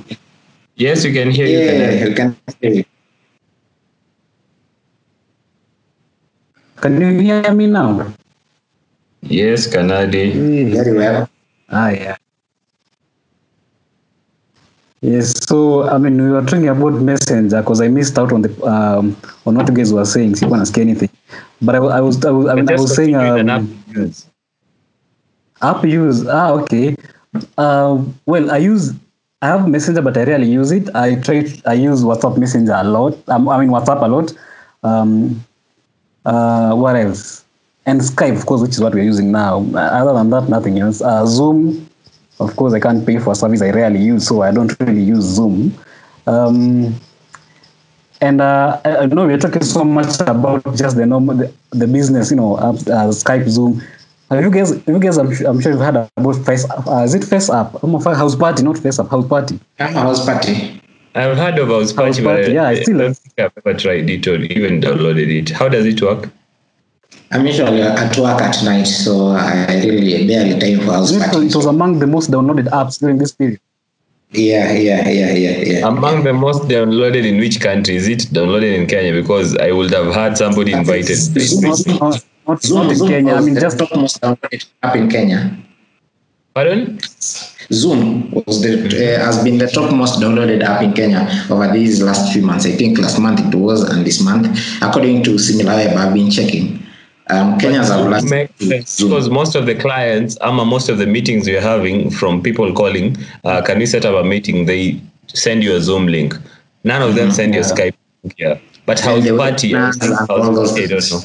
Yes, 0.75 1.05
we 1.05 1.13
can 1.13 1.29
hear 1.29 1.45
you. 1.45 1.59
Yeah, 1.59 1.91
you 2.09 2.15
can. 2.15 2.35
hear 2.59 2.71
you. 2.81 2.85
Can 6.81 6.99
you 6.99 7.19
hear 7.21 7.53
me 7.53 7.67
now? 7.67 8.09
Yes, 9.21 9.67
Kanali. 9.69 10.33
Yes. 10.33 10.81
Very 10.81 10.97
well. 10.97 11.29
Ah, 11.69 11.89
yeah. 11.93 12.17
Yes, 15.05 15.33
so 15.45 15.87
I 15.87 15.99
mean, 15.99 16.17
we 16.17 16.31
were 16.31 16.41
talking 16.41 16.67
about 16.67 16.93
Messenger 16.93 17.61
because 17.61 17.79
I 17.79 17.89
missed 17.89 18.17
out 18.17 18.33
on 18.33 18.41
the 18.41 18.49
um, 18.65 19.15
on 19.45 19.53
what 19.53 19.67
you 19.69 19.75
guys 19.75 19.93
were 19.93 20.03
saying. 20.03 20.33
Sikuwa 20.33 20.57
nasikia 20.57 20.81
anything, 20.81 21.09
but 21.61 21.75
I, 21.75 21.77
I 21.77 22.01
was 22.01 22.25
I 22.25 22.31
was 22.31 22.47
I, 22.47 22.55
mean, 22.55 22.67
I 22.67 22.73
was 22.73 22.95
saying 22.95 23.15
um, 23.15 23.49
app 23.49 23.61
use. 23.93 24.25
app 25.61 25.85
use. 25.85 26.25
Ah, 26.27 26.53
okay. 26.53 26.95
Uh, 27.55 28.01
well, 28.25 28.49
I 28.49 28.57
use 28.57 28.93
I 29.43 29.47
have 29.49 29.67
Messenger, 29.67 30.01
but 30.01 30.17
I 30.17 30.23
rarely 30.23 30.49
use 30.49 30.71
it. 30.71 30.89
I 30.95 31.21
try 31.21 31.45
I 31.67 31.73
use 31.75 32.03
WhatsApp 32.03 32.39
Messenger 32.39 32.73
a 32.73 32.83
lot. 32.83 33.13
Um, 33.29 33.47
I 33.47 33.59
mean 33.59 33.69
WhatsApp 33.69 34.01
a 34.01 34.07
lot. 34.07 34.33
Um, 34.81 35.45
uh, 36.25 36.73
what 36.73 36.95
else? 36.95 37.45
And 37.85 38.01
Skype, 38.01 38.37
of 38.37 38.47
course, 38.47 38.61
which 38.61 38.71
is 38.71 38.81
what 38.81 38.95
we're 38.95 39.03
using 39.03 39.31
now. 39.31 39.61
Other 39.75 40.13
than 40.13 40.31
that, 40.31 40.49
nothing 40.49 40.79
else. 40.79 41.03
Uh, 41.03 41.27
Zoom, 41.27 41.87
of 42.39 42.55
course, 42.55 42.73
I 42.73 42.79
can't 42.79 43.05
pay 43.05 43.17
for 43.19 43.31
a 43.31 43.35
service 43.35 43.61
I 43.61 43.69
rarely 43.71 43.99
use, 44.01 44.27
so 44.27 44.41
I 44.41 44.51
don't 44.51 44.75
really 44.79 45.01
use 45.01 45.23
Zoom. 45.23 45.73
Um, 46.27 46.95
and 48.21 48.41
uh, 48.41 48.81
I, 48.85 48.97
I 48.97 49.05
know 49.07 49.25
we're 49.27 49.37
talking 49.37 49.63
so 49.63 49.83
much 49.83 50.19
about 50.21 50.63
just 50.75 50.95
the 50.97 51.05
normal, 51.05 51.35
the, 51.35 51.53
the 51.71 51.87
business, 51.87 52.31
you 52.31 52.37
know, 52.37 52.55
apps, 52.57 52.87
uh, 52.87 53.07
Skype, 53.11 53.47
Zoom. 53.47 53.81
Have 54.31 54.43
you 54.43 54.49
guys, 54.49 54.71
you 54.87 54.99
guys, 54.99 55.17
I'm, 55.17 55.33
su- 55.35 55.45
I'm 55.47 55.59
sure 55.61 55.71
you've 55.73 55.81
heard 55.81 56.09
about 56.17 56.33
Face. 56.45 56.65
Uh, 56.69 57.01
is 57.05 57.13
it 57.13 57.23
Face 57.23 57.49
App? 57.49 57.81
I'm 57.83 57.93
a 57.93 58.15
House 58.15 58.35
Party, 58.35 58.63
not 58.63 58.77
Face 58.77 58.99
App. 58.99 59.09
House 59.09 59.27
Party. 59.27 59.59
I'm 59.79 59.95
a 59.95 59.99
house 59.99 60.25
party. 60.25 60.81
I've 61.13 61.37
heard 61.37 61.59
of 61.59 61.67
House 61.67 61.93
Party, 61.93 62.23
but 62.23 62.37
Party, 62.37 62.53
yeah, 62.53 62.63
I 62.63 62.69
I, 62.71 62.81
still- 62.81 62.97
don't 62.97 63.15
think 63.17 63.39
I've 63.39 63.51
ever 63.65 63.77
tried 63.77 64.09
it 64.09 64.27
or 64.27 64.35
even 64.35 64.81
downloaded 64.81 65.29
it. 65.29 65.49
How 65.51 65.69
does 65.69 65.85
it 65.85 66.01
work? 66.01 66.29
I'm 67.35 67.45
usually 67.45 67.81
at 67.81 68.17
work 68.17 68.41
at 68.41 68.63
night, 68.63 68.85
so 68.85 69.31
I 69.31 69.65
really 69.83 70.25
barely 70.25 70.57
time 70.57 70.85
for 70.85 70.93
house 70.93 71.11
It 71.11 71.17
was, 71.17 71.27
parties. 71.27 71.53
it 71.53 71.57
was 71.57 71.65
among 71.65 71.99
the 71.99 72.07
most 72.07 72.31
downloaded 72.31 72.67
apps 72.67 72.97
during 72.97 73.17
this 73.17 73.33
period. 73.33 73.59
Yeah, 74.31 74.71
yeah, 74.71 75.09
yeah, 75.09 75.33
yeah, 75.33 75.57
yeah. 75.57 75.87
Among 75.87 76.23
the 76.23 76.31
most 76.31 76.61
downloaded 76.63 77.25
in 77.25 77.37
which 77.37 77.59
country 77.59 77.97
is 77.97 78.07
it 78.07 78.19
downloaded 78.31 78.73
in 78.73 78.87
Kenya? 78.87 79.11
Because 79.21 79.57
I 79.57 79.71
would 79.71 79.91
have 79.91 80.13
had 80.13 80.37
somebody 80.37 80.71
invited. 80.71 81.17
Not, 81.35 81.85
not, 81.87 82.25
not, 82.47 82.63
Zoom, 82.63 82.77
not 82.77 82.89
in 82.91 82.95
Zoom 82.95 83.07
Kenya. 83.09 83.33
I 83.33 83.41
mean, 83.41 83.55
just 83.59 83.79
top 83.79 83.93
most 83.97 84.21
downloaded 84.21 84.65
app 84.81 84.95
in 84.95 85.09
Kenya. 85.09 85.57
Pardon? 86.53 86.97
Zoom 87.73 88.31
was 88.31 88.61
the 88.61 88.75
uh, 88.79 89.25
has 89.25 89.43
been 89.43 89.57
the 89.57 89.67
top 89.67 89.91
most 89.93 90.21
downloaded 90.21 90.63
app 90.63 90.81
in 90.83 90.93
Kenya 90.93 91.27
over 91.49 91.67
these 91.73 92.01
last 92.01 92.31
few 92.31 92.43
months. 92.43 92.65
I 92.65 92.71
think 92.71 92.97
last 92.97 93.19
month 93.19 93.41
it 93.41 93.55
was, 93.57 93.83
and 93.83 94.05
this 94.05 94.21
month, 94.21 94.47
according 94.81 95.23
to 95.23 95.31
SimilarWeb, 95.31 95.97
I've 95.97 96.13
been 96.13 96.31
checking. 96.31 96.84
Um, 97.29 97.57
Kenyans 97.57 97.87
have 97.87 98.05
learned 98.09 98.29
Makes 98.29 98.57
to 98.59 98.65
sense 98.67 98.97
Zoom. 98.97 99.09
because 99.09 99.29
most 99.29 99.55
of 99.55 99.65
the 99.65 99.73
clients, 99.75 100.37
ama 100.41 100.63
most 100.63 100.89
of 100.89 100.97
the 100.99 101.07
meetings 101.07 101.47
we're 101.47 101.61
having 101.61 102.11
from 102.11 102.41
people 102.41 102.71
calling, 102.73 103.17
uh, 103.43 103.61
can 103.63 103.79
we 103.79 103.85
set 103.87 104.05
up 104.05 104.13
a 104.15 104.27
meeting? 104.27 104.65
They 104.65 105.01
send 105.27 105.63
you 105.63 105.75
a 105.75 105.81
Zoom 105.81 106.07
link. 106.07 106.35
None 106.83 107.01
of 107.01 107.15
them 107.15 107.31
send 107.31 107.55
you 107.55 107.61
a 107.61 107.63
Skype 107.63 107.95
link. 108.23 108.35
Yeah. 108.37 108.59
But 108.85 108.99
And 109.01 109.09
house 109.09 109.23
they 109.23 109.31
will 109.31 109.39
party, 109.39 109.75
I 109.75 109.79
plan 109.79 109.93
think 109.93 110.03
and 110.03 110.19
house 110.19 110.29
all 110.29 110.55
party, 110.67 110.83
I 110.83 110.87
don't 110.87 111.11
know. 111.11 111.19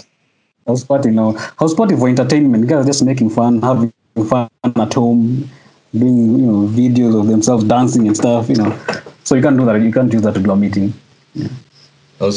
house 0.66 0.84
party 0.84 1.10
now. 1.10 1.32
House 1.58 1.74
party 1.74 1.96
for 1.96 2.08
entertainment. 2.08 2.66
Guys 2.66 2.84
are 2.84 2.86
just 2.86 3.04
making 3.04 3.28
fun, 3.30 3.60
having 3.60 3.92
fun 4.26 4.48
at 4.64 4.94
home, 4.94 5.50
doing 5.94 6.38
you 6.40 6.46
know 6.46 6.66
videos 6.68 7.20
of 7.20 7.26
themselves 7.26 7.64
dancing 7.64 8.06
and 8.06 8.16
stuff. 8.16 8.48
You 8.48 8.56
know, 8.56 8.78
so 9.24 9.34
you 9.34 9.42
can't 9.42 9.58
do 9.58 9.66
that. 9.66 9.76
You 9.82 9.92
can't 9.92 10.10
use 10.10 10.22
that 10.22 10.32
to 10.34 10.40
do 10.40 10.50
a 10.50 10.56
meeting. 10.56 10.94
House 11.36 11.69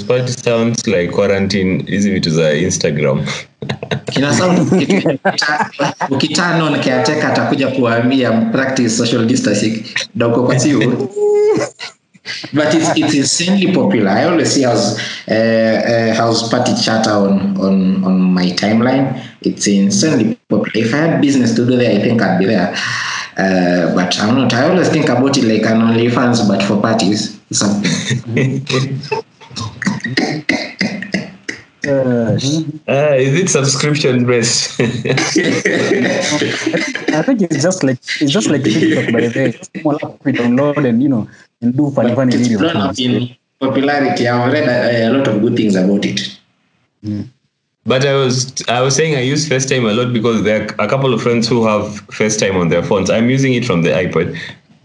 party 0.07 0.31
sounds 0.31 0.87
like 0.87 1.11
quarantine. 1.11 1.83
Hizi 1.87 2.11
vitu 2.11 2.29
za 2.29 2.53
Instagram. 2.53 3.25
Kina 4.11 4.33
sound 4.33 4.59
ukita- 4.59 5.17
caretaker 6.79 7.25
atakuja 7.25 7.67
kuambia 7.67 8.31
practice 8.31 8.89
social 8.89 9.25
distancing. 9.25 9.83
Na 10.15 10.27
uko 10.27 10.43
kwa 10.43 10.59
siu 10.59 11.09
but 12.53 12.73
it's, 12.73 12.89
it's 12.95 13.13
insanely 13.13 13.73
popular. 13.73 14.09
I 14.09 14.23
always 14.23 14.53
see 14.53 14.63
house 14.63 14.97
uh, 15.27 15.33
uh, 15.33 16.15
house 16.15 16.49
party 16.49 16.73
chatter 16.75 17.11
on 17.11 17.57
on 17.57 18.03
on 18.05 18.33
my 18.33 18.51
timeline. 18.51 19.21
It's 19.41 19.67
insanely 19.67 20.37
popular. 20.49 20.85
If 20.87 20.93
i 20.93 20.97
had 20.97 21.21
business 21.21 21.53
to 21.55 21.65
do 21.65 21.75
there 21.75 21.91
i 21.91 22.01
think 22.01 22.21
i'd 22.21 22.39
be 22.39 22.45
there. 22.45 22.73
Uh, 23.37 23.93
but 23.95 24.17
i'm 24.21 24.35
not. 24.35 24.53
I 24.53 24.69
always 24.69 24.89
think 24.89 25.09
about 25.09 25.37
it 25.37 25.43
like 25.43 25.65
an 25.65 25.81
OnlyFans 25.81 26.47
but 26.47 26.63
for 26.63 26.79
parties. 26.81 27.39
Something 27.51 28.65
Uh, 31.85 32.39
Ah, 32.87 33.13
is 33.15 33.33
it 33.35 33.49
subscription 33.49 34.25
based? 34.25 34.79
I 34.79 34.85
think 37.23 37.41
it's 37.41 37.61
just 37.61 37.83
like 37.83 37.97
it's 38.21 38.31
just 38.31 38.47
like 38.49 38.63
TikTok 38.63 39.11
by 39.13 39.27
the 39.27 39.31
way. 39.35 39.81
Small 39.81 39.95
app 40.05 40.23
we 40.23 40.31
download 40.31 40.87
and 40.87 41.03
you 41.03 41.09
know 41.09 41.27
and 41.61 41.75
do 41.75 41.91
funny 41.91 42.15
funny 42.15 42.35
it's 42.35 42.47
videos. 42.47 42.59
blown 42.59 42.77
up 42.77 42.97
in 42.99 43.35
popularity 43.59 44.27
i've 44.27 44.51
read 44.53 44.67
a, 44.69 45.07
a 45.07 45.09
lot 45.11 45.27
of 45.27 45.41
good 45.41 45.55
things 45.57 45.75
about 45.75 46.05
it 46.05 46.21
But 47.85 48.05
I 48.05 48.13
was 48.15 48.63
I 48.69 48.79
was 48.81 48.95
saying 48.95 49.15
I 49.15 49.21
use 49.21 49.47
FaceTime 49.49 49.83
a 49.89 49.93
lot 49.93 50.13
because 50.13 50.43
there 50.43 50.61
are 50.61 50.85
a 50.85 50.87
couple 50.87 51.13
of 51.13 51.21
friends 51.21 51.47
who 51.49 51.65
have 51.67 51.83
FaceTime 52.07 52.55
on 52.55 52.69
their 52.69 52.81
phones. 52.81 53.09
I'm 53.09 53.29
using 53.29 53.53
it 53.55 53.65
from 53.65 53.81
the 53.81 53.89
iPad. 53.89 54.37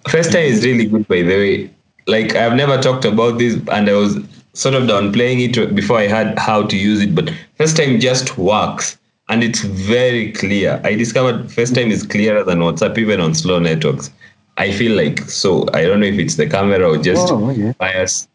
FaceTime 0.07 0.47
is 0.47 0.65
really 0.65 0.87
good 0.87 1.07
by 1.07 1.23
the 1.23 1.37
way. 1.45 1.71
Like 2.09 2.35
I've 2.35 2.55
never 2.57 2.77
talked 2.83 3.05
about 3.05 3.39
this 3.39 3.55
and 3.71 3.89
I 3.89 3.93
was 3.93 4.17
sort 4.59 4.75
of 4.75 4.85
downplaying 4.85 5.39
it 5.47 5.75
before 5.75 5.99
I 5.99 6.09
had 6.09 6.37
how 6.39 6.63
to 6.65 6.77
use 6.77 7.01
it, 7.01 7.15
but 7.15 7.27
FaceTime 7.61 8.01
just 8.01 8.37
works 8.37 8.99
and 9.29 9.45
it's 9.45 9.61
very 9.61 10.33
clear. 10.33 10.81
I 10.85 10.95
discovered 10.97 11.47
FaceTime 11.47 11.91
is 11.91 12.03
clearer 12.05 12.43
than 12.43 12.59
WhatsApp 12.59 12.99
even 12.99 13.21
on 13.21 13.35
slow 13.35 13.59
networks. 13.61 14.11
I 14.57 14.73
feel 14.73 14.97
like 14.97 15.21
so 15.21 15.51
I 15.75 15.83
don't 15.83 16.01
know 16.01 16.07
if 16.07 16.19
it's 16.19 16.35
the 16.35 16.49
camera 16.49 16.83
or 16.91 16.97
just 16.99 17.31
Oh, 17.31 17.51
okay. 17.51 17.73
bias. 17.79 18.27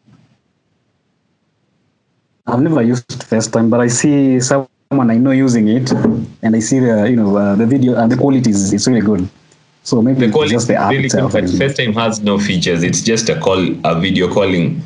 I've 2.46 2.60
never 2.62 2.82
used 2.82 3.06
FaceTime, 3.30 3.68
but 3.68 3.80
I 3.80 3.88
see 3.88 4.40
someone 4.40 5.10
I 5.10 5.16
know 5.18 5.30
using 5.32 5.68
it, 5.68 5.90
and 6.42 6.56
I 6.56 6.60
see 6.60 6.78
the 6.78 7.04
you 7.10 7.16
know 7.16 7.36
uh, 7.36 7.54
the 7.54 7.66
video 7.66 7.96
and 8.00 8.10
the 8.10 8.16
quality 8.16 8.50
is 8.50 8.72
it's 8.72 8.86
really 8.88 9.02
good. 9.12 9.28
So 9.82 10.00
maybe 10.00 10.26
the 10.26 10.38
is 10.40 10.50
just 10.50 10.68
the 10.68 10.76
app 10.76 10.90
really 10.90 11.02
good, 11.08 11.12
itself. 11.12 11.32
but 11.32 11.44
isn't? 11.44 11.60
FaceTime 11.60 11.94
has 11.94 12.22
no 12.22 12.38
features. 12.38 12.82
It's 12.82 13.02
just 13.02 13.28
a 13.28 13.38
call, 13.38 13.60
a 13.84 14.00
video 14.00 14.32
calling 14.32 14.82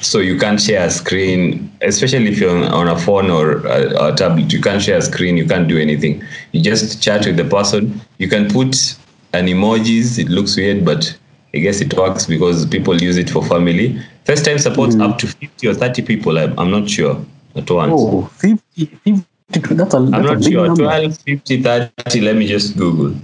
So 0.00 0.18
you 0.18 0.38
can't 0.38 0.60
share 0.60 0.86
a 0.86 0.90
screen, 0.90 1.70
especially 1.82 2.28
if 2.28 2.38
you're 2.38 2.50
on, 2.50 2.88
a 2.88 2.98
phone 2.98 3.30
or 3.30 3.66
a, 3.66 4.06
a 4.06 4.14
tablet. 4.14 4.52
You 4.52 4.60
can't 4.60 4.82
share 4.82 4.98
a 4.98 5.02
screen. 5.02 5.36
You 5.36 5.46
can't 5.46 5.68
do 5.68 5.78
anything. 5.78 6.22
You 6.52 6.62
just 6.62 7.02
chat 7.02 7.26
with 7.26 7.36
the 7.36 7.44
person. 7.44 8.00
You 8.18 8.28
can 8.28 8.48
put 8.48 8.96
an 9.32 9.46
emojis. 9.46 10.18
It 10.18 10.28
looks 10.28 10.56
weird, 10.56 10.84
but 10.84 11.16
I 11.54 11.58
guess 11.58 11.80
it 11.80 11.94
works 11.94 12.26
because 12.26 12.66
people 12.66 13.00
use 13.00 13.16
it 13.16 13.30
for 13.30 13.44
family. 13.44 14.00
FaceTime 14.24 14.60
supports 14.60 14.94
hmm. 14.94 15.02
up 15.02 15.18
to 15.18 15.26
50 15.26 15.68
or 15.68 15.74
30 15.74 16.02
people. 16.02 16.38
I'm, 16.38 16.58
I'm 16.58 16.70
not 16.70 16.88
sure 16.88 17.24
at 17.54 17.70
once. 17.70 17.92
Oh, 17.94 18.22
50, 18.38 18.86
50, 18.86 19.74
that's 19.74 19.94
a, 19.94 19.98
I'm 19.98 20.10
that's 20.10 20.26
a 20.26 20.34
not 20.34 20.44
sure. 20.44 20.66
number. 20.66 20.84
12, 20.84 21.18
50, 21.18 21.62
30. 21.62 22.20
Let 22.20 22.36
me 22.36 22.46
just 22.46 22.76
Google. 22.76 23.14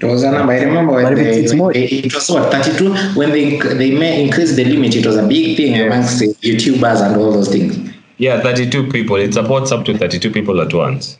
It 0.00 0.06
was 0.06 0.22
a 0.22 0.30
number. 0.32 0.52
I 0.52 0.62
remember 0.62 0.94
when 0.94 1.04
But 1.04 1.14
they, 1.16 1.40
it's 1.42 1.54
more- 1.54 1.72
they- 1.74 1.84
it 1.84 2.14
was 2.14 2.30
what 2.30 2.50
32 2.52 2.94
when 3.18 3.30
they 3.30 3.58
they 3.80 3.90
may 3.90 4.24
increase 4.24 4.56
the 4.56 4.64
limit. 4.64 4.96
It 4.96 5.04
was 5.06 5.16
a 5.16 5.26
big 5.26 5.56
thing 5.56 5.74
Yeah. 5.74 5.86
amongst 5.86 6.18
the 6.20 6.28
YouTubers 6.42 7.00
and 7.06 7.16
all 7.20 7.32
those 7.32 7.48
things. 7.48 7.76
Yeah, 8.18 8.40
32 8.40 8.88
people. 8.90 9.16
It 9.16 9.34
supports 9.34 9.72
up 9.72 9.84
to 9.86 9.96
32 9.98 10.30
people 10.30 10.60
at 10.60 10.72
once. 10.72 11.18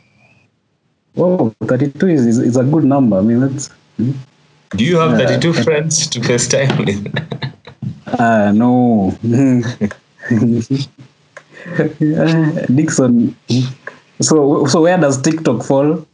Oh, 1.17 1.53
32 1.65 2.07
is, 2.07 2.25
is, 2.25 2.37
is 2.39 2.57
a 2.57 2.63
good 2.63 2.83
number. 2.85 3.17
I 3.17 3.21
mean, 3.21 3.39
that's. 3.41 3.69
Do 3.97 4.83
you 4.85 4.97
have 4.97 5.11
Yeah. 5.19 5.27
32 5.27 5.53
friends 5.53 6.07
to 6.07 6.19
FaceTime 6.19 6.85
with? 6.85 7.01
Uh, 8.19 8.51
no. 8.53 9.15
Uh, 11.79 12.65
Dixon. 12.73 13.35
So, 14.19 14.65
so 14.65 14.81
where 14.81 14.97
does 14.97 15.21
TikTok 15.21 15.63
fall? 15.63 16.05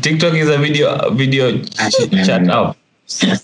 TikTok 0.00 0.34
is 0.34 0.48
a 0.48 0.58
video 0.58 1.10
video 1.10 1.58
ch- 1.62 2.10
chat 2.24 2.48
app. 2.48 2.76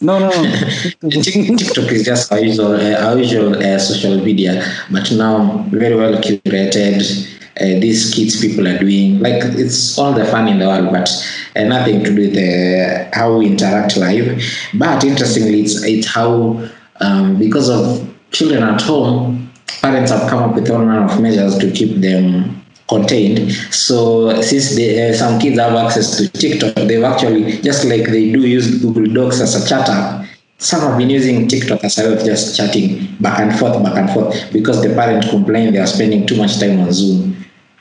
No, 0.00 0.18
no. 0.20 0.30
TikTok 1.10 1.90
is 1.90 2.04
just 2.04 2.30
our 2.30 2.38
usual, 2.38 2.74
uh, 2.74 3.04
our 3.04 3.18
usual 3.18 3.56
uh, 3.56 3.78
social 3.78 4.16
media, 4.24 4.62
but 4.90 5.10
now 5.12 5.64
very 5.70 5.96
well 5.96 6.14
curated. 6.20 7.02
Uh, 7.58 7.80
these 7.80 8.14
kids 8.14 8.38
people 8.40 8.68
are 8.68 8.78
doing 8.78 9.18
like 9.18 9.42
it's 9.42 9.98
all 9.98 10.12
the 10.12 10.24
fun 10.26 10.46
in 10.46 10.58
the 10.58 10.66
world, 10.66 10.92
but 10.92 11.10
uh, 11.56 11.64
nothing 11.64 12.04
to 12.04 12.14
do 12.14 12.28
with 12.28 12.36
uh, 12.36 13.08
how 13.12 13.36
we 13.38 13.46
interact 13.46 13.96
live. 13.96 14.40
But 14.74 15.02
interestingly, 15.02 15.62
it's 15.62 15.82
it's 15.82 16.06
how 16.06 16.62
um, 17.00 17.38
because 17.38 17.68
of 17.68 18.08
children 18.30 18.62
at 18.62 18.80
home, 18.82 19.50
parents 19.82 20.12
have 20.12 20.30
come 20.30 20.50
up 20.50 20.54
with 20.54 20.70
all 20.70 20.78
manner 20.78 21.06
of 21.06 21.20
measures 21.20 21.58
to 21.58 21.70
keep 21.72 22.00
them 22.00 22.62
contained. 22.88 23.52
So 23.70 24.40
since 24.42 24.76
they, 24.76 25.10
uh, 25.10 25.14
some 25.14 25.38
kids 25.40 25.58
have 25.58 25.74
access 25.74 26.16
to 26.18 26.28
TikTok, 26.28 26.74
they've 26.74 27.02
actually 27.02 27.60
just 27.62 27.84
like 27.84 28.04
they 28.06 28.32
do 28.32 28.46
use 28.46 28.80
Google 28.80 29.12
Docs 29.12 29.40
as 29.40 29.62
a 29.62 29.68
chat 29.68 29.88
app. 29.88 30.26
Some 30.58 30.80
have 30.80 30.96
been 30.96 31.10
using 31.10 31.48
TikTok 31.48 31.84
as 31.84 31.98
a 31.98 32.08
way 32.08 32.16
of 32.16 32.24
just 32.24 32.56
chatting 32.56 33.14
back 33.20 33.40
and 33.40 33.56
forth, 33.58 33.82
back 33.82 33.96
and 33.96 34.10
forth, 34.10 34.52
because 34.52 34.82
the 34.82 34.94
parent 34.94 35.28
complained 35.28 35.74
they 35.74 35.80
are 35.80 35.86
spending 35.86 36.26
too 36.26 36.36
much 36.36 36.58
time 36.58 36.80
on 36.80 36.92
Zoom. 36.92 37.36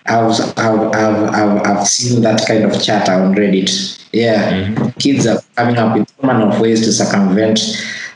I've, 0.08 0.39
I've, 0.58 0.94
I've, 0.94 1.30
I've, 1.34 1.62
I've 1.62 1.88
seen 1.88 2.22
that 2.22 2.46
kind 2.48 2.63
of 2.63 2.82
chatter 2.84 3.13
on 3.13 3.34
Reddit. 3.34 4.04
Yeah, 4.12 4.91
kids 5.00 5.26
are 5.26 5.41
coming 5.56 5.78
up 5.78 5.98
with 5.98 6.24
manner 6.24 6.48
of 6.50 6.60
ways 6.60 6.82
to 6.82 6.91
circumvent 6.91 7.60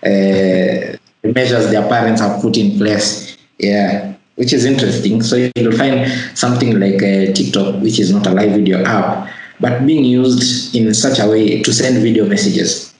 uh, 0.04 0.96
the 1.22 1.34
measures 1.34 1.72
their 1.72 1.88
parents 1.88 2.22
have 2.22 2.42
put 2.42 2.58
in 2.58 2.78
place. 2.78 3.38
Yeah, 3.58 4.14
which 4.40 4.54
is 4.54 4.64
interesting. 4.64 5.22
So 5.22 5.36
you'll 5.36 5.78
find 5.78 6.10
something 6.34 6.80
like 6.80 7.04
uh, 7.04 7.34
TikTok, 7.36 7.82
which 7.84 8.00
is 8.00 8.14
not 8.14 8.26
a 8.26 8.32
live 8.32 8.52
video 8.52 8.82
app, 8.86 9.30
but 9.60 9.86
being 9.86 10.06
used 10.06 10.74
in 10.74 10.94
such 10.94 11.20
a 11.20 11.28
way 11.28 11.62
to 11.62 11.74
send 11.74 12.02
video 12.02 12.26
messages. 12.26 12.96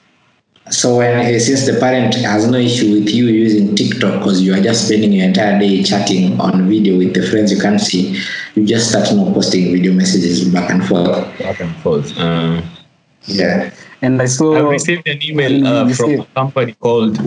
So 0.70 0.98
when 0.98 1.16
uh, 1.16 1.40
since 1.40 1.66
the 1.66 1.80
parent 1.80 2.14
has 2.16 2.46
no 2.48 2.58
issue 2.58 2.92
with 2.94 3.10
you 3.10 3.28
using 3.28 3.74
TikTok 3.74 4.20
because 4.20 4.42
you 4.42 4.54
are 4.54 4.62
just 4.62 4.86
spending 4.88 5.14
your 5.14 5.26
entire 5.26 5.58
day 5.58 5.82
chatting 5.82 6.40
on 6.42 6.68
video 6.68 6.98
with 6.98 7.14
the 7.16 7.26
friends 7.26 7.54
you 7.54 7.60
can't 7.60 7.80
see, 7.80 8.22
you 8.56 8.66
just 8.66 8.90
start 8.90 9.08
now 9.16 9.32
posting 9.34 9.72
video 9.72 9.94
messages 9.94 10.44
back 10.54 10.70
and 10.70 10.86
forth. 10.86 11.24
Back 11.40 11.62
and 11.62 11.76
forth. 11.78 12.16
Um, 12.20 12.62
Yeah. 13.24 13.72
And 14.02 14.22
I 14.22 14.26
saw. 14.26 14.56
I 14.56 14.72
received 14.72 15.08
an 15.08 15.20
email 15.24 15.68
uh, 15.68 15.88
You 15.88 15.94
from 15.94 16.20
a 16.20 16.26
company 16.36 16.74
called 16.74 17.18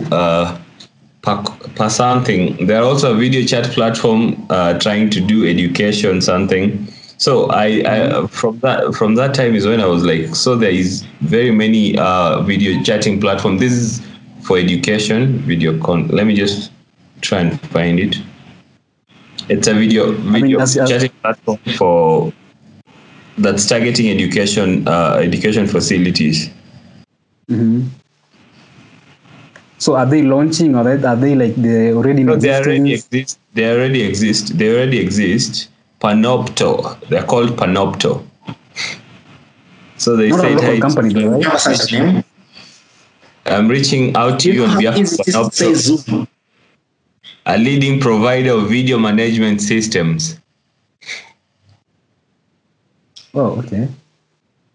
Pa 1.23 1.87
something. 1.87 2.67
They're 2.67 2.83
also 2.83 3.13
a 3.13 3.17
video 3.17 3.45
chat 3.45 3.71
platform 3.71 4.45
uh, 4.49 4.77
trying 4.79 5.09
to 5.11 5.21
do 5.21 5.47
education 5.47 6.21
something. 6.21 6.85
So 7.17 7.47
I, 7.49 7.65
I 7.87 8.27
from 8.27 8.59
that 8.59 8.93
from 8.93 9.15
that 9.15 9.33
time 9.33 9.55
is 9.55 9.65
when 9.65 9.79
I 9.79 9.85
was 9.85 10.03
like, 10.03 10.35
so 10.35 10.55
there 10.57 10.69
is 10.71 11.03
very 11.21 11.51
many 11.51 11.97
uh, 11.97 12.41
video 12.41 12.81
chatting 12.83 13.21
platform. 13.21 13.57
This 13.57 13.71
is 13.71 14.01
for 14.41 14.57
education 14.57 15.37
video 15.39 15.79
con. 15.79 16.09
Let 16.09 16.27
me 16.27 16.35
just 16.35 16.71
try 17.21 17.39
and 17.39 17.59
find 17.71 17.99
it. 18.01 18.17
It's 19.47 19.67
a 19.67 19.73
video 19.73 20.11
video 20.11 20.59
as- 20.59 20.75
as- 20.77 20.89
chatting 20.89 21.11
platform 21.21 21.59
for 21.77 22.33
that's 23.37 23.65
targeting 23.65 24.09
education 24.09 24.85
uh, 24.87 25.19
education 25.23 25.67
facilities. 25.67 26.49
Mhm. 27.49 27.87
So 29.83 29.97
are 29.97 30.05
they 30.05 30.21
launching 30.21 30.75
or 30.75 30.87
are 30.87 31.15
they 31.17 31.35
like 31.35 31.55
they 31.55 31.93
already 31.93 32.21
in 32.21 32.27
No, 32.27 32.37
they 32.37 32.55
already 32.55 32.93
exist. 32.93 33.37
They 33.53 33.69
already 33.69 34.01
exist. 34.01 34.57
They 34.57 34.73
already 34.73 34.97
exist. 34.97 35.69
Panopto. 35.99 36.97
They're 37.09 37.23
called 37.23 37.57
Panopto. 37.57 38.25
So 39.97 40.15
they 40.15 40.29
Not 40.29 40.39
a 40.39 40.41
say, 40.41 40.55
local 40.55 40.67
hey, 40.67 40.79
company, 40.79 41.13
though, 41.13 41.31
right? 41.31 41.43
Have 41.43 41.59
such 41.59 41.91
name? 41.91 42.23
I'm 43.45 43.67
reaching 43.67 44.15
out 44.15 44.39
to 44.39 44.47
you 44.47 44.53
you 44.53 44.59
know 44.59 44.65
on 44.67 44.69
how 44.69 44.79
behalf 44.79 44.95
of 44.95 45.01
easy 45.01 45.21
it 45.21 45.27
is 45.27 45.35
to 45.35 45.51
say 45.51 45.73
Panopto, 45.73 46.27
a 47.45 47.57
leading 47.57 47.99
provider 47.99 48.51
of 48.51 48.69
video 48.69 48.97
management 48.97 49.61
systems. 49.61 50.39
Oh, 53.33 53.59
okay. 53.59 53.89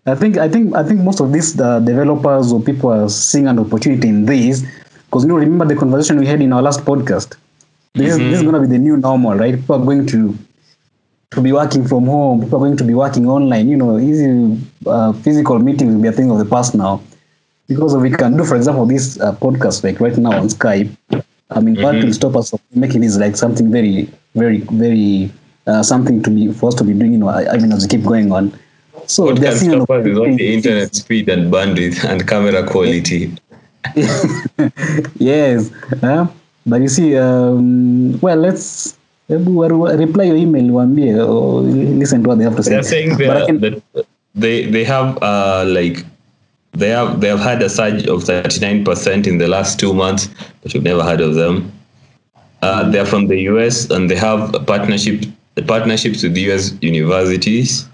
I 0.04 0.14
think 0.14 0.36
I 0.36 0.48
think 0.48 0.74
I 0.74 0.82
think 0.82 1.00
most 1.00 1.20
of 1.20 1.32
these 1.32 1.58
uh, 1.58 1.80
developers 1.80 2.52
or 2.52 2.60
people 2.60 2.90
are 2.90 3.08
seeing 3.08 3.46
an 3.46 3.58
opportunity 3.58 4.08
in 4.08 4.26
this 4.26 4.64
because 5.08 5.24
you 5.24 5.28
know 5.28 5.36
remember 5.36 5.64
the 5.64 5.74
conversation 5.74 6.18
we 6.18 6.26
had 6.26 6.40
in 6.42 6.52
our 6.52 6.60
last 6.62 6.80
podcast. 6.84 7.36
This, 7.94 8.12
is 8.12 8.18
this 8.18 8.36
is 8.36 8.42
going 8.42 8.54
to 8.54 8.60
be 8.60 8.66
the 8.66 8.78
new 8.78 8.96
normal, 8.96 9.34
right? 9.34 9.54
People 9.54 9.76
are 9.76 9.84
going 9.84 10.06
to 10.08 10.36
to 11.30 11.40
be 11.40 11.52
working 11.52 11.86
from 11.86 12.06
home. 12.06 12.42
People 12.42 12.58
are 12.58 12.66
going 12.66 12.76
to 12.76 12.84
be 12.84 12.94
working 12.94 13.26
online. 13.26 13.68
You 13.68 13.76
know, 13.76 13.98
easy 13.98 14.58
uh, 14.86 15.12
physical 15.14 15.58
meetings 15.58 15.94
will 15.94 16.02
be 16.02 16.08
a 16.08 16.12
thing 16.12 16.30
of 16.30 16.38
the 16.38 16.44
past 16.44 16.74
now 16.74 17.00
because 17.66 17.96
we 17.96 18.10
can 18.10 18.36
do, 18.36 18.44
for 18.44 18.56
example, 18.56 18.84
this 18.86 19.18
uh, 19.20 19.32
podcast 19.32 19.82
like 19.82 20.00
right 20.00 20.16
now 20.16 20.32
on 20.32 20.48
Skype. 20.48 20.94
I 21.50 21.60
mean, 21.60 21.80
what 21.82 21.94
will 21.94 22.12
stop 22.12 22.36
us 22.36 22.50
from 22.50 22.60
making 22.74 23.00
this 23.00 23.16
like 23.16 23.36
something 23.36 23.72
very, 23.72 24.10
very, 24.34 24.58
very 24.58 25.32
uh, 25.66 25.82
something 25.82 26.22
to 26.22 26.30
be 26.30 26.52
for 26.52 26.68
us 26.68 26.74
to 26.76 26.84
be 26.84 26.92
doing? 26.92 27.12
You 27.14 27.18
know, 27.20 27.28
I, 27.28 27.52
I 27.52 27.56
mean, 27.56 27.72
as 27.72 27.82
we 27.82 27.88
keep 27.88 28.04
going 28.06 28.30
on. 28.32 28.52
So 29.06 29.24
What 29.24 29.36
can 29.40 29.56
stop 29.56 29.88
us 29.90 30.06
is 30.06 30.18
only 30.18 30.54
internet 30.54 30.94
speed 30.94 31.28
and 31.30 31.50
bandwidth 31.50 32.04
and 32.04 32.28
camera 32.28 32.66
quality. 32.66 33.32
yes. 35.18 35.70
Uh, 36.02 36.26
but 36.66 36.80
you 36.80 36.88
see, 36.88 37.16
um, 37.16 38.18
well, 38.20 38.36
let's 38.36 38.96
reply 39.28 40.24
your 40.24 40.36
email, 40.36 40.64
waambie, 40.64 41.16
or 41.16 41.60
listen 41.62 42.22
to 42.22 42.28
what 42.28 42.38
they 42.38 42.44
have 42.44 42.56
to 42.56 42.62
say. 42.62 42.70
They're 42.72 42.82
saying 42.82 43.16
they 43.16 43.46
can- 43.46 43.60
that 43.60 43.82
they 44.34 44.66
they 44.66 44.84
have 44.84 45.18
uh 45.22 45.64
like 45.66 46.04
they 46.72 46.90
have 46.90 47.20
they 47.20 47.28
have 47.28 47.40
had 47.40 47.62
a 47.62 47.68
surge 47.68 48.06
of 48.06 48.22
39% 48.24 49.26
in 49.26 49.38
the 49.38 49.48
last 49.48 49.80
two 49.80 49.92
months, 49.92 50.28
but 50.62 50.72
we've 50.74 50.82
never 50.82 51.02
heard 51.02 51.20
of 51.20 51.34
them. 51.34 51.72
Uh, 52.62 52.90
they're 52.90 53.06
from 53.06 53.26
the 53.28 53.38
US 53.52 53.88
and 53.90 54.10
they 54.10 54.16
have 54.16 54.54
a 54.54 54.60
partnership 54.60 55.24
the 55.54 55.62
partnerships 55.62 56.22
with 56.22 56.36
US 56.36 56.72
universities. 56.80 57.88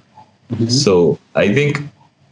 So 0.69 1.19
I 1.35 1.53
think 1.53 1.81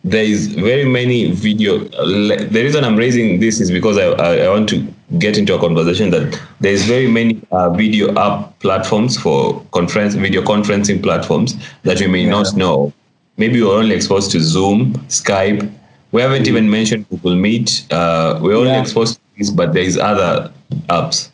there 0.05 0.25
is 0.25 0.49
very 0.49 0.85
many 0.85 1.31
video. 1.33 1.79
The 1.79 2.51
reason 2.53 2.85
I'm 2.85 2.97
raising 2.97 3.39
this 3.41 3.61
is 3.61 3.71
because 3.71 3.97
I, 3.99 4.07
I, 4.07 4.37
I 4.47 4.49
want 4.49 4.69
to 4.71 4.87
get 5.19 5.39
into 5.39 5.55
a 5.55 5.59
conversation 5.61 6.11
that 6.11 6.41
there 6.61 6.73
is 6.73 6.85
very 6.87 7.07
many 7.07 7.41
uh, 7.53 7.71
video 7.71 8.13
app 8.17 8.59
platforms 8.61 9.17
for 9.17 9.65
conference 9.73 10.15
video 10.15 10.43
conferencing 10.43 11.03
platforms 11.03 11.55
that 11.85 12.01
we 12.01 12.09
may 12.09 12.27
not 12.27 12.55
know. 12.57 12.93
Maybe 13.37 13.63
we're 13.63 13.77
only 13.77 13.95
exposed 13.95 14.31
to 14.33 14.41
Zoom, 14.41 14.95
Skype. 15.09 15.71
We 16.11 16.21
haven't 16.21 16.49
even 16.49 16.69
mentioned 16.69 17.09
Google 17.09 17.37
Meet. 17.37 17.87
Uh, 17.91 18.39
we're 18.43 18.57
only 18.57 18.71
Yeah. 18.71 18.81
exposed 18.83 19.15
to 19.15 19.21
this, 19.39 19.51
but 19.51 19.73
there 19.73 19.83
is 19.85 19.97
other 19.99 20.51
apps. 20.89 21.31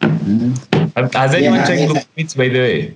Have- 0.00 1.12
Has 1.14 1.34
anyone 1.34 1.58
Yeah, 1.60 1.66
checked 1.66 1.86
Google 1.88 2.02
Meet, 2.16 2.36
by 2.36 2.48
the 2.48 2.58
way? 2.58 2.94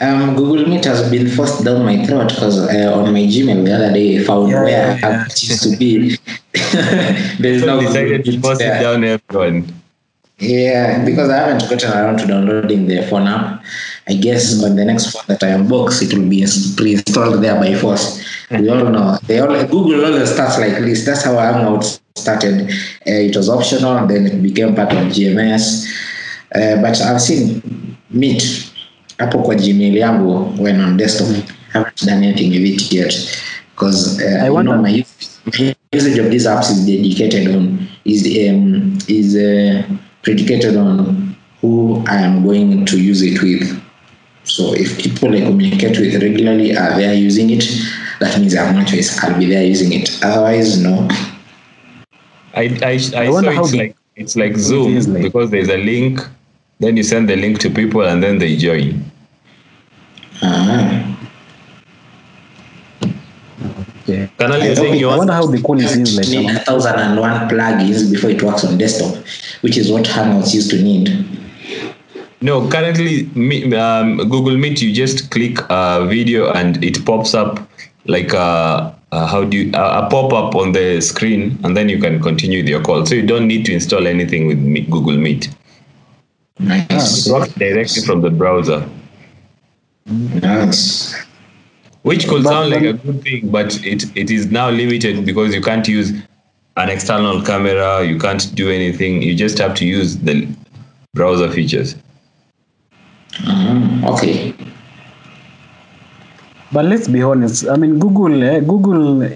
Um, 0.00 0.36
Google 0.36 0.68
Meet 0.68 0.84
has 0.84 1.10
been 1.10 1.28
forced 1.28 1.64
down 1.64 1.84
my 1.84 2.04
throat 2.06 2.28
because 2.28 2.58
uh, 2.68 2.92
on 2.94 3.12
my 3.12 3.20
Gmail 3.22 3.64
the 3.64 3.72
other 3.74 3.92
day 3.92 4.20
I 4.20 4.24
found 4.24 4.48
Yeah, 4.48 4.62
where 4.62 4.98
yeah. 4.98 5.24
it 5.26 5.42
used 5.42 5.62
to 5.64 5.76
be. 5.76 6.16
there 7.42 7.52
is 7.54 7.62
So 7.62 7.66
no 7.66 7.80
decided 7.80 8.24
to 8.24 8.40
force 8.40 8.60
it 8.60 8.80
down 8.80 9.02
everyone. 9.02 9.66
Yeah, 10.38 11.04
because 11.04 11.28
I 11.30 11.36
haven't 11.38 11.68
gotten 11.68 11.92
around 11.92 12.18
to 12.18 12.26
downloading 12.28 12.86
the 12.86 13.02
phone 13.08 13.26
app. 13.26 13.60
I 14.08 14.14
guess 14.14 14.62
on 14.62 14.76
the 14.76 14.84
next 14.84 15.10
phone 15.10 15.24
that 15.26 15.42
I 15.42 15.48
unbox, 15.48 16.00
it 16.00 16.16
will 16.16 16.28
be 16.28 16.46
pre-installed 16.76 17.42
there 17.42 17.56
by 17.58 17.74
force. 17.74 18.24
We 18.50 18.68
all 18.68 18.84
know 18.84 19.18
they 19.26 19.40
all 19.40 19.48
Google 19.66 20.04
always 20.06 20.32
starts 20.32 20.58
like 20.58 20.78
this. 20.78 21.04
That's 21.04 21.24
how 21.24 21.36
Hangout 21.36 21.84
started. 22.16 22.70
Uh, 22.70 23.26
it 23.28 23.36
was 23.36 23.48
optional, 23.48 24.06
then 24.06 24.26
it 24.26 24.40
became 24.42 24.76
part 24.76 24.92
of 24.92 24.98
GMS. 25.08 25.86
Uh, 26.54 26.80
but 26.80 27.00
I've 27.00 27.20
seen 27.20 27.96
Meet 28.10 28.67
hapo 29.18 29.38
kwa 29.38 29.54
Gmail 29.54 29.96
yangu 29.96 30.54
when 30.62 30.80
on 30.80 30.96
desktop. 30.96 31.28
I 31.28 31.42
haven't 31.78 32.06
done 32.06 32.24
anything 32.24 32.50
with 32.50 32.64
it 32.82 32.92
yet 32.92 33.14
because 33.74 34.18
uh, 34.22 34.42
I 34.42 34.46
you 34.46 34.54
wonder- 34.54 34.72
know 34.76 34.82
my 34.82 35.04
my 35.58 35.74
usage 35.92 36.18
of 36.18 36.30
these 36.30 36.46
apps 36.46 36.70
is 36.70 36.86
dedicated 36.86 37.54
on 37.54 37.86
is 38.04 38.22
um, 38.50 38.98
is 39.08 39.34
uh, 39.36 39.82
predicated 40.22 40.76
on 40.76 41.36
who 41.60 42.02
I 42.06 42.16
am 42.20 42.44
going 42.44 42.84
to 42.86 42.96
use 43.00 43.22
it 43.22 43.42
with. 43.42 43.80
So 44.44 44.72
if 44.74 44.98
people 45.02 45.34
I 45.34 45.40
communicate 45.40 45.98
with 45.98 46.22
regularly 46.22 46.76
are 46.76 46.96
there 46.96 47.12
using 47.14 47.50
it, 47.50 47.64
that 48.20 48.38
means 48.38 48.54
I 48.56 48.64
have 48.64 48.74
no 48.74 48.84
choice. 48.84 49.22
I'll 49.22 49.38
be 49.38 49.46
there 49.46 49.64
using 49.64 49.92
it. 49.92 50.18
Otherwise, 50.24 50.80
no. 50.82 51.06
I 52.54 52.62
I, 52.82 52.90
I, 52.92 52.96
saw 52.98 53.30
wonder 53.32 53.52
how 53.52 53.64
it's 53.64 53.74
like 53.74 53.96
it's 54.16 54.36
like 54.36 54.56
Zoom 54.56 54.96
is 54.96 55.06
like- 55.08 55.22
because 55.22 55.50
there's 55.50 55.68
a 55.68 55.76
link, 55.76 56.20
then 56.80 56.96
you 56.96 57.02
send 57.02 57.28
the 57.28 57.36
link 57.36 57.58
to 57.60 57.70
people 57.70 58.02
and 58.02 58.22
then 58.22 58.38
they 58.38 58.56
join. 58.56 59.04
Uh-huh. 60.42 61.14
Okay. 64.02 64.30
Kanali, 64.38 64.62
I 64.62 64.66
you're 64.66 64.76
saying 64.76 65.00
you 65.00 65.08
I 65.10 65.16
wonder 65.16 65.32
how 65.32 65.46
the 65.46 65.60
quality 65.60 66.00
is 66.00 66.16
like. 66.16 66.28
need 66.28 66.46
now. 66.46 66.56
a 66.56 66.60
thousand 66.60 66.98
and 66.98 67.20
one 67.20 67.48
plugins 67.48 68.10
before 68.10 68.30
it 68.30 68.42
works 68.42 68.64
on 68.64 68.78
desktop, 68.78 69.22
which 69.60 69.76
is 69.76 69.90
what 69.90 70.04
Hangouts 70.04 70.54
used 70.54 70.70
to 70.70 70.82
need. 70.82 71.26
no 72.40 72.68
currently 72.70 73.26
um, 73.76 74.16
Google 74.16 74.56
Meet 74.56 74.80
you 74.80 74.94
just 74.94 75.30
click 75.30 75.58
a 75.68 76.06
video 76.06 76.52
and 76.52 76.82
it 76.84 77.04
pops 77.04 77.34
up 77.34 77.68
like 78.06 78.32
a, 78.32 78.94
a 79.12 79.26
how 79.26 79.44
do 79.44 79.58
you 79.58 79.72
a, 79.74 80.06
a 80.06 80.08
pop 80.08 80.32
up 80.32 80.54
on 80.54 80.72
the 80.72 81.00
screen 81.00 81.58
and 81.64 81.76
then 81.76 81.88
you 81.88 82.00
can 82.00 82.22
continue 82.22 82.60
with 82.60 82.68
your 82.68 82.82
call. 82.82 83.04
So 83.04 83.14
you 83.16 83.26
don't 83.26 83.48
need 83.48 83.66
to 83.66 83.72
install 83.74 84.06
anything 84.06 84.46
with 84.46 84.90
Google 84.90 85.18
Meet. 85.18 85.50
Nice. 86.58 87.26
It 87.26 87.32
works 87.32 87.52
directly 87.54 88.02
from 88.02 88.20
the 88.20 88.30
browser. 88.30 88.88
Nice. 90.06 91.14
Which 92.02 92.26
could 92.28 92.44
But 92.44 92.50
sound 92.50 92.70
like 92.70 92.82
a 92.82 92.92
good 92.94 93.22
thing, 93.22 93.50
but 93.50 93.84
it, 93.84 94.04
it 94.16 94.30
is 94.30 94.50
now 94.50 94.70
limited 94.70 95.26
because 95.26 95.54
you 95.54 95.60
can't 95.60 95.86
use 95.86 96.10
an 96.76 96.88
external 96.88 97.42
camera, 97.42 98.04
you 98.04 98.18
can't 98.18 98.54
do 98.54 98.70
anything, 98.70 99.20
you 99.22 99.34
just 99.34 99.58
have 99.58 99.74
to 99.74 99.84
use 99.86 100.16
the 100.16 100.48
browser 101.14 101.50
features. 101.50 101.96
Mhm. 103.34 104.04
Okay. 104.04 104.54
But 106.72 106.84
let's 106.86 107.08
be 107.08 107.22
honest. 107.22 107.68
I 107.68 107.76
mean, 107.76 107.98
Google, 107.98 108.42
eh, 108.42 108.60
Google 108.60 109.22
eh, 109.22 109.34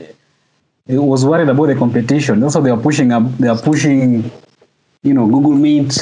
was 0.88 1.24
worried 1.24 1.48
about 1.48 1.66
the 1.66 1.74
competition. 1.74 2.40
That's 2.40 2.54
why 2.54 2.60
they 2.62 2.70
are 2.70 2.76
pushing 2.80 3.12
up. 3.12 3.24
They 3.38 3.48
are 3.48 3.58
pushing, 3.58 4.30
you 5.02 5.14
know, 5.14 5.26
Google 5.26 5.52
Meet. 5.54 5.92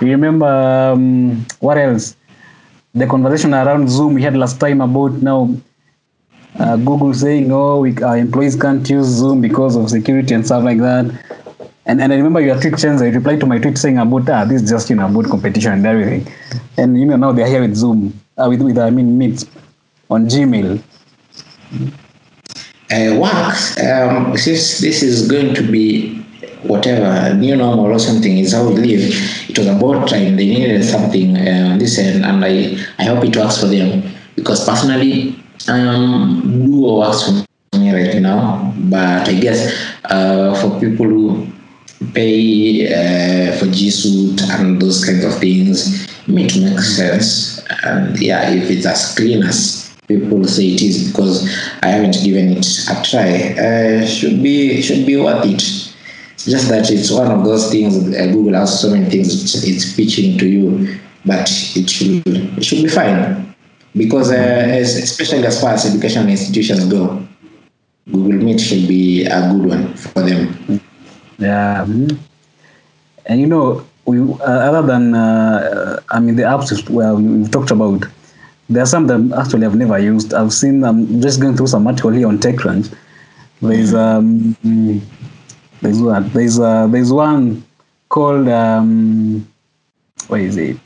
You 0.00 0.08
remember 0.08 0.46
um, 0.46 1.44
what 1.60 1.78
else? 1.78 2.16
The 2.94 3.06
conversation 3.06 3.52
around 3.54 3.88
Zoom 3.90 4.14
we 4.14 4.22
had 4.22 4.36
last 4.36 4.58
time 4.60 4.80
about 4.80 5.12
now. 5.22 5.50
Uh, 6.58 6.76
Google 6.76 7.12
saying, 7.12 7.52
"Oh, 7.52 7.80
we, 7.80 7.94
our 8.02 8.16
employees 8.16 8.56
can't 8.56 8.88
use 8.88 9.06
Zoom 9.06 9.40
because 9.42 9.76
of 9.76 9.90
security 9.90 10.32
and 10.34 10.44
stuff 10.44 10.64
like 10.64 10.78
that." 10.78 11.04
And 11.84 12.00
and 12.00 12.12
I 12.12 12.16
remember 12.16 12.40
your 12.40 12.58
tweet, 12.60 12.74
Chenze, 12.74 13.02
I 13.02 13.08
replied 13.10 13.40
to 13.40 13.46
my 13.46 13.58
tweet 13.58 13.78
saying 13.78 13.98
about 13.98 14.28
ah, 14.30 14.44
this 14.44 14.62
is 14.62 14.70
just 14.70 14.88
you 14.90 14.96
know 14.96 15.06
about 15.06 15.26
competition 15.30 15.72
and 15.72 15.86
everything. 15.86 16.26
And 16.78 16.98
you 16.98 17.04
know 17.06 17.16
now 17.16 17.32
they're 17.32 17.46
here 17.46 17.60
with 17.60 17.76
Zoom, 17.76 18.18
uh, 18.38 18.46
with 18.48 18.62
with 18.62 18.78
I 18.78 18.90
mean 18.90 19.16
Meet 19.18 19.44
on 20.10 20.26
Gmail. 20.28 20.82
uh, 22.90 23.18
works. 23.20 23.78
Um, 23.82 24.36
since 24.36 24.78
this 24.78 25.02
is 25.02 25.28
going 25.28 25.54
to 25.54 25.62
be 25.62 26.18
whatever 26.62 27.34
new 27.34 27.56
normal 27.56 27.86
or 27.86 27.98
something 27.98 28.38
is 28.38 28.52
how 28.52 28.68
we 28.68 28.74
live, 28.74 29.45
it 29.56 29.64
was 29.64 29.68
about 29.68 30.08
time 30.08 30.36
they 30.36 30.46
needed 30.46 30.84
something 30.84 31.36
uh, 31.36 31.70
on 31.72 31.78
this 31.78 31.98
end, 31.98 32.24
and 32.24 32.44
I 32.44 32.76
I 32.98 33.04
hope 33.04 33.24
it 33.24 33.36
works 33.36 33.58
for 33.60 33.66
them 33.66 34.02
because 34.34 34.64
personally, 34.68 35.34
um, 35.68 36.42
Duo 36.64 37.00
works 37.00 37.22
for 37.24 37.78
me 37.78 37.92
right 37.92 38.20
now, 38.20 38.72
but 38.76 39.28
I 39.28 39.34
guess 39.34 39.72
uh, 40.04 40.54
for 40.60 40.78
people 40.80 41.06
who 41.06 41.46
pay 42.12 42.86
uh, 42.92 43.56
for 43.56 43.66
G 43.66 43.90
Suite 43.90 44.42
and 44.50 44.80
those 44.80 45.04
kinds 45.04 45.24
of 45.24 45.38
things, 45.38 46.04
it 46.28 46.28
makes 46.28 46.96
sense. 46.96 47.64
And 47.84 48.18
yeah, 48.20 48.50
if 48.50 48.70
it's 48.70 48.86
as 48.86 49.14
clean 49.16 49.42
as 49.42 49.96
people 50.06 50.44
say 50.44 50.74
it 50.74 50.82
is, 50.82 51.08
because 51.10 51.48
I 51.82 51.88
haven't 51.88 52.22
given 52.22 52.58
it 52.58 52.66
a 52.90 53.02
try, 53.02 53.56
uh, 53.58 54.06
should 54.06 54.42
be 54.42 54.82
should 54.82 55.06
be 55.06 55.16
worth 55.16 55.44
it. 55.46 55.85
Just 56.46 56.68
that 56.68 56.90
it's 56.90 57.10
one 57.10 57.30
of 57.30 57.44
those 57.44 57.70
things. 57.70 57.96
Uh, 57.96 58.26
Google 58.32 58.54
has 58.54 58.80
so 58.80 58.90
many 58.90 59.06
things 59.10 59.42
it's, 59.42 59.64
it's 59.66 59.96
pitching 59.96 60.38
to 60.38 60.46
you, 60.46 60.98
but 61.24 61.50
it 61.74 61.90
should 61.90 62.22
it 62.26 62.64
should 62.64 62.82
be 62.82 62.88
fine 62.88 63.54
because 63.96 64.30
uh, 64.30 64.34
as, 64.34 64.94
especially 64.96 65.44
as 65.44 65.60
far 65.60 65.72
as 65.72 65.84
educational 65.86 66.28
institutions 66.28 66.84
go, 66.86 67.20
Google 68.12 68.32
Meet 68.44 68.60
should 68.60 68.86
be 68.86 69.24
a 69.26 69.50
good 69.52 69.66
one 69.66 69.94
for 69.94 70.22
them. 70.22 70.80
Yeah. 71.38 71.82
And 73.26 73.40
you 73.40 73.46
know, 73.46 73.84
we 74.04 74.20
uh, 74.20 74.44
other 74.44 74.86
than 74.86 75.14
uh, 75.14 75.98
I 76.10 76.20
mean 76.20 76.36
the 76.36 76.44
apps 76.44 76.88
where 76.88 77.14
we- 77.14 77.24
we've 77.38 77.50
talked 77.50 77.72
about, 77.72 78.04
there 78.70 78.82
are 78.84 78.86
some 78.86 79.08
that 79.08 79.36
actually 79.36 79.66
I've 79.66 79.74
never 79.74 79.98
used. 79.98 80.32
I've 80.32 80.52
seen. 80.52 80.84
I'm 80.84 81.20
just 81.20 81.40
going 81.40 81.56
through 81.56 81.66
some 81.66 81.86
article 81.88 82.10
here 82.10 82.28
on 82.28 82.38
TechCrunch. 82.38 82.94
There's 83.62 83.94
um, 83.94 84.54
mm, 84.64 85.00
there's 85.86 86.02
one. 86.02 86.28
There's 86.30 86.58
uh, 86.58 86.86
there's 86.88 87.12
one 87.12 87.64
called 88.08 88.48
um, 88.48 89.46
what 90.28 90.40
is 90.40 90.56
it? 90.56 90.78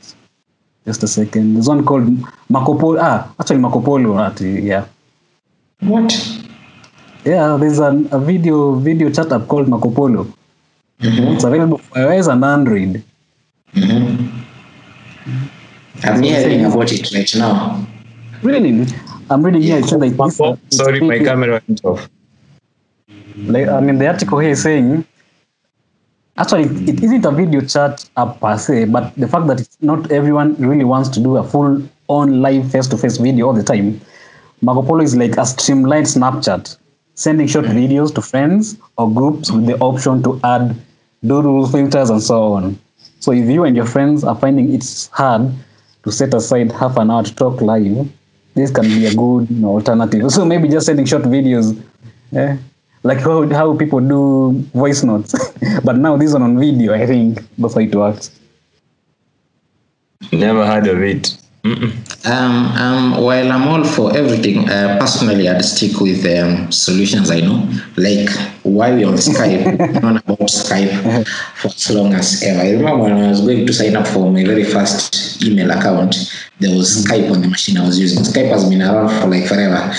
Just 0.85 1.03
a 1.03 1.07
second. 1.07 1.55
There's 1.55 1.67
one 1.67 1.83
called 1.85 2.07
Marco 2.49 2.77
Polo. 2.77 2.99
Ah, 3.01 3.33
actually 3.39 3.57
Marco 3.57 3.81
Polo. 3.81 4.19
Actually, 4.19 4.61
yeah. 4.61 4.85
What? 5.81 6.13
Yeah, 7.25 7.57
there's 7.59 7.79
an, 7.79 8.09
a 8.11 8.19
video 8.19 8.75
video 8.75 9.09
chat 9.09 9.31
app 9.31 9.47
called 9.47 9.67
Marco 9.67 9.89
Polo. 9.89 10.27
It's 10.99 11.43
available 11.43 11.79
for 11.79 11.95
iOS 11.95 12.31
and 12.31 12.43
Android. 12.45 13.03
I'm 16.03 16.21
hearing 16.21 16.65
about 16.65 16.91
it 16.91 17.11
right 17.11 17.35
now. 17.35 17.87
Really, 18.43 18.85
I'm 19.29 19.43
reading 19.43 19.61
here. 19.63 19.79
It 19.79 19.85
says 19.85 19.99
like 19.99 20.15
this, 20.15 20.39
Oh, 20.39 20.57
it's 20.67 20.77
sorry, 20.77 20.99
my 21.01 21.17
camera 21.19 21.61
went 21.67 21.83
off. 21.85 22.07
Like, 23.37 23.67
I 23.67 23.79
mean, 23.79 23.97
the 23.97 24.07
article 24.07 24.39
here 24.39 24.51
is 24.51 24.63
saying 24.63 25.05
actually 26.37 26.63
it 26.89 27.03
isn't 27.03 27.25
a 27.25 27.31
video 27.31 27.61
chat 27.61 28.09
app 28.17 28.39
per 28.39 28.57
se, 28.57 28.85
but 28.85 29.13
the 29.15 29.27
fact 29.27 29.47
that 29.47 29.67
not 29.81 30.11
everyone 30.11 30.55
really 30.55 30.85
wants 30.85 31.09
to 31.09 31.19
do 31.19 31.37
a 31.37 31.43
full 31.43 31.81
on 32.07 32.41
live 32.41 32.71
face 32.71 32.87
to 32.87 32.97
face 32.97 33.17
video 33.17 33.47
all 33.47 33.53
the 33.53 33.63
time. 33.63 33.99
Marco 34.61 34.83
Polo 34.83 35.03
is 35.03 35.15
like 35.15 35.37
a 35.37 35.45
streamlined 35.45 36.05
Snapchat, 36.05 36.77
sending 37.15 37.47
short 37.47 37.65
videos 37.65 38.13
to 38.13 38.21
friends 38.21 38.77
or 38.97 39.11
groups 39.11 39.51
with 39.51 39.65
the 39.65 39.77
option 39.79 40.21
to 40.23 40.39
add 40.43 40.75
doodles, 41.25 41.71
filters, 41.71 42.09
and 42.09 42.21
so 42.21 42.53
on. 42.53 42.79
So 43.19 43.31
if 43.31 43.47
you 43.49 43.63
and 43.63 43.75
your 43.75 43.85
friends 43.85 44.23
are 44.23 44.35
finding 44.35 44.73
it's 44.73 45.07
hard 45.07 45.51
to 46.03 46.11
set 46.11 46.33
aside 46.33 46.71
half 46.71 46.97
an 46.97 47.11
hour 47.11 47.23
to 47.23 47.35
talk 47.35 47.61
live, 47.61 48.07
this 48.55 48.71
can 48.71 48.85
be 48.85 49.05
a 49.05 49.13
good 49.15 49.49
you 49.49 49.57
know, 49.57 49.69
alternative. 49.69 50.31
So 50.31 50.45
maybe 50.45 50.67
just 50.67 50.85
sending 50.85 51.05
short 51.05 51.23
videos, 51.23 51.79
eh? 52.35 52.57
Like 53.03 53.19
how, 53.19 53.47
how 53.49 53.75
people 53.77 53.99
do 53.99 54.51
voice 54.73 55.03
notes. 55.03 55.33
but 55.83 55.97
now 55.97 56.17
this 56.17 56.33
one 56.33 56.43
on 56.43 56.59
video, 56.59 56.93
I 56.93 57.05
think 57.05 57.41
that's 57.57 57.73
how 57.73 57.79
it 57.81 57.95
works. 57.95 58.39
Never 60.31 60.65
heard 60.65 60.87
of 60.87 61.01
it. 61.01 61.37
Um, 61.63 62.65
um, 62.75 63.21
while 63.21 63.51
I'm 63.51 63.67
all 63.67 63.83
for 63.83 64.15
everything, 64.17 64.67
uh, 64.69 64.97
personally, 64.99 65.47
I'd 65.47 65.63
stick 65.63 65.99
with 65.99 66.25
um, 66.25 66.71
solutions 66.71 67.29
I 67.29 67.41
know. 67.41 67.67
Like 67.97 68.29
why 68.63 68.91
we're 68.91 69.07
on 69.07 69.13
Skype, 69.13 69.79
I've 69.79 70.01
known 70.01 70.17
about 70.17 70.39
Skype 70.39 71.27
for 71.55 71.67
as 71.67 71.89
long 71.91 72.13
as 72.13 72.41
ever. 72.43 72.61
I 72.61 72.71
remember 72.71 73.03
when 73.03 73.11
I 73.13 73.29
was 73.29 73.41
going 73.41 73.67
to 73.67 73.73
sign 73.73 73.95
up 73.95 74.07
for 74.07 74.31
my 74.31 74.43
very 74.43 74.63
first 74.63 75.43
email 75.43 75.69
account, 75.69 76.15
there 76.59 76.75
was 76.75 77.05
Skype 77.05 77.31
on 77.31 77.41
the 77.41 77.47
machine 77.47 77.77
I 77.77 77.85
was 77.85 77.99
using. 77.99 78.23
Skype 78.23 78.49
has 78.49 78.67
been 78.67 78.81
around 78.81 79.09
for 79.19 79.27
like 79.27 79.47
forever. 79.47 79.93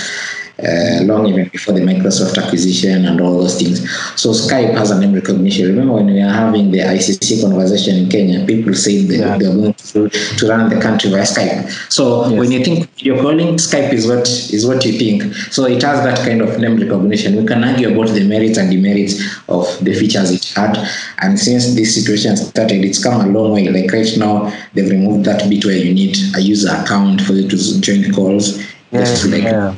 Uh, 0.59 1.03
long 1.05 1.27
even 1.27 1.49
before 1.49 1.75
the 1.75 1.81
Microsoft 1.81 2.37
acquisition 2.41 3.07
and 3.07 3.21
all 3.21 3.39
those 3.39 3.59
things. 3.61 3.81
So 4.21 4.31
Skype 4.31 4.75
has 4.75 4.91
a 4.91 5.01
name 5.01 5.15
recognition. 5.15 5.67
Remember 5.69 5.95
when 5.95 6.07
we 6.07 6.23
were 6.23 6.29
having 6.29 6.71
the 6.71 6.81
ICC 6.81 7.41
conversation 7.43 7.97
in 7.97 8.09
Kenya, 8.11 8.45
people 8.47 8.75
said 8.75 9.09
they, 9.09 9.17
Yeah. 9.19 9.39
they 9.39 9.49
were 9.49 9.55
going 9.55 9.75
to, 9.75 10.09
to 10.11 10.49
run 10.49 10.69
the 10.69 10.79
country 10.81 11.11
via 11.11 11.23
Skype. 11.23 11.69
So 11.91 12.29
Yes. 12.29 12.39
when 12.39 12.53
you 12.53 12.63
think 12.65 12.89
you're 12.99 13.21
calling, 13.21 13.57
Skype 13.57 13.93
is 13.95 14.07
what 14.07 14.29
is 14.29 14.67
what 14.67 14.85
you 14.85 14.93
think. 14.99 15.35
So 15.51 15.65
it 15.65 15.83
has 15.83 16.05
that 16.05 16.19
kind 16.19 16.43
of 16.43 16.59
name 16.61 16.77
recognition. 16.79 17.35
We 17.37 17.47
can 17.47 17.65
argue 17.65 17.89
about 17.93 18.15
the 18.15 18.23
merits 18.25 18.59
and 18.59 18.71
demerits 18.71 19.21
of 19.49 19.67
the 19.83 19.95
features 19.95 20.31
it 20.31 20.45
had. 20.55 20.77
And 21.23 21.41
since 21.41 21.75
this 21.75 21.95
situation 21.95 22.37
started, 22.37 22.85
it's 22.85 23.03
come 23.03 23.21
a 23.23 23.27
long 23.27 23.53
way. 23.53 23.69
Like 23.69 23.91
right 23.91 24.17
now, 24.19 24.53
they've 24.75 24.91
removed 24.91 25.25
that 25.25 25.49
bit 25.49 25.65
where 25.65 25.77
you 25.77 25.95
need 25.95 26.17
a 26.37 26.41
user 26.41 26.69
account 26.71 27.23
for 27.23 27.33
you 27.33 27.49
to 27.49 27.81
join 27.81 28.13
calls. 28.13 28.63
Just 28.93 29.25
like 29.27 29.45
yeah. 29.45 29.75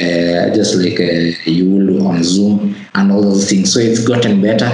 Uh, 0.00 0.54
just 0.54 0.76
like 0.76 1.00
uh, 1.00 1.50
you 1.50 1.68
will 1.68 2.06
on 2.06 2.22
Zoom 2.22 2.74
and 2.94 3.12
all 3.12 3.22
those 3.22 3.48
things. 3.50 3.72
So 3.72 3.80
it's 3.80 4.06
gotten 4.06 4.40
better. 4.40 4.70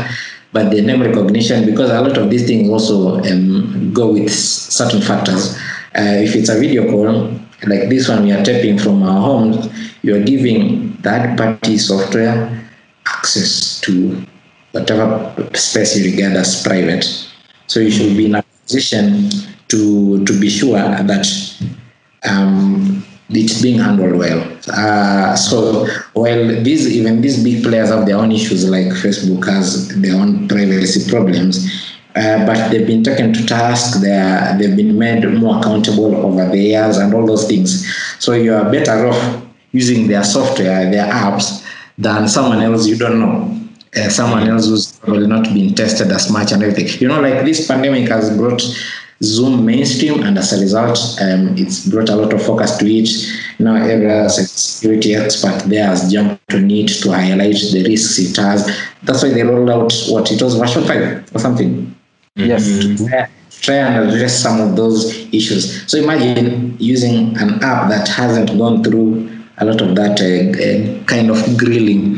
But 0.52 0.70
the 0.70 0.82
name 0.82 1.02
recognition, 1.02 1.66
because 1.66 1.90
a 1.90 2.00
lot 2.00 2.16
of 2.16 2.30
these 2.30 2.46
things 2.46 2.70
also 2.70 3.18
um, 3.24 3.92
go 3.92 4.12
with 4.12 4.30
certain 4.32 5.00
factors. 5.02 5.56
Uh, 5.96 6.22
if 6.22 6.36
it's 6.36 6.48
a 6.48 6.58
video 6.58 6.88
call, 6.88 7.32
like 7.66 7.88
this 7.88 8.08
one 8.08 8.24
we 8.24 8.32
are 8.32 8.44
tapping 8.44 8.78
from 8.78 9.02
our 9.02 9.20
homes, 9.20 9.68
you 10.02 10.14
are 10.14 10.22
giving 10.22 10.92
third 10.98 11.36
party 11.36 11.76
software 11.76 12.70
access 13.06 13.80
to 13.80 14.24
whatever 14.72 15.34
space 15.54 15.96
you 15.96 16.10
regard 16.12 16.36
as 16.36 16.62
private. 16.62 17.04
So 17.66 17.80
you 17.80 17.90
should 17.90 18.16
be 18.16 18.26
in 18.26 18.34
a 18.36 18.44
position 18.64 19.30
to 19.68 20.24
to 20.24 20.40
be 20.40 20.48
sure 20.48 20.78
that 20.78 21.26
um, 22.28 23.04
it's 23.30 23.62
being 23.62 23.78
handled 23.78 24.16
well. 24.16 24.40
Uh, 24.68 25.34
so 25.34 25.86
while 26.12 26.62
these 26.62 26.94
even 26.94 27.20
these 27.20 27.42
big 27.42 27.62
players 27.62 27.88
have 27.88 28.06
their 28.06 28.16
own 28.16 28.32
issues, 28.32 28.68
like 28.68 28.86
Facebook 28.86 29.44
has 29.46 29.88
their 30.00 30.14
own 30.14 30.46
privacy 30.48 31.10
problems, 31.10 31.92
uh, 32.14 32.44
but 32.46 32.70
they've 32.70 32.86
been 32.86 33.02
taken 33.02 33.32
to 33.32 33.46
task. 33.46 34.00
They 34.00 34.16
are, 34.16 34.56
they've 34.58 34.76
been 34.76 34.98
made 34.98 35.24
more 35.34 35.58
accountable 35.58 36.14
over 36.16 36.48
the 36.48 36.58
years 36.58 36.98
and 36.98 37.14
all 37.14 37.26
those 37.26 37.46
things. 37.48 37.86
So 38.18 38.32
you 38.32 38.54
are 38.54 38.70
better 38.70 39.06
off 39.06 39.42
using 39.72 40.06
their 40.06 40.22
software, 40.22 40.90
their 40.90 41.10
apps, 41.10 41.66
than 41.98 42.28
someone 42.28 42.60
else 42.60 42.86
you 42.86 42.96
don't 42.96 43.20
know. 43.20 43.50
Uh, 43.96 44.08
someone 44.08 44.48
else 44.48 44.66
who's 44.66 44.96
probably 44.98 45.26
not 45.26 45.44
been 45.54 45.72
tested 45.72 46.10
as 46.10 46.28
much 46.30 46.50
and 46.50 46.62
everything. 46.62 47.00
You 47.00 47.06
know, 47.08 47.20
like 47.20 47.44
this 47.44 47.68
pandemic 47.68 48.08
has 48.08 48.36
brought 48.36 48.60
Zoom 49.22 49.64
mainstream, 49.64 50.22
and 50.22 50.36
as 50.38 50.52
a 50.52 50.60
result, 50.60 50.98
um, 51.20 51.54
it's 51.56 51.86
brought 51.86 52.08
a 52.08 52.16
lot 52.16 52.32
of 52.32 52.42
focus 52.44 52.76
to 52.78 52.86
it. 52.86 53.08
Now, 53.58 53.76
every 53.76 54.10
other 54.10 54.28
security 54.28 55.14
expert 55.14 55.62
there 55.66 55.86
has 55.86 56.10
jumped 56.12 56.52
on 56.52 56.70
it 56.70 56.88
to 57.02 57.12
highlight 57.12 57.54
the 57.72 57.84
risks 57.88 58.18
it 58.18 58.36
has. 58.36 58.66
That's 59.02 59.22
why 59.22 59.30
they 59.30 59.42
rolled 59.42 59.70
out 59.70 59.92
what 60.08 60.30
it 60.32 60.42
was 60.42 60.56
version 60.56 60.84
5 60.84 61.34
or 61.34 61.38
something. 61.38 61.94
Yes. 62.36 62.66
Try- 63.08 63.28
Try 63.60 63.76
and 63.76 64.10
address 64.10 64.42
some 64.42 64.60
of 64.60 64.76
those 64.76 65.14
issues. 65.32 65.90
So 65.90 65.96
imagine 65.96 66.76
using 66.78 67.34
an 67.38 67.62
app 67.64 67.88
that 67.88 68.06
hasn't 68.08 68.58
gone 68.58 68.84
through 68.84 69.30
a 69.56 69.64
lot 69.64 69.80
of 69.80 69.94
that 69.94 70.20
uh, 70.20 71.00
uh, 71.00 71.04
kind 71.04 71.30
of 71.30 71.56
grilling. 71.56 72.16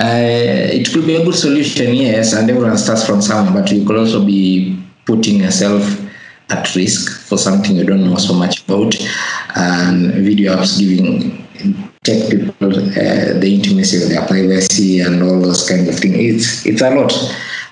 Uh, 0.00 0.70
it 0.72 0.90
could 0.90 1.04
be 1.06 1.16
a 1.16 1.24
good 1.24 1.34
solution, 1.34 1.92
yes, 1.94 2.32
and 2.32 2.48
everyone 2.48 2.78
starts 2.78 3.04
from 3.04 3.20
somewhere, 3.20 3.60
but 3.62 3.70
you 3.70 3.84
could 3.84 3.96
also 3.98 4.24
be 4.24 4.82
putting 5.04 5.40
yourself 5.40 5.82
at 6.50 6.74
risk 6.74 7.26
for 7.28 7.38
something 7.38 7.76
you 7.76 7.84
don't 7.84 8.04
know 8.08 8.16
so 8.16 8.34
much 8.34 8.64
about. 8.64 8.94
And 9.56 10.12
video 10.24 10.56
apps 10.56 10.78
giving 10.78 11.46
take 12.02 12.30
people 12.30 12.68
uh, 12.68 13.38
the 13.40 13.50
intimacy 13.52 14.02
of 14.02 14.08
their 14.08 14.24
privacy 14.26 15.00
and 15.00 15.22
all 15.22 15.40
those 15.40 15.68
kind 15.68 15.88
of 15.88 15.98
things. 15.98 16.16
It's 16.16 16.66
it's 16.66 16.82
a 16.82 16.90
lot. 16.90 17.12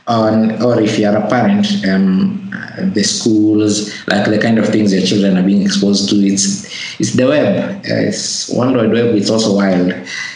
On, 0.06 0.62
or 0.62 0.82
if 0.82 0.98
you 0.98 1.08
are 1.08 1.16
a 1.16 1.26
parent, 1.30 1.66
um, 1.88 2.50
the 2.92 3.02
schools, 3.02 4.06
like 4.06 4.26
the 4.26 4.38
kind 4.38 4.58
of 4.58 4.68
things 4.68 4.92
your 4.92 5.00
children 5.00 5.38
are 5.38 5.42
being 5.42 5.62
exposed 5.62 6.10
to, 6.10 6.16
it's 6.16 7.00
it's 7.00 7.14
the 7.14 7.26
web. 7.26 7.76
Uh, 7.76 8.08
it's 8.08 8.52
World 8.52 8.76
Wide 8.76 8.92
Web. 8.92 9.14
It's 9.14 9.30
also 9.30 9.56
wild. 9.56 9.94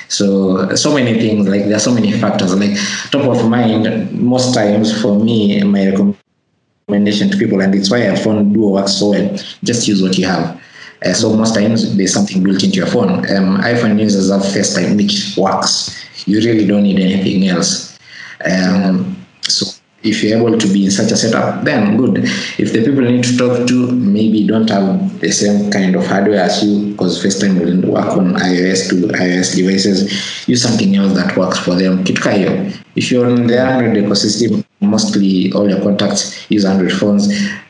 So 0.08 0.74
so 0.74 0.94
many 0.94 1.20
things. 1.20 1.46
Like 1.46 1.64
there 1.64 1.76
are 1.76 1.86
so 1.90 1.92
many 1.92 2.12
factors. 2.12 2.54
Like 2.58 2.78
top 3.10 3.26
of 3.26 3.46
mind, 3.50 4.10
most 4.12 4.54
times 4.54 5.02
for 5.02 5.18
me, 5.18 5.62
my 5.64 5.88
recommendation 5.90 6.27
to 6.88 7.36
people, 7.38 7.60
and 7.60 7.74
it's 7.74 7.90
why 7.90 8.10
I 8.10 8.16
found 8.16 8.54
Duo 8.54 8.70
works 8.70 8.92
so 8.94 9.10
well. 9.10 9.36
Just 9.62 9.86
use 9.86 10.02
what 10.02 10.16
you 10.16 10.26
have. 10.26 10.60
Uh, 11.04 11.12
so 11.12 11.32
most 11.34 11.54
times 11.54 11.96
there's 11.96 12.12
something 12.12 12.42
built 12.42 12.64
into 12.64 12.76
your 12.76 12.86
phone. 12.86 13.10
Um, 13.10 13.58
iPhone 13.58 14.00
users 14.00 14.30
have 14.30 14.40
FaceTime, 14.40 14.96
which 14.96 15.36
works. 15.36 15.94
You 16.26 16.38
really 16.38 16.66
don't 16.66 16.82
need 16.82 16.98
anything 16.98 17.46
else. 17.48 17.98
Um, 18.44 19.16
so 19.42 19.77
if 20.02 20.22
you're 20.22 20.38
able 20.38 20.56
to 20.56 20.68
be 20.72 20.84
in 20.84 20.90
such 20.90 21.10
a 21.10 21.16
setup, 21.16 21.64
then 21.64 21.96
good. 21.96 22.18
If 22.58 22.72
the 22.72 22.84
people 22.84 23.02
you 23.02 23.16
need 23.16 23.24
to 23.24 23.36
talk 23.36 23.66
to 23.66 23.92
maybe 23.92 24.46
don't 24.46 24.68
have 24.70 25.20
the 25.20 25.32
same 25.32 25.70
kind 25.72 25.96
of 25.96 26.06
hardware 26.06 26.40
as 26.40 26.62
you, 26.62 26.92
because 26.92 27.22
FaceTime 27.22 27.58
will 27.60 27.92
work 27.92 28.16
on 28.16 28.34
iOS 28.34 28.88
to 28.90 29.08
iOS 29.08 29.56
devices, 29.56 30.48
use 30.48 30.62
something 30.62 30.94
else 30.94 31.14
that 31.14 31.36
works 31.36 31.58
for 31.58 31.74
them. 31.74 32.04
Kitkayo. 32.04 32.76
If 32.94 33.10
you're 33.10 33.28
in 33.28 33.48
the 33.48 33.60
Android 33.60 34.04
ecosystem, 34.04 34.64
mostly 34.80 35.52
all 35.52 35.68
your 35.68 35.80
contacts 35.80 36.48
use 36.50 36.64
Android 36.64 36.92
phones, 36.92 37.28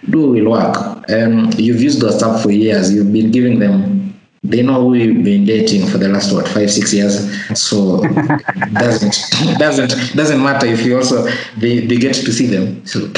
Duo 0.08 0.32
will 0.32 0.50
work. 0.50 0.76
Um, 1.10 1.50
you've 1.56 1.80
used 1.80 2.00
stuff 2.12 2.42
for 2.42 2.50
years. 2.50 2.92
You've 2.92 3.12
been 3.12 3.30
giving 3.30 3.58
them 3.58 3.97
they 4.44 4.62
know 4.62 4.80
who 4.82 4.94
you've 4.94 5.24
been 5.24 5.44
dating 5.44 5.86
for 5.88 5.98
the 5.98 6.08
last 6.08 6.32
what 6.32 6.48
five 6.48 6.70
six 6.70 6.92
years 6.94 7.14
so 7.58 8.00
doesn't 8.72 9.16
doesn't 9.58 9.92
doesn't 10.14 10.42
matter 10.42 10.66
if 10.66 10.84
you 10.84 10.96
also 10.96 11.26
they, 11.56 11.86
they 11.86 11.96
get 11.96 12.14
to 12.14 12.32
see 12.32 12.46
them 12.46 12.84
so 12.86 12.98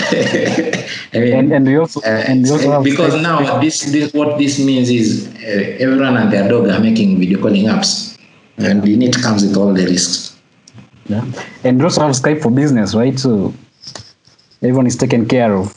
i 1.15 1.19
mean 1.19 1.33
And, 1.35 1.53
and 1.53 1.67
we 1.67 1.77
also, 1.77 2.01
uh, 2.01 2.25
and 2.29 2.43
we 2.45 2.51
also 2.51 2.71
have 2.73 2.85
because 2.85 3.15
Skype- 3.15 3.23
now 3.23 3.61
this, 3.61 3.83
this 3.93 4.13
what 4.15 4.39
this 4.39 4.59
means 4.59 4.89
is 4.91 5.29
uh, 5.45 5.85
everyone 5.85 6.17
and 6.17 6.33
their 6.33 6.49
dog 6.49 6.69
are 6.69 6.81
making 6.81 7.19
video 7.19 7.39
calling 7.41 7.67
apps 7.67 8.17
and 8.59 8.87
in 8.89 9.03
it 9.03 9.17
comes 9.23 9.43
with 9.47 9.57
all 9.57 9.73
the 9.75 9.85
risks 9.87 10.37
Yeah. 11.09 11.25
And 11.65 11.79
we 11.79 11.85
also 11.85 12.03
have 12.07 12.15
Skype 12.15 12.41
for 12.43 12.51
business, 12.53 12.95
right? 12.95 13.19
So 13.19 13.53
everyone 14.63 14.87
is 14.87 14.97
taken 14.97 15.27
care 15.27 15.53
of. 15.57 15.75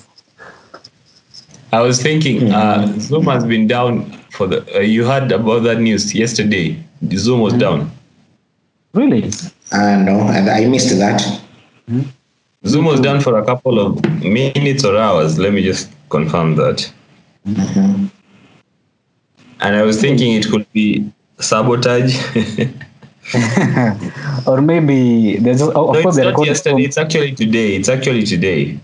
I 1.71 1.81
was 1.81 2.01
thinking, 2.01 2.51
uh, 2.51 2.85
Zoom 2.99 3.25
has 3.25 3.43
been 3.45 3.65
down 3.67 4.11
for 4.33 4.47
the. 4.47 4.75
Uh, 4.75 4.79
you 4.79 5.05
heard 5.05 5.31
about 5.31 5.63
that 5.63 5.79
news 5.79 6.13
yesterday. 6.13 6.77
Zoom 7.13 7.41
was 7.41 7.53
down. 7.53 7.91
Really? 8.93 9.31
Uh, 9.71 9.97
no, 9.97 10.19
and 10.29 10.49
I 10.49 10.65
missed 10.65 10.97
that. 10.97 11.21
Zoom 12.65 12.85
was 12.85 12.99
down 12.99 13.21
for 13.21 13.37
a 13.37 13.45
couple 13.45 13.79
of 13.79 14.03
minutes 14.23 14.83
or 14.85 14.97
hours. 14.97 15.37
Let 15.37 15.53
me 15.53 15.63
just 15.63 15.89
confirm 16.09 16.55
that. 16.55 16.91
Mhm. 17.47 18.09
And 19.59 19.75
I 19.75 19.81
was 19.83 19.99
thinking 19.99 20.33
it 20.33 20.49
could 20.49 20.65
be 20.73 21.11
sabotage. 21.39 22.15
or 24.47 24.61
maybe 24.61 25.37
there's 25.37 25.59
just, 25.59 25.71
oh, 25.75 25.89
of 25.89 25.95
no, 25.95 26.01
course 26.03 26.17
it's 26.17 26.25
not 26.25 26.45
yesterday. 26.45 26.83
It's 26.83 26.97
actually 26.97 27.35
today. 27.35 27.75
It's 27.75 27.89
actually 27.89 28.23
today. 28.23 28.79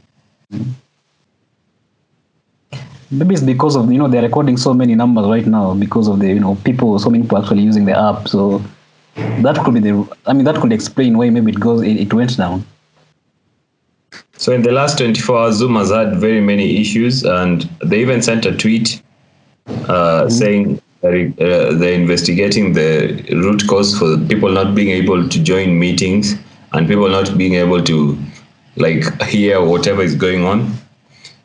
Maybe 3.12 3.34
it's 3.34 3.43
because 3.43 3.76
of 3.76 3.91
you 3.91 3.97
know 3.97 4.07
they're 4.07 4.22
recording 4.22 4.57
so 4.57 4.74
many 4.74 4.95
numbers 4.95 5.26
right 5.28 5.45
now 5.45 5.74
because 5.74 6.07
of 6.07 6.20
the 6.20 6.28
you 6.28 6.39
know 6.39 6.55
people 6.64 6.97
so 6.99 7.10
many 7.10 7.24
people 7.24 7.38
actually 7.38 7.62
using 7.62 7.86
the 7.86 7.97
app. 7.97 8.28
So 8.28 8.62
that 9.16 9.57
could 9.64 9.74
be 9.74 9.80
the 9.80 10.18
i 10.28 10.34
mean 10.34 10.45
that 10.45 10.55
could 10.62 10.72
explain 10.72 11.18
why 11.18 11.30
maybe 11.30 11.51
it 11.51 11.60
goes 11.60 11.82
it, 11.82 11.97
it 11.97 12.14
went 12.14 12.38
down. 12.38 12.66
So 14.38 14.53
in 14.53 14.62
the 14.62 14.72
last 14.72 14.97
24 14.97 15.38
hours, 15.38 15.55
Zoom 15.57 15.76
has 15.76 15.91
had 15.91 16.16
very 16.16 16.39
many 16.39 16.80
issues, 16.80 17.24
and 17.24 17.64
they 17.84 17.99
even 17.99 18.22
sent 18.22 18.45
a 18.45 18.55
tweet 18.55 19.01
uh, 19.68 20.30
saying 20.30 20.82
that 21.01 21.14
it, 21.14 21.34
uh, 21.41 21.74
they're 21.74 21.93
investigating 21.93 22.72
the 22.72 23.22
root 23.32 23.68
cause 23.68 23.97
for 23.97 24.18
people 24.28 24.49
not 24.49 24.76
being 24.76 24.89
able 24.89 25.28
to 25.28 25.43
join 25.43 25.78
meetings 25.78 26.36
and 26.72 26.88
people 26.88 27.10
not 27.10 27.38
being 27.38 27.55
able 27.55 27.84
to 27.84 28.18
like 28.78 29.22
hear 29.24 29.62
whatever 29.62 30.01
is 30.01 30.16
going 30.16 30.45
on. 30.45 30.74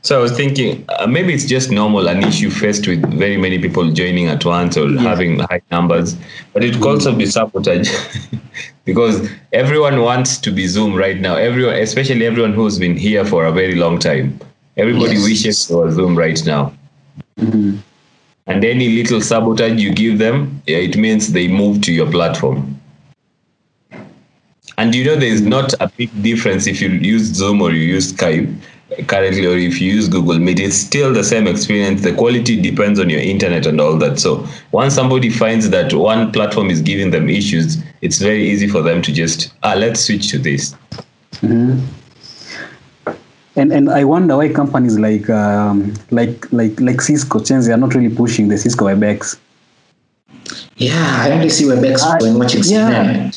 So 0.04 0.18
I 0.18 0.20
was 0.20 0.32
thinking 0.32 0.84
uh, 0.90 1.06
maybe 1.06 1.32
it's 1.32 1.46
just 1.46 1.70
normal, 1.70 2.08
an 2.08 2.22
issue 2.22 2.50
faced 2.50 2.86
with 2.86 3.00
very 3.18 3.38
many 3.38 3.58
people 3.58 3.90
joining 3.90 4.26
at 4.28 4.44
once 4.44 4.76
or 4.76 4.86
having 4.98 5.38
high 5.38 5.62
numbers, 5.70 6.14
but 6.52 6.62
it 6.62 6.74
could 6.74 6.86
also 6.86 7.16
be 7.16 7.24
sabotage 7.24 7.90
because 8.84 9.26
everyone 9.54 10.02
wants 10.02 10.36
to 10.36 10.50
be 10.50 10.66
Zoom 10.66 10.94
right 10.94 11.18
now. 11.18 11.36
Everyone, 11.36 11.76
especially 11.76 12.26
everyone 12.26 12.52
who's 12.52 12.78
been 12.78 12.98
here 12.98 13.24
for 13.24 13.46
a 13.46 13.52
very 13.52 13.76
long 13.76 13.98
time, 13.98 14.38
everybody 14.76 15.14
Yes. 15.14 15.24
wishes 15.24 15.66
for 15.66 15.90
Zoom 15.90 16.18
right 16.18 16.44
now. 16.44 16.74
And 17.38 18.62
any 18.62 18.90
little 18.90 19.22
sabotage 19.22 19.80
you 19.80 19.94
give 19.94 20.18
them, 20.18 20.60
yeah, 20.66 20.76
it 20.76 20.98
means 20.98 21.32
they 21.32 21.48
move 21.48 21.80
to 21.80 21.92
your 21.92 22.10
platform. 22.10 22.78
And 24.76 24.94
you 24.94 25.04
know, 25.04 25.16
there's 25.16 25.40
not 25.40 25.72
a 25.80 25.90
big 25.96 26.10
difference 26.22 26.66
if 26.66 26.82
you 26.82 26.90
use 26.90 27.22
Zoom 27.22 27.62
or 27.62 27.70
you 27.70 27.80
use 27.80 28.12
Skype 28.12 28.54
currently, 29.06 29.46
or 29.46 29.56
if 29.56 29.80
you 29.80 29.92
use 29.92 30.08
Google 30.08 30.38
Meet. 30.38 30.60
It's 30.60 30.76
still 30.76 31.12
the 31.12 31.24
same 31.24 31.46
experience. 31.46 32.02
The 32.02 32.14
quality 32.14 32.60
depends 32.60 32.98
on 33.00 33.10
your 33.10 33.20
internet 33.20 33.66
and 33.66 33.80
all 33.80 33.96
that. 33.98 34.18
So 34.18 34.46
once 34.72 34.94
somebody 34.94 35.30
finds 35.30 35.70
that 35.70 35.92
one 35.92 36.32
platform 36.32 36.70
is 36.70 36.80
giving 36.80 37.10
them 37.10 37.28
issues, 37.28 37.78
it's 38.02 38.18
very 38.18 38.48
easy 38.48 38.68
for 38.68 38.82
them 38.82 39.02
to 39.02 39.12
just 39.12 39.52
ah, 39.62 39.74
let's 39.74 40.00
switch 40.00 40.30
to 40.30 40.38
this. 40.38 40.74
and 43.56 43.72
and 43.72 43.88
i 43.90 44.02
wonder 44.04 44.36
why 44.36 44.48
companies 44.48 44.98
like 44.98 45.28
um, 45.30 45.94
like 46.10 46.50
like 46.52 46.80
like 46.80 47.00
cisco 47.00 47.38
change 47.38 47.66
they 47.66 47.72
are 47.72 47.76
not 47.76 47.94
really 47.94 48.14
pushing 48.14 48.48
the 48.48 48.58
cisco 48.58 48.86
webex 48.86 49.36
Yeah, 50.76 51.22
I 51.24 51.30
only 51.32 51.48
see 51.48 51.64
WebEx 51.64 52.02
I- 52.02 52.18
when 52.22 52.38
watching 52.38 52.62
yeah. 52.64 53.30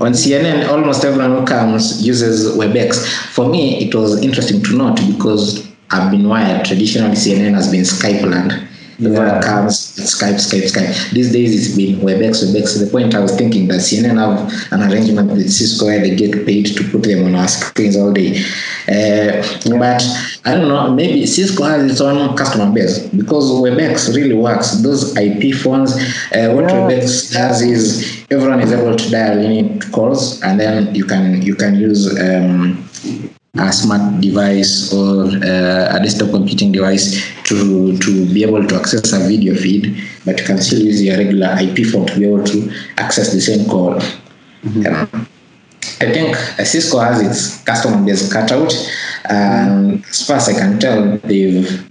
On 0.00 0.12
CNN, 0.12 0.68
almost 0.68 1.04
everyone 1.04 1.38
who 1.38 1.46
comes 1.46 2.04
uses 2.04 2.56
WebEx. 2.56 3.06
For 3.32 3.48
me, 3.48 3.84
it 3.84 3.94
was 3.94 4.20
interesting 4.22 4.62
to 4.64 4.76
note 4.76 4.96
because 5.06 5.70
I've 5.90 6.10
been 6.10 6.28
wired. 6.28 6.64
Traditionally, 6.64 7.14
CNN 7.14 7.54
has 7.54 7.70
been 7.70 7.82
Skype 7.82 8.28
land. 8.28 8.68
Everyone 9.00 9.26
Yeah. 9.26 9.40
comes, 9.40 9.74
Skype, 9.98 10.38
Skype, 10.38 10.66
Skype. 10.70 11.10
These 11.12 11.32
days, 11.32 11.50
it's 11.66 11.76
been 11.76 12.00
WebEx, 12.00 12.44
WebEx. 12.44 12.74
To 12.74 12.78
the 12.84 12.90
point 12.90 13.14
I 13.14 13.20
was 13.20 13.32
thinking 13.32 13.66
that 13.68 13.80
CNN 13.80 14.18
have 14.18 14.52
an 14.72 14.82
arrangement 14.88 15.32
with 15.32 15.50
Cisco 15.50 15.86
where 15.86 16.00
they 16.00 16.14
get 16.14 16.46
paid 16.46 16.66
to 16.76 16.84
put 16.90 17.02
them 17.02 17.24
on 17.26 17.34
our 17.34 17.48
screens 17.48 17.96
all 17.96 18.12
day. 18.12 18.38
Uh, 18.88 19.42
But 19.78 20.02
I 20.44 20.54
don't 20.54 20.68
know, 20.68 20.90
maybe 20.92 21.26
Cisco 21.26 21.64
has 21.64 21.90
its 21.90 22.00
own 22.00 22.36
customer 22.36 22.70
base 22.72 22.98
because 23.00 23.50
WebEx 23.50 24.14
really 24.14 24.34
works. 24.34 24.72
Those 24.82 25.16
IP 25.16 25.52
phones, 25.52 25.94
uh, 25.96 26.48
what 26.54 26.68
Yeah. 26.70 26.86
WebEx 26.88 27.32
does 27.32 27.62
is 27.62 28.04
everyone 28.30 28.60
is 28.60 28.72
able 28.72 28.94
to 28.94 29.10
dial 29.10 29.38
in 29.38 29.80
calls, 29.90 30.40
and 30.42 30.58
then 30.60 30.94
you 30.94 31.04
can 31.04 31.42
you 31.42 31.54
can 31.54 31.74
use 31.74 32.02
um, 32.20 32.78
a 33.56 33.72
smart 33.72 34.20
device 34.20 34.92
or 34.92 35.26
uh, 35.26 35.96
a 35.96 36.00
desktop 36.02 36.30
computing 36.30 36.72
device 36.72 37.22
to 37.44 37.96
to 37.98 38.26
be 38.34 38.42
able 38.42 38.66
to 38.66 38.74
access 38.74 39.12
a 39.12 39.18
video 39.28 39.54
feed, 39.54 40.02
but 40.24 40.38
you 40.40 40.46
can 40.46 40.58
still 40.58 40.82
use 40.82 41.02
your 41.02 41.16
regular 41.16 41.54
IP 41.60 41.86
phone 41.86 42.06
to 42.06 42.18
be 42.18 42.26
able 42.26 42.42
to 42.42 42.70
access 42.98 43.32
the 43.32 43.40
same 43.40 43.68
call. 43.68 43.94
Um, 44.86 45.28
I 46.00 46.10
think 46.10 46.36
uh, 46.58 46.64
Cisco 46.64 46.98
has 46.98 47.20
its 47.20 47.62
customer 47.62 48.04
base 48.04 48.32
cut 48.32 48.50
out. 48.50 48.72
Um, 49.30 50.02
as 50.08 50.26
far 50.26 50.36
as 50.36 50.48
I 50.48 50.54
can 50.54 50.80
tell, 50.80 51.18
they've 51.18 51.88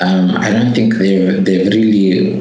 um, 0.00 0.30
I 0.38 0.50
don't 0.50 0.72
think 0.72 0.94
they've 0.94 1.44
they've 1.44 1.68
really 1.68 2.40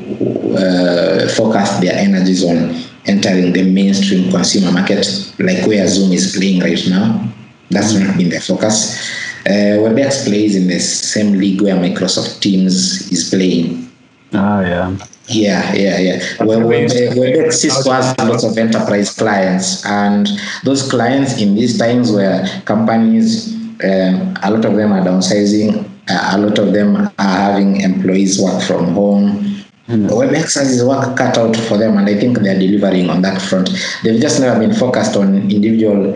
uh, 0.55 1.27
focused 1.27 1.81
their 1.81 1.95
energies 1.95 2.45
on 2.45 2.79
entering 3.05 3.51
the 3.51 3.69
mainstream 3.69 4.31
consumer 4.31 4.71
market, 4.71 5.05
like 5.39 5.67
where 5.67 5.85
Zoom 5.87 6.13
is 6.13 6.35
playing 6.37 6.61
right 6.61 6.79
now. 6.87 7.27
That's 7.71 7.93
not 7.95 8.17
been 8.17 8.29
their 8.29 8.41
focus. 8.41 8.99
Uh, 9.47 9.81
WebEx 9.81 10.25
plays 10.27 10.55
in 10.55 10.67
the 10.67 10.79
same 10.79 11.33
league 11.33 11.61
where 11.61 11.75
Microsoft 11.75 12.41
Teams 12.41 13.09
is 13.11 13.29
playing. 13.29 13.89
ah 14.33 14.61
yeah 14.61 14.87
Yeah, 15.31 15.63
yeah, 15.73 15.97
yeah. 15.99 16.17
Well, 16.43 16.61
Ways- 16.67 16.93
Web- 16.93 17.15
Webex 17.17 17.53
Cisco 17.63 17.91
has 17.91 18.13
lots 18.19 18.43
of 18.43 18.57
enterprise 18.57 19.09
clients, 19.15 19.85
and 19.85 20.27
those 20.63 20.83
clients 20.89 21.39
in 21.41 21.55
these 21.55 21.77
times 21.79 22.11
where 22.11 22.43
companies, 22.65 23.55
um, 23.83 24.35
a 24.43 24.51
lot 24.51 24.65
of 24.65 24.75
them 24.75 24.91
are 24.91 25.01
downsizing, 25.01 25.85
uh, 26.09 26.35
a 26.35 26.37
lot 26.37 26.59
of 26.59 26.73
them 26.73 26.95
are 26.97 27.11
having 27.47 27.79
employees 27.81 28.41
work 28.41 28.61
from 28.63 28.93
home. 28.93 29.50
Webex 29.91 30.55
has 30.55 30.69
his 30.69 30.83
work 30.83 31.17
cut 31.17 31.37
out 31.37 31.55
for 31.55 31.77
them, 31.77 31.97
and 31.97 32.07
I 32.07 32.19
think 32.19 32.39
they're 32.39 32.57
delivering 32.59 33.09
on 33.09 33.21
that 33.21 33.41
front. 33.41 33.69
They've 34.03 34.21
just 34.21 34.39
never 34.39 34.59
been 34.59 34.73
focused 34.73 35.15
on 35.15 35.35
individual 35.35 36.15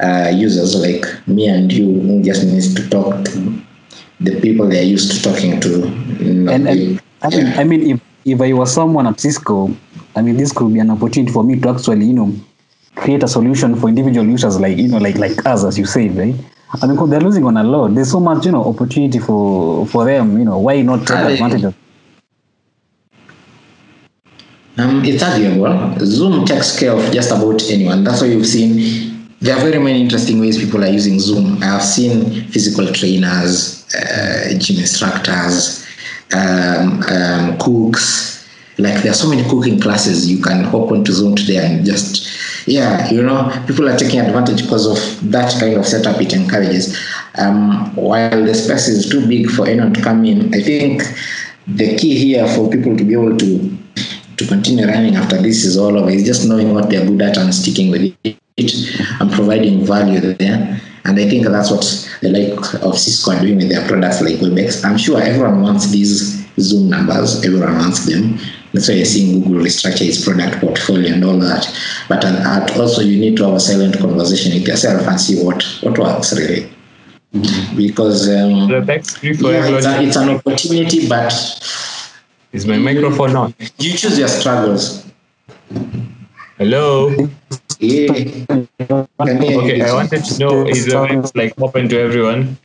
uh, 0.00 0.30
users 0.34 0.74
like 0.74 1.04
me 1.26 1.46
and 1.48 1.72
you, 1.72 1.84
who 1.86 2.22
just 2.22 2.44
needs 2.44 2.74
to 2.74 2.88
talk 2.90 3.24
to 3.26 3.62
the 4.20 4.40
people 4.40 4.68
they're 4.68 4.82
used 4.82 5.12
to 5.12 5.22
talking 5.22 5.60
to. 5.60 5.84
and, 5.84 6.48
and 6.50 6.68
I 6.68 6.74
mean, 6.74 7.46
yeah. 7.46 7.54
I 7.60 7.64
mean, 7.64 7.90
if 7.90 8.00
if 8.24 8.40
I 8.40 8.52
was 8.52 8.72
someone 8.72 9.06
at 9.06 9.20
Cisco, 9.20 9.74
I 10.16 10.22
mean, 10.22 10.36
this 10.36 10.52
could 10.52 10.72
be 10.72 10.80
an 10.80 10.90
opportunity 10.90 11.32
for 11.32 11.42
me 11.44 11.58
to 11.60 11.70
actually, 11.70 12.06
you 12.06 12.12
know, 12.14 12.32
create 12.96 13.22
a 13.22 13.28
solution 13.28 13.74
for 13.76 13.88
individual 13.88 14.26
users 14.26 14.60
like 14.60 14.76
you 14.78 14.88
know, 14.88 14.98
like 14.98 15.16
like 15.16 15.44
us, 15.46 15.64
as 15.64 15.78
you 15.78 15.86
say, 15.86 16.08
right? 16.08 16.34
I 16.82 16.86
mean, 16.86 16.96
'cause 16.96 17.10
they're 17.10 17.20
losing 17.20 17.44
on 17.44 17.56
a 17.56 17.62
lot. 17.62 17.94
There's 17.94 18.10
so 18.10 18.20
much, 18.20 18.46
you 18.46 18.52
know, 18.52 18.64
opportunity 18.64 19.18
for 19.18 19.86
for 19.86 20.04
them. 20.04 20.38
You 20.38 20.44
know, 20.44 20.58
why 20.58 20.80
not 20.82 21.00
take 21.00 21.18
yeah. 21.18 21.28
advantage 21.28 21.64
of? 21.64 21.74
Um, 24.78 25.04
it's 25.04 25.22
arguable. 25.22 25.98
Zoom 25.98 26.46
takes 26.46 26.78
care 26.78 26.92
of 26.92 27.12
just 27.12 27.30
about 27.30 27.62
anyone. 27.70 28.04
That's 28.04 28.22
why 28.22 28.28
you've 28.28 28.46
seen 28.46 29.28
there 29.40 29.56
are 29.56 29.60
very 29.60 29.78
many 29.78 30.00
interesting 30.00 30.40
ways 30.40 30.56
people 30.56 30.82
are 30.84 30.88
using 30.88 31.18
Zoom. 31.18 31.62
I've 31.62 31.82
seen 31.82 32.44
physical 32.44 32.86
trainers, 32.92 33.92
uh, 33.94 34.54
gym 34.56 34.78
instructors, 34.78 35.84
um, 36.32 37.02
um, 37.10 37.58
cooks. 37.58 38.48
Like 38.78 39.02
there 39.02 39.10
are 39.10 39.14
so 39.14 39.28
many 39.28 39.42
cooking 39.50 39.78
classes 39.78 40.30
you 40.30 40.42
can 40.42 40.64
hop 40.64 40.90
onto 40.90 41.12
Zoom 41.12 41.34
today 41.34 41.58
and 41.58 41.84
just 41.84 42.30
yeah, 42.66 43.10
you 43.10 43.22
know, 43.22 43.50
people 43.66 43.88
are 43.88 43.96
taking 43.96 44.20
advantage 44.20 44.62
because 44.62 44.86
of 44.86 45.30
that 45.32 45.52
kind 45.58 45.76
of 45.76 45.84
setup 45.86 46.20
it 46.20 46.32
encourages. 46.32 46.96
Um, 47.36 47.94
while 47.96 48.44
the 48.44 48.54
space 48.54 48.88
is 48.88 49.10
too 49.10 49.26
big 49.26 49.50
for 49.50 49.66
anyone 49.66 49.92
to 49.94 50.02
come 50.02 50.24
in, 50.24 50.54
I 50.54 50.60
think 50.62 51.02
the 51.66 51.96
key 51.96 52.16
here 52.16 52.46
for 52.54 52.70
people 52.70 52.96
to 52.96 53.04
be 53.04 53.14
able 53.14 53.36
to 53.36 53.78
to 54.42 54.48
continue 54.48 54.86
running 54.86 55.16
after 55.16 55.40
this 55.40 55.64
is 55.64 55.78
all 55.78 55.96
over 55.96 56.10
is 56.10 56.24
just 56.24 56.48
knowing 56.48 56.74
what 56.74 56.90
they're 56.90 57.06
good 57.06 57.22
at 57.22 57.36
and 57.38 57.54
sticking 57.54 57.90
with 57.90 58.16
it 58.24 58.38
and 59.20 59.32
providing 59.32 59.84
value 59.84 60.20
there. 60.20 60.80
And 61.04 61.18
I 61.18 61.28
think 61.28 61.44
that's 61.46 61.70
what 61.70 61.82
the 62.20 62.28
like 62.28 62.82
of 62.82 62.98
Cisco 62.98 63.32
are 63.32 63.40
doing 63.40 63.56
with 63.56 63.70
their 63.70 63.86
products 63.88 64.20
like 64.20 64.34
Webex. 64.36 64.84
I'm 64.84 64.96
sure 64.96 65.20
everyone 65.20 65.62
wants 65.62 65.90
these 65.90 66.46
Zoom 66.60 66.90
numbers, 66.90 67.44
everyone 67.44 67.74
wants 67.76 68.06
them. 68.06 68.38
That's 68.72 68.88
why 68.88 68.94
you're 68.94 69.04
seeing 69.04 69.42
Google 69.42 69.64
restructure 69.64 70.06
its 70.08 70.24
product 70.24 70.60
portfolio 70.60 71.12
and 71.12 71.24
all 71.24 71.38
that. 71.40 71.66
But 72.08 72.24
at, 72.24 72.40
at 72.46 72.78
also 72.78 73.02
you 73.02 73.18
need 73.18 73.36
to 73.38 73.44
have 73.44 73.54
a 73.54 73.60
silent 73.60 73.98
conversation 73.98 74.54
with 74.54 74.66
yourself 74.68 75.06
and 75.06 75.20
see 75.20 75.44
what, 75.44 75.62
what 75.82 75.98
works 75.98 76.38
really. 76.38 76.70
Because 77.76 78.28
um, 78.28 78.68
Webex 78.68 79.22
yeah, 79.22 79.76
it's, 79.76 79.86
a, 79.86 80.02
it's 80.02 80.16
an 80.16 80.28
opportunity, 80.28 81.08
but 81.08 81.32
Is 82.52 82.66
my 82.66 82.76
microphone 82.76 83.34
on? 83.34 83.54
you 83.78 83.92
choose 83.96 84.18
your 84.18 84.28
struggles. 84.28 85.06
Hello. 86.58 87.08
Yeah. 87.80 88.12
Can 88.12 88.68
hear 88.78 89.50
you. 89.50 89.60
Okay, 89.62 89.80
I 89.82 89.92
wanted 89.94 90.22
to 90.24 90.38
know 90.38 90.68
is 90.68 90.84
the 90.84 90.92
Webex 90.92 91.34
like 91.34 91.58
open 91.60 91.88
to 91.88 91.98
everyone? 91.98 92.58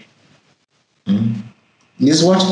This 1.99 2.21
what? 2.21 2.43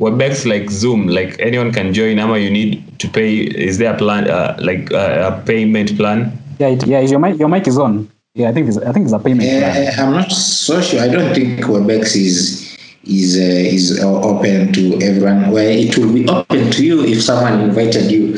Webex 0.00 0.46
like 0.46 0.70
Zoom, 0.70 1.08
like 1.08 1.38
anyone 1.38 1.72
can 1.72 1.92
join. 1.92 2.18
Ama 2.18 2.38
you 2.38 2.50
need 2.50 2.98
to 2.98 3.08
pay. 3.08 3.44
Is 3.44 3.76
there 3.78 3.94
a 3.94 3.96
plan, 3.96 4.28
uh, 4.28 4.56
like 4.60 4.90
uh, 4.92 5.30
a 5.30 5.42
payment 5.44 5.96
plan? 5.96 6.32
Yeah, 6.58 6.68
it, 6.68 6.86
yeah. 6.86 7.00
Your 7.00 7.18
mic, 7.18 7.38
your 7.38 7.48
mic 7.48 7.68
is 7.68 7.78
on. 7.78 8.10
Yeah, 8.34 8.48
I 8.48 8.52
think 8.52 8.68
it's, 8.68 8.78
I 8.78 8.92
think 8.92 9.04
it's 9.04 9.12
a 9.12 9.18
payment 9.18 9.42
plan. 9.42 9.86
Uh, 9.86 10.02
I'm 10.02 10.12
not 10.12 10.32
so 10.32 10.80
sure. 10.80 11.00
I 11.00 11.08
don't 11.08 11.34
think 11.34 11.60
Webex 11.60 12.16
is 12.16 12.63
is 13.06 13.36
uh, 13.36 13.40
is 13.40 14.02
open 14.02 14.72
to 14.72 15.00
everyone. 15.02 15.50
Where 15.50 15.70
it 15.70 15.96
will 15.96 16.12
be 16.12 16.28
open 16.28 16.70
to 16.70 16.84
you 16.84 17.04
if 17.04 17.22
someone 17.22 17.60
invited 17.60 18.10
you 18.10 18.36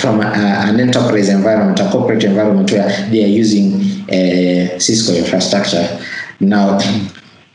from 0.00 0.20
a, 0.20 0.26
an 0.26 0.80
enterprise 0.80 1.28
environment, 1.28 1.80
a 1.80 1.90
corporate 1.90 2.24
environment 2.24 2.70
where 2.70 2.88
they 3.10 3.24
are 3.24 3.28
using 3.28 3.74
uh, 4.08 4.78
Cisco 4.78 5.14
infrastructure. 5.14 6.00
Now, 6.40 6.78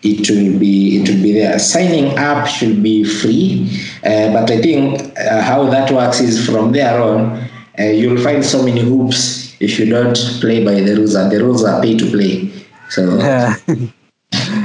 it 0.03 0.29
will 0.29 0.59
be 0.59 1.01
it 1.01 1.09
will 1.09 1.23
be 1.23 1.33
there. 1.33 1.57
Signing 1.59 2.17
up 2.17 2.47
should 2.47 2.83
be 2.83 3.03
free, 3.03 3.69
uh, 4.03 4.33
but 4.33 4.51
I 4.51 4.61
think 4.61 5.17
uh, 5.17 5.41
how 5.41 5.69
that 5.69 5.91
works 5.91 6.19
is 6.19 6.45
from 6.45 6.71
there 6.71 7.01
on, 7.01 7.49
uh, 7.79 7.83
you'll 7.83 8.21
find 8.21 8.43
so 8.43 8.63
many 8.63 8.81
hoops 8.81 9.55
if 9.59 9.79
you 9.79 9.85
don't 9.89 10.17
play 10.41 10.63
by 10.63 10.81
the 10.81 10.95
rules. 10.95 11.15
And 11.15 11.31
the 11.31 11.43
rules 11.43 11.63
are 11.63 11.81
pay 11.81 11.97
to 11.97 12.05
play. 12.11 12.51
So 12.89 13.17
Yeah. 13.17 13.55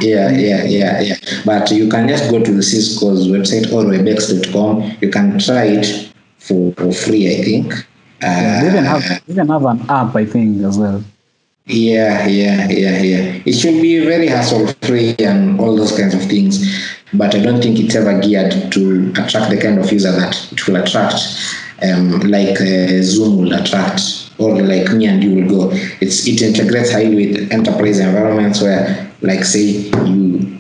yeah, 0.01 0.31
yeah, 0.31 0.65
yeah, 0.65 1.01
yeah. 1.01 1.17
But 1.45 1.71
you 1.71 1.89
can 1.89 2.09
just 2.09 2.31
go 2.31 2.43
to 2.43 2.53
the 2.53 2.63
Cisco's 2.63 3.29
website 3.29 3.73
or 3.73 3.85
webex.com. 3.85 4.99
You 5.01 5.11
can 5.11 5.39
try 5.39 5.65
it 5.65 6.13
for, 6.39 6.73
for 6.75 6.93
free, 6.93 7.39
I 7.39 7.43
think. 7.43 7.73
Uh, 8.23 8.61
they 8.61 8.67
even 8.69 8.85
have 8.85 9.03
they 9.27 9.33
even 9.33 9.49
have 9.49 9.65
an 9.65 9.81
app, 9.89 10.15
I 10.17 10.25
think, 10.25 10.63
as 10.65 10.79
well. 10.79 11.03
yeah, 11.67 12.27
yeah, 12.27 12.69
yeah, 12.69 13.03
yeah. 13.03 13.43
It 13.45 13.53
should 13.53 13.81
be 13.83 14.05
very 14.05 14.27
hassle 14.29 14.67
free 14.83 15.15
and 15.19 15.61
all 15.61 15.77
those 15.77 15.97
kinds 15.97 16.15
of 16.15 16.23
things. 16.25 16.65
But 17.13 17.35
I 17.35 17.41
don't 17.41 17.63
think 17.63 17.79
it's 17.79 17.95
ever 17.95 18.19
geared 18.21 18.73
to 18.73 19.11
attract 19.17 19.51
the 19.51 19.61
kind 19.61 19.79
of 19.79 19.91
user 19.93 20.13
that 20.13 20.53
it 20.53 20.67
will 20.67 20.77
attract, 20.77 21.15
um, 21.83 22.21
like 22.21 22.61
uh, 22.61 23.03
Zoom 23.03 23.39
will 23.39 23.53
attract, 23.55 24.01
or 24.39 24.61
like 24.63 24.91
me 24.93 25.07
and 25.07 25.23
you 25.23 25.35
will 25.37 25.71
go. 25.71 25.77
It's 26.01 26.27
it 26.27 26.43
integrates 26.43 26.91
highly 26.93 27.15
with 27.17 27.53
enterprise 27.53 27.99
environments 27.99 28.61
where, 28.63 29.08
like, 29.21 29.45
say 29.45 29.91
you 30.07 30.59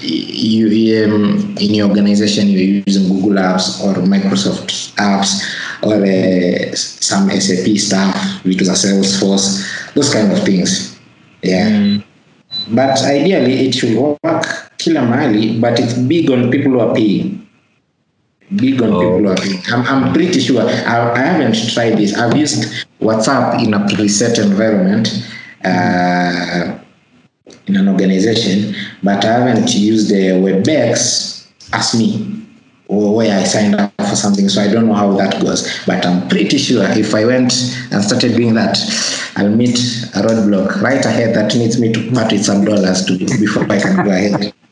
you 0.00 1.04
um, 1.04 1.56
in 1.60 1.74
your 1.74 1.88
organization 1.88 2.48
you're 2.48 2.82
using 2.86 3.06
Google 3.08 3.38
Apps 3.42 3.80
or 3.84 3.94
Microsoft 4.02 4.94
apps 4.96 5.42
or 5.82 5.94
uh, 6.02 6.74
some 6.74 7.28
SAP 7.30 7.76
stuff, 7.78 8.44
which 8.44 8.60
is 8.62 8.68
a 8.68 8.72
Salesforce, 8.72 9.92
those 9.94 10.12
kind 10.12 10.32
of 10.32 10.42
things. 10.44 10.98
Yeah. 11.42 11.98
But 12.70 13.02
ideally, 13.02 13.66
it 13.68 13.74
should 13.74 13.96
work 13.96 14.44
kila 14.78 15.00
mahali, 15.00 15.60
but 15.60 15.78
it's 15.80 15.94
big 15.94 16.30
on 16.30 16.50
people 16.50 16.72
who 16.72 16.80
are 16.80 16.94
paying. 16.94 17.46
Big 18.56 18.80
on 18.82 18.92
Oh. 18.92 19.00
people 19.00 19.18
who 19.18 19.28
are 19.28 19.36
paying. 19.36 19.60
I'm, 19.72 19.82
I'm 19.86 20.12
pretty 20.12 20.40
sure. 20.40 20.62
I, 20.62 21.12
I 21.14 21.18
haven't 21.18 21.54
tried 21.72 21.96
this. 21.96 22.14
I've 22.16 22.36
used 22.36 22.86
WhatsApp 23.00 23.64
in 23.64 23.74
a 23.74 23.80
preset 23.80 24.38
environment. 24.42 25.08
Uh, 25.64 26.78
in 27.66 27.76
an 27.76 27.88
organization, 27.88 28.74
but 29.02 29.24
I 29.24 29.38
haven't 29.38 29.74
used 29.74 30.10
the 30.10 30.30
WebEx 30.30 31.46
as 31.72 31.94
me 31.94 32.42
or 32.88 33.16
where 33.16 33.38
I 33.38 33.44
signed 33.44 33.74
up 33.74 33.92
for 33.96 34.16
something, 34.16 34.48
so 34.48 34.60
I 34.60 34.70
don't 34.70 34.86
know 34.86 34.94
how 34.94 35.12
that 35.16 35.40
goes. 35.40 35.66
But 35.86 36.04
I'm 36.04 36.28
pretty 36.28 36.58
sure 36.58 36.84
if 36.84 37.14
I 37.14 37.24
went 37.24 37.52
and 37.90 38.04
started 38.04 38.36
doing 38.36 38.54
that, 38.54 38.78
I'll 39.36 39.48
meet 39.48 39.78
a 40.14 40.20
roadblock 40.20 40.82
right 40.82 41.04
ahead 41.04 41.34
that 41.34 41.54
needs 41.54 41.80
me 41.80 41.92
to 41.92 42.12
part 42.12 42.32
with 42.32 42.44
some 42.44 42.64
dollars 42.64 43.06
to 43.06 43.16
before 43.18 43.64
I 43.70 43.80
can 43.80 44.04
go 44.04 44.10
ahead. 44.10 44.54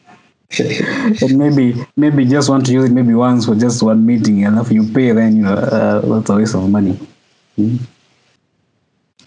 And 1.22 1.38
maybe 1.38 1.80
maybe 1.94 2.24
just 2.24 2.50
want 2.50 2.66
to 2.66 2.72
use 2.72 2.90
it 2.90 2.92
maybe 2.92 3.14
once 3.14 3.46
for 3.46 3.54
just 3.54 3.84
one 3.84 4.04
meeting, 4.04 4.44
and 4.44 4.58
if 4.58 4.72
you 4.72 4.82
pay, 4.92 5.12
then 5.12 5.36
you 5.36 5.42
know 5.42 5.54
uh, 5.54 6.00
that's 6.00 6.28
a 6.28 6.34
waste 6.34 6.56
of 6.56 6.68
money. 6.68 6.98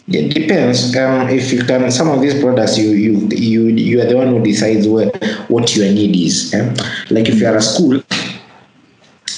It 0.08 0.34
depends. 0.34 0.96
Um, 0.98 1.30
if 1.30 1.54
you 1.54 1.64
can, 1.64 1.90
some 1.90 2.10
of 2.10 2.22
these 2.22 2.40
products, 2.42 2.78
you 2.78 2.90
you 2.90 3.28
you 3.32 3.62
you 3.70 4.02
are 4.02 4.06
the 4.06 4.18
one 4.18 4.28
who 4.28 4.44
decides 4.44 4.86
where, 4.88 5.10
what 5.48 5.76
your 5.76 5.86
need 5.92 6.16
is. 6.16 6.54
eh? 6.54 6.76
Like 7.10 7.30
if 7.30 7.40
you 7.40 7.48
are 7.48 7.56
a 7.56 7.62
school, 7.62 8.02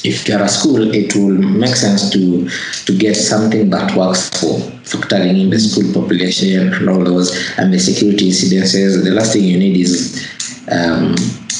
if 0.03 0.27
you 0.27 0.35
are 0.35 0.43
a 0.43 0.47
school, 0.49 0.93
it 0.93 1.15
will 1.15 1.37
make 1.37 1.75
sense 1.75 2.09
to 2.11 2.49
to 2.85 2.97
get 2.97 3.15
something 3.15 3.69
that 3.69 3.95
works 3.95 4.29
for 4.39 4.57
factoring 4.83 5.39
in 5.39 5.49
the 5.51 5.59
school 5.59 6.01
population 6.01 6.73
and 6.73 6.89
all 6.89 7.03
those 7.03 7.29
and 7.59 7.71
the 7.71 7.79
security 7.79 8.29
incidences. 8.29 9.03
The 9.03 9.11
last 9.11 9.33
thing 9.33 9.43
you 9.43 9.57
need 9.59 9.77
is 9.77 10.27
um, 10.71 11.15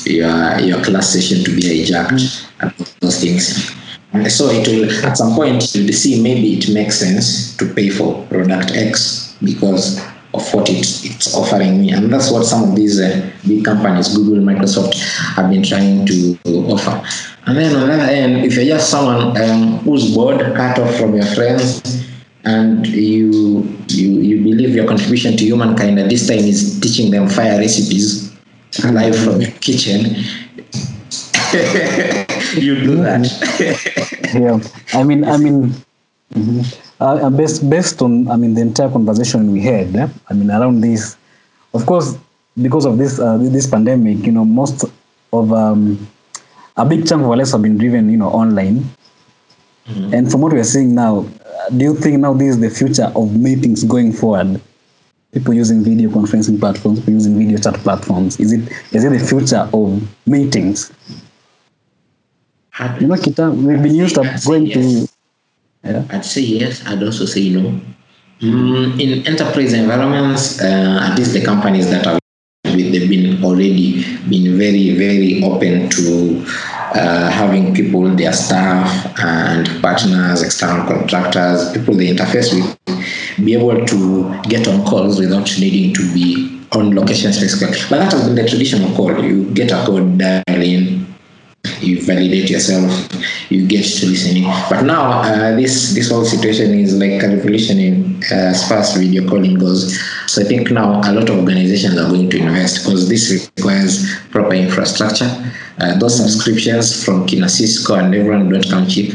your 0.06 0.60
your 0.60 0.84
class 0.84 1.10
session 1.14 1.44
to 1.44 1.56
be 1.56 1.62
hijacked 1.62 2.50
and 2.62 2.72
those 3.02 3.22
things. 3.22 3.70
So 4.30 4.50
it 4.50 4.68
will 4.68 4.90
at 5.06 5.18
some 5.18 5.36
point 5.36 5.76
you'll 5.76 5.94
see 5.94 6.22
maybe 6.22 6.58
it 6.58 6.74
makes 6.74 7.00
sense 7.00 7.56
to 7.58 7.74
pay 7.74 7.90
for 7.90 8.26
product 8.28 8.72
X 8.72 9.36
because 9.44 10.00
of 10.34 10.54
what 10.54 10.70
it, 10.70 10.80
it's 11.04 11.36
offering 11.36 11.82
me, 11.82 11.92
and 11.92 12.12
that's 12.12 12.32
what 12.32 12.46
some 12.46 12.70
of 12.70 12.76
these 12.76 13.00
uh, 13.00 13.32
big 13.48 13.64
companies, 13.64 14.16
Google, 14.16 14.44
Microsoft, 14.44 14.96
have 15.36 15.50
been 15.50 15.64
trying 15.64 16.06
to 16.06 16.38
offer. 16.46 17.02
And 17.46 17.58
then 17.58 17.76
on 17.76 17.88
the 17.88 17.94
other 17.94 18.04
end, 18.04 18.46
if 18.46 18.56
you're 18.56 18.66
just 18.66 18.90
someone 18.90 19.38
um, 19.42 19.80
who's 19.80 20.14
bored, 20.14 20.40
cut 20.56 20.80
off 20.80 20.96
from 20.98 21.16
your 21.16 21.26
friends, 21.26 22.06
and 22.44 22.86
you 22.88 23.64
you 23.88 24.20
you 24.20 24.44
believe 24.44 24.76
your 24.76 24.88
contribution 24.88 25.38
to 25.38 25.44
humankind 25.44 26.00
at 26.00 26.10
this 26.10 26.28
time 26.28 26.40
is 26.40 26.80
teaching 26.80 27.12
them 27.12 27.28
fire 27.28 27.58
recipes 27.58 28.36
live 28.84 29.16
from 29.16 29.42
your 29.42 29.52
kitchen, 29.52 30.16
you 32.58 32.76
do 32.76 32.96
that. 32.98 33.26
yeah. 34.34 34.60
I 35.00 35.04
mean 35.04 35.24
i 35.24 35.38
mean 35.38 35.74
mhm. 36.34 36.64
uh, 37.00 37.28
uh, 37.28 37.30
based 37.30 37.70
based 37.70 38.02
on 38.02 38.28
i 38.30 38.36
mean 38.36 38.54
the 38.54 38.62
entire 38.62 38.90
conversation 38.90 39.52
we 39.52 39.62
had 39.62 39.96
eh, 39.96 40.08
i 40.30 40.34
mean 40.34 40.50
around 40.52 40.82
this 40.82 41.18
of 41.74 41.86
course 41.86 42.18
because 42.62 42.86
of 42.86 42.98
this 42.98 43.20
uh, 43.20 43.38
this 43.38 43.68
pandemic 43.68 44.26
you 44.26 44.32
know 44.32 44.46
most 44.46 44.86
of 45.34 45.52
um, 45.52 46.08
a 46.78 46.86
big 46.86 47.08
chunk 47.08 47.24
of 47.24 47.30
our 47.30 47.38
lives 47.38 47.52
have 47.52 47.62
been 47.62 47.78
driven 47.78 48.10
you 48.10 48.18
know 48.18 48.30
online. 48.30 48.86
And 50.12 50.32
from 50.32 50.42
what 50.42 50.52
we're 50.52 50.64
seeing 50.64 50.96
now 50.96 51.20
uh, 51.46 51.70
do 51.70 51.86
you 51.86 51.96
think 51.96 52.20
now 52.20 52.34
this 52.34 52.56
is 52.56 52.60
the 52.60 52.72
future 52.72 53.12
of 53.16 53.36
meetings 53.38 53.84
going 53.84 54.14
forward? 54.14 54.60
People 55.32 55.54
using 55.54 55.84
video 55.84 56.10
conferencing 56.10 56.60
platforms 56.60 57.00
people 57.00 57.14
using 57.14 57.38
video 57.38 57.58
chat 57.60 57.76
platforms. 57.76 58.40
Is 58.40 58.52
it 58.52 58.72
is 58.94 59.04
it 59.04 59.10
the 59.10 59.20
future 59.20 59.70
of 59.74 60.02
meetings 60.26 60.92
you 63.00 63.08
know 63.08 63.16
kita 63.16 63.52
we've 63.52 63.82
been 63.82 63.96
used 63.96 64.16
to 64.16 64.24
going 64.46 64.68
yes. 64.68 64.76
to 64.76 65.08
yeah 65.84 66.04
I'd 66.10 66.26
say 66.26 66.42
yes. 66.42 66.86
I'd 66.88 67.04
also 67.04 67.26
say 67.26 67.50
no. 67.50 67.80
Mm, 68.42 69.00
in 69.00 69.26
enterprise 69.26 69.72
environments, 69.72 70.60
uh, 70.60 71.08
at 71.08 71.16
least 71.18 71.32
the 71.34 71.44
companies 71.44 71.90
that 71.90 72.06
are 72.06 72.20
with, 72.66 72.92
they've 72.92 73.10
been 73.10 73.42
already 73.44 74.04
been 74.28 74.58
very 74.58 74.92
very 74.98 75.42
open 75.44 75.88
to 75.90 76.44
uh, 76.96 77.30
having 77.30 77.74
people, 77.74 78.08
their 78.16 78.34
staff 78.34 78.88
and 79.20 79.68
partners, 79.82 80.42
external 80.42 80.86
contractors, 80.88 81.72
people 81.72 81.94
they 81.94 82.08
interface 82.08 82.54
with, 82.54 83.46
be 83.46 83.54
able 83.54 83.86
to 83.86 84.42
get 84.44 84.68
on 84.68 84.86
calls 84.86 85.20
without 85.20 85.50
needing 85.60 85.94
to 85.94 86.14
be 86.14 86.62
on 86.72 86.96
location 86.96 87.34
specifically. 87.34 87.80
But 87.90 88.00
that 88.00 88.14
has 88.14 88.26
been 88.26 88.36
the 88.36 88.48
traditional 88.48 88.96
call. 88.96 89.24
You 89.24 89.52
get 89.54 89.72
a 89.72 89.86
call, 89.86 90.06
dial 90.18 90.44
in, 90.48 91.06
you 91.82 92.02
validate 92.02 92.50
yourself, 92.50 92.92
you 93.50 93.68
get 93.68 93.84
to 93.84 94.06
listening. 94.08 94.44
But 94.70 94.84
now 94.84 95.22
uh, 95.22 95.56
this 95.56 95.94
this 95.94 96.10
whole 96.10 96.26
situation 96.26 96.74
is 96.74 96.98
like 96.98 97.24
a 97.24 97.28
revolution 97.36 97.80
in 97.80 98.24
uh, 98.32 98.54
as 98.54 98.68
far 98.68 98.80
as 98.80 98.96
video 98.96 99.28
calling 99.28 99.56
goes. 99.56 100.00
So 100.28 100.42
I 100.42 100.46
think 100.46 100.72
now 100.72 101.02
a 101.04 101.12
lot 101.12 101.30
of 101.30 101.38
organizations 101.38 101.98
are 101.98 102.10
going 102.10 102.30
to 102.30 102.38
invest 102.38 102.84
because 102.84 103.10
this 103.10 103.52
requires 103.58 104.06
proper 104.32 104.54
infrastructure. 104.54 105.30
Uh, 105.80 105.98
those 105.98 106.16
subscriptions 106.18 107.04
from 107.04 107.26
Kina 107.26 107.50
Cisco 107.50 107.96
and 107.96 108.14
everyone 108.16 108.50
don't 108.50 108.70
come 108.70 108.88
cheap. 108.88 109.14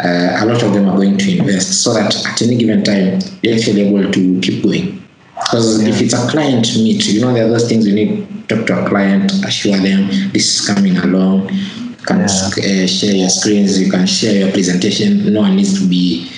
Uh, 0.00 0.38
a 0.40 0.44
lot 0.44 0.60
of 0.62 0.72
them 0.74 0.88
are 0.88 0.96
going 0.96 1.16
to 1.16 1.38
invest 1.38 1.84
so 1.84 1.94
that 1.94 2.14
at 2.26 2.42
any 2.42 2.56
given 2.56 2.82
time 2.82 3.20
you're 3.42 3.54
actually 3.54 3.82
able 3.82 4.10
to 4.10 4.40
keep 4.40 4.62
going. 4.62 5.03
Because 5.44 5.82
if 5.82 6.00
it's 6.00 6.14
a 6.14 6.26
client 6.30 6.66
meet, 6.76 7.06
you 7.06 7.20
know, 7.20 7.32
there 7.32 7.44
are 7.44 7.48
those 7.48 7.68
things 7.68 7.86
you 7.86 7.94
need 7.94 8.48
to 8.48 8.56
talk 8.56 8.66
to 8.66 8.84
a 8.84 8.88
client, 8.88 9.30
assure 9.44 9.76
them 9.76 10.08
this 10.32 10.60
is 10.60 10.66
coming 10.66 10.96
along. 10.96 11.50
You 11.50 11.96
can 12.06 12.22
uh, 12.22 12.86
share 12.86 13.14
your 13.14 13.28
screens, 13.28 13.80
you 13.80 13.90
can 13.90 14.06
share 14.06 14.34
your 14.34 14.50
presentation. 14.52 15.32
No 15.32 15.40
one 15.42 15.56
needs 15.56 15.78
to 15.80 15.88
be 15.88 16.30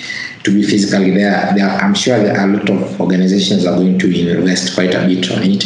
to 0.43 0.53
be 0.53 0.63
physically 0.63 1.11
there. 1.11 1.53
there 1.55 1.69
I'm 1.69 1.93
sure 1.93 2.17
there 2.19 2.37
are 2.39 2.49
a 2.49 2.53
lot 2.53 2.69
of 2.69 3.01
organizations 3.01 3.65
are 3.65 3.75
going 3.75 3.97
to 3.99 4.37
invest 4.37 4.75
quite 4.75 4.93
a 4.93 5.05
bit 5.05 5.31
on 5.31 5.43
it. 5.43 5.65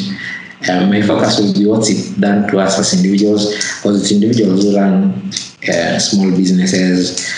Um, 0.70 0.90
my 0.90 1.02
focus 1.02 1.40
will 1.40 1.54
be 1.54 1.66
what's 1.66 1.90
it 1.90 2.20
done 2.22 2.48
to 2.50 2.60
us 2.60 2.78
as 2.78 2.94
individuals, 2.94 3.56
because 3.56 4.02
it's 4.02 4.12
individuals 4.12 4.64
who 4.64 4.78
run 4.78 5.32
uh, 5.68 5.98
small 5.98 6.30
businesses, 6.32 7.32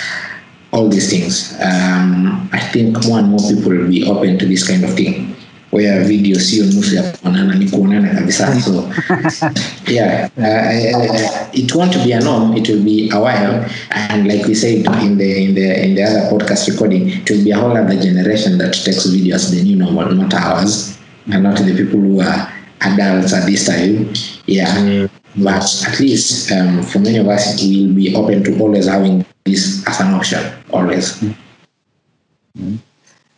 all 0.72 0.90
these 0.90 1.10
things. 1.10 1.54
Um, 1.62 2.50
I 2.52 2.60
think 2.60 3.06
more 3.08 3.20
and 3.20 3.30
more 3.30 3.40
people 3.40 3.72
will 3.72 3.88
be 3.88 4.06
open 4.06 4.38
to 4.40 4.46
this 4.46 4.68
kind 4.68 4.84
of 4.84 4.94
thing. 4.96 5.36
Where 5.74 6.04
video 6.04 6.40
sio 6.40 6.66
nusu 6.66 6.96
ya 6.96 7.04
kuonana 7.04 7.56
ni 7.56 7.66
kuonana 7.70 8.14
kabisa. 8.14 8.62
So 8.62 8.90
yeah 9.94 10.30
uh, 10.38 11.02
uh, 11.02 11.50
it 11.54 11.76
won't 11.76 11.98
be 12.04 12.14
a 12.14 12.20
norm 12.20 12.56
it 12.58 12.70
will 12.70 12.84
be 12.84 13.10
a 13.12 13.20
while. 13.20 13.66
And 13.92 14.28
like 14.28 14.46
we 14.46 14.56
said 14.56 14.86
in 15.02 15.18
the 15.18 15.44
in 15.44 15.56
the 15.56 15.84
in 15.86 15.96
the 15.96 16.04
other 16.04 16.30
podcast 16.30 16.70
recording 16.70 17.10
it 17.10 17.30
will 17.30 17.44
be 17.44 17.52
a 17.52 17.58
whole 17.58 17.76
other 17.76 18.00
generation 18.00 18.58
that 18.60 18.74
takes 18.74 19.06
video 19.06 19.36
as 19.36 19.50
the 19.52 19.64
new 19.64 19.76
normal 19.76 20.12
not 20.12 20.34
ours 20.34 21.00
and 21.32 21.44
not 21.44 21.58
the 21.58 21.76
people 21.76 22.00
who 22.00 22.22
are 22.22 22.54
adults 22.82 23.34
at 23.34 23.46
this 23.46 23.66
time. 23.66 24.14
Yeah. 24.46 25.08
But 25.36 25.66
at 25.88 26.00
least 26.00 26.52
um, 26.52 26.84
for 26.84 27.00
many 27.00 27.18
of 27.18 27.28
us 27.28 27.60
we 27.62 27.88
will 27.88 27.96
be 27.96 28.16
open 28.16 28.44
to 28.44 28.60
always 28.60 28.88
having 28.88 29.26
this 29.44 29.84
as 29.88 30.00
an 30.00 30.14
option 30.14 30.44
always. 30.72 31.24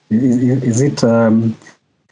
Is, 0.09 0.37
is, 0.37 0.63
is 0.63 0.81
it? 0.81 1.03
Um, 1.03 1.55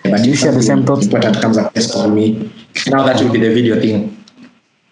but 0.03 0.23
Do 0.23 0.29
you 0.29 0.35
share 0.35 0.51
the 0.51 0.61
same 0.61 0.85
thoughts? 0.85 1.05
important 1.05 1.41
comes 1.41 1.57
just 1.73 1.93
call 1.93 2.09
me 2.09 2.51
now 2.87 3.03
that 3.05 3.21
will 3.21 3.31
be 3.31 3.39
the 3.39 3.53
video 3.53 3.79
thing 3.79 4.17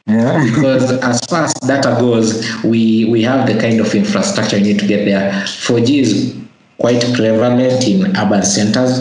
yeah. 0.07 0.43
because 0.55 0.91
as 1.03 1.19
far 1.25 1.43
as 1.45 1.53
data 1.53 1.95
goes, 1.99 2.43
we 2.63 3.05
we 3.05 3.21
have 3.23 3.47
the 3.47 3.59
kind 3.59 3.79
of 3.79 3.93
infrastructure 3.93 4.57
you 4.57 4.73
need 4.73 4.79
to 4.79 4.87
get 4.87 5.05
there. 5.05 5.31
4G 5.31 5.99
is 6.01 6.37
quite 6.79 7.01
prevalent 7.15 7.83
in 7.87 8.15
urban 8.17 8.43
centers, 8.43 8.99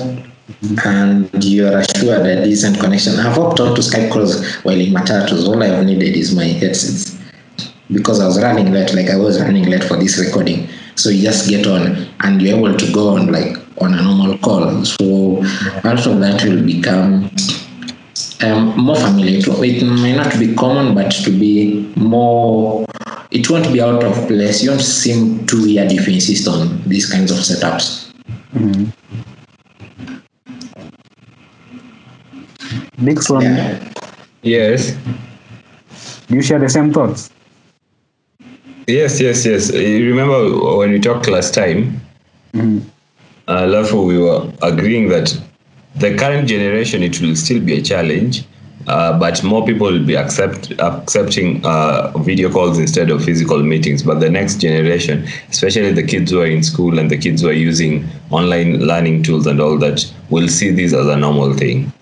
and 0.85 1.45
you're 1.45 1.79
assured 1.79 2.27
a 2.27 2.45
decent 2.45 2.79
connection. 2.79 3.19
I've 3.19 3.39
opted 3.39 3.67
out 3.67 3.77
to 3.77 3.83
Skype 3.83 4.11
calls 4.13 4.57
while 4.63 4.79
in 4.79 4.93
Matatus. 4.93 5.47
All 5.47 5.63
I've 5.63 5.85
needed 5.85 6.17
is 6.17 6.35
my 6.35 6.45
headsets 6.45 7.19
because 7.91 8.21
I 8.21 8.27
was 8.27 8.41
running 8.41 8.73
late, 8.73 8.95
like 8.95 9.09
I 9.09 9.17
was 9.17 9.41
running 9.41 9.65
late 9.65 9.85
for 9.85 9.97
this 9.97 10.19
recording. 10.19 10.69
So 10.97 11.09
you 11.09 11.23
just 11.23 11.49
get 11.49 11.67
on 11.67 12.07
and 12.21 12.43
you're 12.43 12.57
able 12.59 12.77
to 12.77 12.93
go 12.93 13.17
on 13.17 13.33
like 13.33 13.57
on 13.81 13.95
a 13.95 14.03
normal 14.03 14.39
call. 14.39 14.85
So 14.85 15.43
part 15.83 16.07
of 16.07 16.21
that 16.21 16.43
will 16.45 16.65
become 16.65 17.31
um, 18.43 18.77
more 18.79 18.97
familiar. 18.97 19.39
It, 19.39 19.83
it 19.83 19.85
may 19.85 20.15
not 20.17 20.39
be 20.39 20.55
common, 20.55 20.95
but 20.95 21.11
to 21.25 21.31
be 21.31 21.93
more, 21.97 22.85
it 23.31 23.49
won't 23.51 23.73
be 23.73 23.81
out 23.81 24.03
of 24.05 24.15
place. 24.29 24.63
You 24.63 24.71
won't 24.71 24.83
seem 24.83 25.47
too 25.47 25.63
weird 25.63 25.93
if 25.93 26.07
you 26.07 26.15
insist 26.15 26.47
on 26.49 26.83
these 26.87 27.11
kinds 27.11 27.31
of 27.31 27.39
setups. 27.39 28.11
Dixon, 33.03 33.41
Yeah. 33.41 33.93
Yes. 34.43 34.97
do 36.29 36.35
you 36.37 36.43
share 36.43 36.59
the 36.59 36.69
same 36.69 36.93
thoughts? 36.93 37.31
Yes, 38.87 39.21
yes, 39.21 39.45
yes. 39.47 39.71
You 39.73 40.07
remember 40.09 40.77
when 40.77 40.91
we 40.93 40.99
talked 41.01 41.29
last 41.29 41.55
time? 41.55 42.01
Mhm. 42.55 42.83
Uh, 43.49 43.63
Alafu, 43.63 44.07
we 44.07 44.19
were 44.19 44.51
agreeing 44.63 45.09
that 45.09 45.37
the 45.97 46.17
current 46.17 46.49
generation 46.49 47.03
it 47.03 47.21
will 47.21 47.35
still 47.35 47.61
be 47.61 47.79
a 47.79 47.83
challenge, 47.83 48.45
uh, 48.87 49.19
but 49.19 49.43
more 49.43 49.65
people 49.67 49.91
will 49.91 50.05
be 50.05 50.17
accept 50.17 50.73
accepting 50.79 51.65
uh, 51.65 52.17
video 52.19 52.51
calls 52.51 52.79
instead 52.79 53.11
of 53.11 53.25
physical 53.25 53.63
meetings. 53.63 54.03
But 54.03 54.21
the 54.21 54.31
next 54.31 54.61
generation, 54.61 55.27
especially 55.49 55.93
the 55.93 56.03
kids 56.03 56.31
who 56.31 56.41
are 56.41 56.47
in 56.47 56.63
school 56.63 56.99
and 56.99 57.11
the 57.11 57.19
kids 57.19 57.43
who 57.43 57.49
are 57.49 57.53
using 57.53 58.07
online 58.31 58.81
learning 58.81 59.25
tools 59.25 59.47
and 59.47 59.61
all 59.61 59.79
that, 59.79 60.11
will 60.31 60.49
see 60.49 60.71
this 60.71 60.93
as 60.93 61.07
a 61.07 61.17
normal 61.17 61.55
thing. 61.55 61.93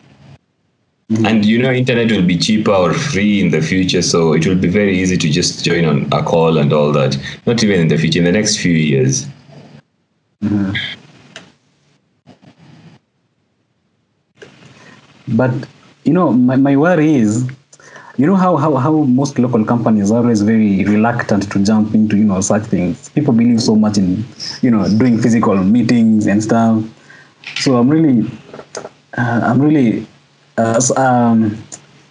And 1.25 1.43
you 1.43 1.59
know, 1.59 1.73
internet 1.73 2.11
will 2.13 2.27
be 2.27 2.37
cheaper 2.37 2.71
or 2.71 2.93
free 2.93 3.41
in 3.41 3.51
the 3.51 3.63
future, 3.63 4.03
so 4.03 4.35
it 4.35 4.47
will 4.47 4.57
be 4.59 4.69
very 4.69 4.99
easy 4.99 5.17
to 5.17 5.31
just 5.31 5.65
join 5.65 5.87
on 5.87 6.07
a 6.13 6.23
call 6.23 6.59
and 6.59 6.71
all 6.71 6.93
that. 6.93 7.17
Not 7.47 7.65
even 7.65 7.81
in 7.81 7.89
the 7.89 7.97
future, 7.97 8.19
in 8.19 8.27
the 8.27 8.33
next 8.33 8.59
few 8.59 8.73
years. 8.73 9.27
But 15.37 15.53
you 16.05 16.13
know, 16.13 16.33
my, 16.33 16.57
my 16.57 16.77
worry 16.77 17.15
is, 17.17 17.47
you 18.17 18.27
know 18.27 18.35
how, 18.37 18.57
how 18.57 18.75
how 18.77 18.93
most 18.93 19.39
local 19.39 19.65
companies 19.65 20.11
are 20.11 20.17
always 20.19 20.43
very 20.43 20.85
reluctant 20.85 21.51
to 21.53 21.63
jump 21.65 21.95
into 21.95 22.17
you 22.17 22.25
know 22.25 22.41
such 22.41 22.65
things. 22.65 23.09
People 23.11 23.33
believe 23.35 23.63
so 23.63 23.75
much 23.77 23.99
in 23.99 24.25
you 24.63 24.71
know 24.71 24.89
doing 24.99 25.19
physical 25.21 25.57
meetings 25.57 26.27
and 26.27 26.43
stuff. 26.43 26.83
So 27.57 27.77
I'm 27.77 27.89
really, 27.89 28.29
uh, 29.17 29.41
I'm 29.45 29.61
really, 29.61 30.07
uh, 30.57 30.81
um, 30.97 31.57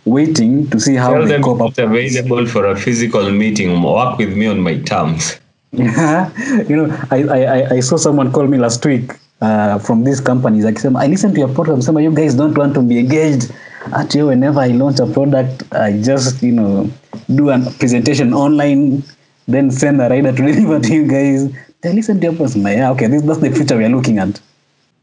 waiting 0.05 0.69
to 0.69 0.79
see 0.79 0.95
how 0.95 1.13
Tell 1.13 1.23
they 1.25 1.33
them 1.33 1.43
cope 1.43 1.61
up. 1.61 1.77
available 1.77 2.45
for 2.47 2.65
a 2.65 2.75
physical 2.75 3.29
meeting. 3.31 3.81
Work 3.81 4.17
with 4.17 4.35
me 4.35 4.47
on 4.47 4.61
my 4.61 4.77
terms. 4.79 5.39
Yeah, 5.73 6.31
you 6.69 6.75
know, 6.75 6.97
I, 7.11 7.23
I- 7.23 7.69
I 7.75 7.79
saw 7.81 7.97
someone 7.97 8.31
call 8.31 8.47
me 8.47 8.57
last 8.57 8.85
week 8.85 9.11
uh, 9.41 9.77
from 9.79 10.03
these 10.03 10.19
companies. 10.19 10.65
Like, 10.65 10.79
some- 10.79 10.95
I 10.97 11.07
listen 11.07 11.33
to 11.33 11.39
your 11.39 11.49
podcast. 11.49 11.83
Some 11.83 11.97
of 11.97 12.03
you 12.03 12.11
guys 12.13 12.35
don't 12.35 12.57
want 12.57 12.73
to 12.75 12.81
be 12.81 12.99
engaged. 12.99 13.51
Actually, 13.93 14.23
whenever 14.23 14.59
I 14.59 14.67
launch 14.67 14.99
a 14.99 15.05
product, 15.05 15.63
I 15.73 16.01
just 16.01 16.41
you 16.43 16.51
know 16.51 16.89
do 17.35 17.49
a 17.49 17.59
presentation 17.79 18.33
online, 18.33 19.03
then 19.47 19.71
send 19.71 20.01
a 20.01 20.09
rider 20.09 20.31
to 20.31 20.41
deliver 20.51 20.79
to 20.79 20.93
you 20.93 21.07
guys. 21.07 21.49
They 21.81 21.93
listen 21.93 22.19
to 22.19 22.27
your 22.27 22.33
podcast. 22.33 22.77
Yeah, 22.77 22.91
okay, 22.91 23.07
this 23.07 23.21
that's 23.21 23.39
the 23.39 23.51
future 23.51 23.77
we 23.77 23.85
are 23.85 23.89
looking 23.89 24.17
at. 24.19 24.41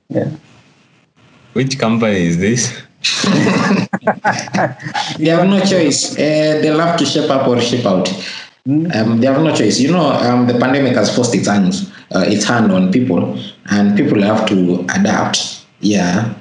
Yeah. 0.09 0.31
Which 1.55 1.79
company 1.79 2.27
is 2.27 2.39
this? 2.39 2.83
They 5.19 5.27
have 5.31 5.47
no 5.49 5.61
choice. 5.65 6.13
Uh, 6.19 6.59
they'll 6.63 6.79
have 6.81 6.99
to 6.99 7.07
shape 7.07 7.31
up 7.31 7.47
or 7.49 7.61
shape 7.61 7.87
out. 7.87 8.09
Um, 8.67 9.21
they 9.21 9.27
have 9.27 9.43
no 9.43 9.55
choice. 9.55 9.79
You 9.79 9.93
know, 9.93 10.07
um, 10.13 10.47
the 10.47 10.59
pandemic 10.59 10.95
has 10.95 11.15
forced 11.15 11.35
its 11.35 11.47
hands, 11.49 11.91
uh, 12.15 12.25
its 12.27 12.45
hand 12.45 12.73
on 12.73 12.93
people, 12.93 13.39
and 13.71 13.97
people 13.97 14.21
have 14.23 14.47
to 14.47 14.81
adapt. 14.95 15.65
Yeah, 15.81 16.35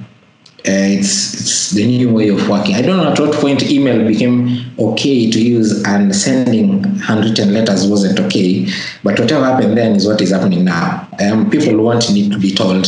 uh, 0.65 0.95
it's 0.95 1.33
it's 1.33 1.71
the 1.71 1.85
new 1.85 2.13
way 2.13 2.29
of 2.29 2.47
working. 2.47 2.75
I 2.75 2.81
don't 2.81 2.95
know 2.95 3.11
at 3.11 3.19
what 3.19 3.35
point 3.35 3.69
email 3.69 4.07
became 4.07 4.71
okay 4.79 5.29
to 5.29 5.41
use 5.41 5.83
and 5.83 6.15
sending 6.15 6.81
handwritten 6.99 7.53
letters 7.53 7.85
wasn't 7.85 8.19
okay, 8.21 8.67
but 9.03 9.19
whatever 9.19 9.43
happened 9.43 9.77
then 9.77 9.95
is 9.95 10.07
what 10.07 10.21
is 10.21 10.31
happening 10.31 10.63
now. 10.63 11.05
Um, 11.19 11.49
people 11.49 11.75
won't 11.83 12.09
need 12.13 12.31
to 12.31 12.39
be 12.39 12.53
told. 12.53 12.87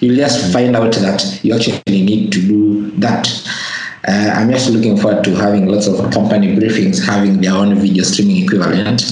You'll 0.00 0.16
just 0.16 0.50
find 0.50 0.74
out 0.74 0.94
that 0.94 1.40
you 1.42 1.54
actually 1.54 1.82
need 1.86 2.32
to 2.32 2.40
do 2.40 2.90
that. 2.92 3.28
Uh, 4.08 4.30
I'm 4.34 4.50
just 4.50 4.70
looking 4.70 4.96
forward 4.96 5.24
to 5.24 5.34
having 5.34 5.66
lots 5.66 5.86
of 5.86 6.10
company 6.10 6.56
briefings 6.56 7.04
having 7.04 7.40
their 7.40 7.52
own 7.52 7.74
video 7.74 8.04
streaming 8.04 8.44
equivalent 8.44 9.02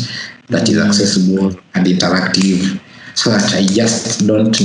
that 0.48 0.68
is 0.68 0.78
accessible 0.78 1.48
and 1.74 1.86
interactive 1.86 2.80
so 3.14 3.30
that 3.30 3.54
I 3.54 3.62
just 3.62 4.26
don't 4.26 4.56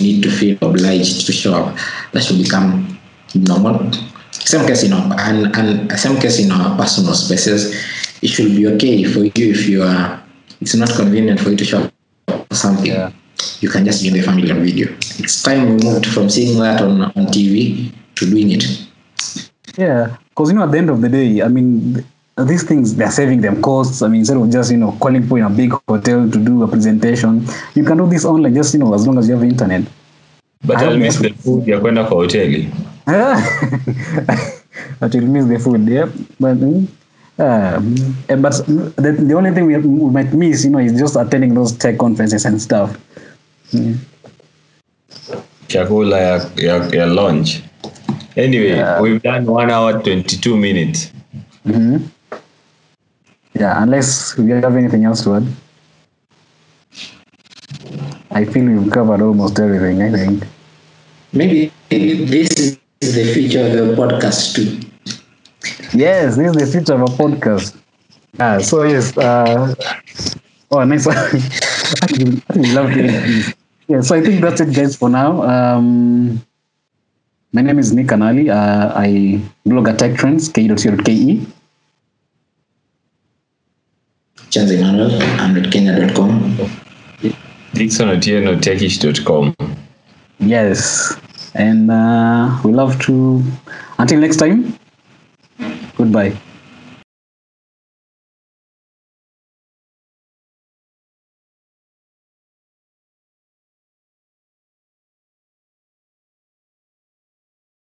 need 0.00 0.22
to 0.22 0.30
feel 0.30 0.56
obliged 0.62 1.26
to 1.26 1.32
show 1.32 1.54
up. 1.54 1.76
That 2.12 2.22
should 2.22 2.38
become 2.38 2.98
normal. 3.34 3.92
Same 4.32 4.66
case 4.66 4.84
in 4.84 4.92
our, 4.92 5.12
and, 5.20 5.54
and 5.56 5.92
same 5.98 6.20
case 6.20 6.38
in 6.38 6.50
our 6.50 6.76
personal 6.76 7.14
spaces. 7.14 7.74
It 8.22 8.28
should 8.28 8.54
be 8.54 8.66
okay 8.68 9.04
for 9.04 9.20
you 9.20 9.50
if 9.50 9.68
you 9.68 9.82
are, 9.82 10.22
it's 10.60 10.74
not 10.74 10.90
convenient 10.90 11.40
for 11.40 11.50
you 11.50 11.56
to 11.56 11.64
show 11.64 11.82
up 11.82 12.48
for 12.48 12.54
something. 12.54 12.86
Yeah. 12.86 13.12
You 13.60 13.68
can 13.68 13.84
just 13.84 14.04
join 14.04 14.14
the 14.14 14.22
family 14.22 14.50
on 14.50 14.62
video. 14.62 14.88
It's 15.18 15.42
time 15.42 15.76
we 15.76 15.82
moved 15.82 16.06
from 16.06 16.28
seeing 16.30 16.58
that 16.60 16.80
on, 16.80 17.02
on 17.02 17.26
TV 17.32 17.92
to 18.16 18.30
doing 18.30 18.52
it. 18.52 18.64
Yeah, 19.76 20.16
because 20.30 20.50
you 20.50 20.56
know, 20.56 20.64
at 20.64 20.72
the 20.72 20.78
end 20.78 20.90
of 20.90 21.00
the 21.02 21.08
day, 21.08 21.42
I 21.42 21.48
mean, 21.48 22.04
these 22.44 22.62
things 22.64 22.94
they're 22.94 23.10
saving 23.10 23.40
them 23.40 23.62
costs. 23.62 24.02
I 24.02 24.08
mean, 24.08 24.20
instead 24.20 24.36
of 24.36 24.50
just 24.50 24.70
you 24.70 24.76
know 24.76 24.92
calling 25.00 25.22
people 25.22 25.38
in 25.38 25.44
a 25.44 25.50
big 25.50 25.72
hotel 25.88 26.28
to 26.30 26.38
do 26.38 26.62
a 26.62 26.68
presentation, 26.68 27.46
you 27.74 27.84
can 27.84 27.96
do 27.96 28.06
this 28.06 28.24
online. 28.24 28.54
Just 28.54 28.74
you 28.74 28.80
know, 28.80 28.92
as 28.94 29.06
long 29.06 29.18
as 29.18 29.28
you 29.28 29.34
have 29.34 29.44
internet. 29.44 29.82
But 30.64 30.78
I'll 30.78 30.96
miss 30.98 31.16
the 31.18 31.30
food 31.30 31.66
ya 31.68 31.80
kwenda 31.80 32.04
kwa 32.04 32.16
hoteli. 32.16 32.68
but 35.00 35.14
you'll 35.14 35.26
miss 35.26 35.46
the 35.46 35.58
food, 35.58 35.88
yeah. 35.88 36.06
But 36.40 36.56
mm, 36.58 36.86
uh, 37.38 37.80
eh, 38.28 38.36
but 38.36 38.52
the, 38.96 39.12
the 39.18 39.34
only 39.34 39.52
thing 39.52 39.66
we, 39.66 39.76
we 39.76 40.10
might 40.10 40.32
miss, 40.34 40.64
you 40.64 40.70
know, 40.70 40.78
is 40.78 40.92
just 40.98 41.16
attending 41.16 41.54
those 41.54 41.72
tech 41.72 41.98
conferences 41.98 42.44
and 42.44 42.60
stuff. 42.60 42.98
Chakula 45.68 46.18
ya, 46.20 46.44
ya, 46.56 46.88
ya 46.92 47.06
lunch. 47.06 47.62
Anyway, 48.36 48.76
Yeah. 48.76 49.00
we've 49.00 49.22
done 49.22 49.46
one 49.46 49.70
hour 49.70 49.92
22 50.02 50.56
minutes. 50.56 51.12
hmm 51.64 51.96
Yeah, 53.56 53.82
unless 53.82 54.36
we 54.36 54.50
have 54.50 54.76
anything 54.76 55.04
else 55.06 55.24
to 55.24 55.36
add. 55.36 55.46
I 58.30 58.44
feel 58.44 58.66
we've 58.66 58.92
covered 58.92 59.22
almost 59.22 59.58
everything. 59.58 60.02
I 60.02 60.10
think. 60.12 60.44
Maybe 61.32 61.72
this 61.88 62.76
is 63.00 63.14
the 63.16 63.32
future 63.32 63.64
of 63.64 63.72
the 63.72 63.96
podcast 63.96 64.56
too. 64.56 64.76
Yes, 65.96 66.36
this 66.36 66.52
is 66.52 66.56
the 66.60 66.66
future 66.68 66.94
of 67.00 67.02
a 67.08 67.12
podcast. 67.16 67.72
Ah, 68.38 68.58
so 68.60 68.84
yes. 68.84 69.16
Uh, 69.16 69.74
oh, 70.70 70.84
nice. 70.84 71.06
actually, 71.08 72.42
actually 72.50 72.72
love 72.76 72.90
hearing 72.92 73.16
this. 73.16 73.54
Yeah, 73.88 74.00
so 74.02 74.16
I 74.16 74.20
think 74.20 74.42
that's 74.42 74.60
it, 74.60 74.74
guys, 74.74 74.96
for 74.96 75.08
now. 75.08 75.40
Um, 75.42 76.44
my 77.52 77.62
name 77.62 77.78
is 77.78 77.92
Nick 77.94 78.08
Kanali. 78.08 78.52
Uh, 78.52 78.92
I 78.92 79.40
blog 79.64 79.88
at 79.88 79.98
tech 79.98 80.12
TechTrends, 80.12 80.52
k.co.ke. 80.52 81.55
Chenze 84.56 84.72
Emmanuel 84.78 85.12
and 85.42 85.58
at 85.58 85.70
Kenya.com. 85.70 86.56
Dixon 87.74 88.08
Otieno 88.08 88.56
Techish.com. 88.58 89.54
Yes. 90.40 91.14
and 91.54 91.90
uh, 91.90 92.58
we 92.64 92.72
love 92.72 92.98
to. 93.00 93.42
Until 93.98 94.20
next 94.20 94.36
time, 94.36 94.78
goodbye. 95.96 96.36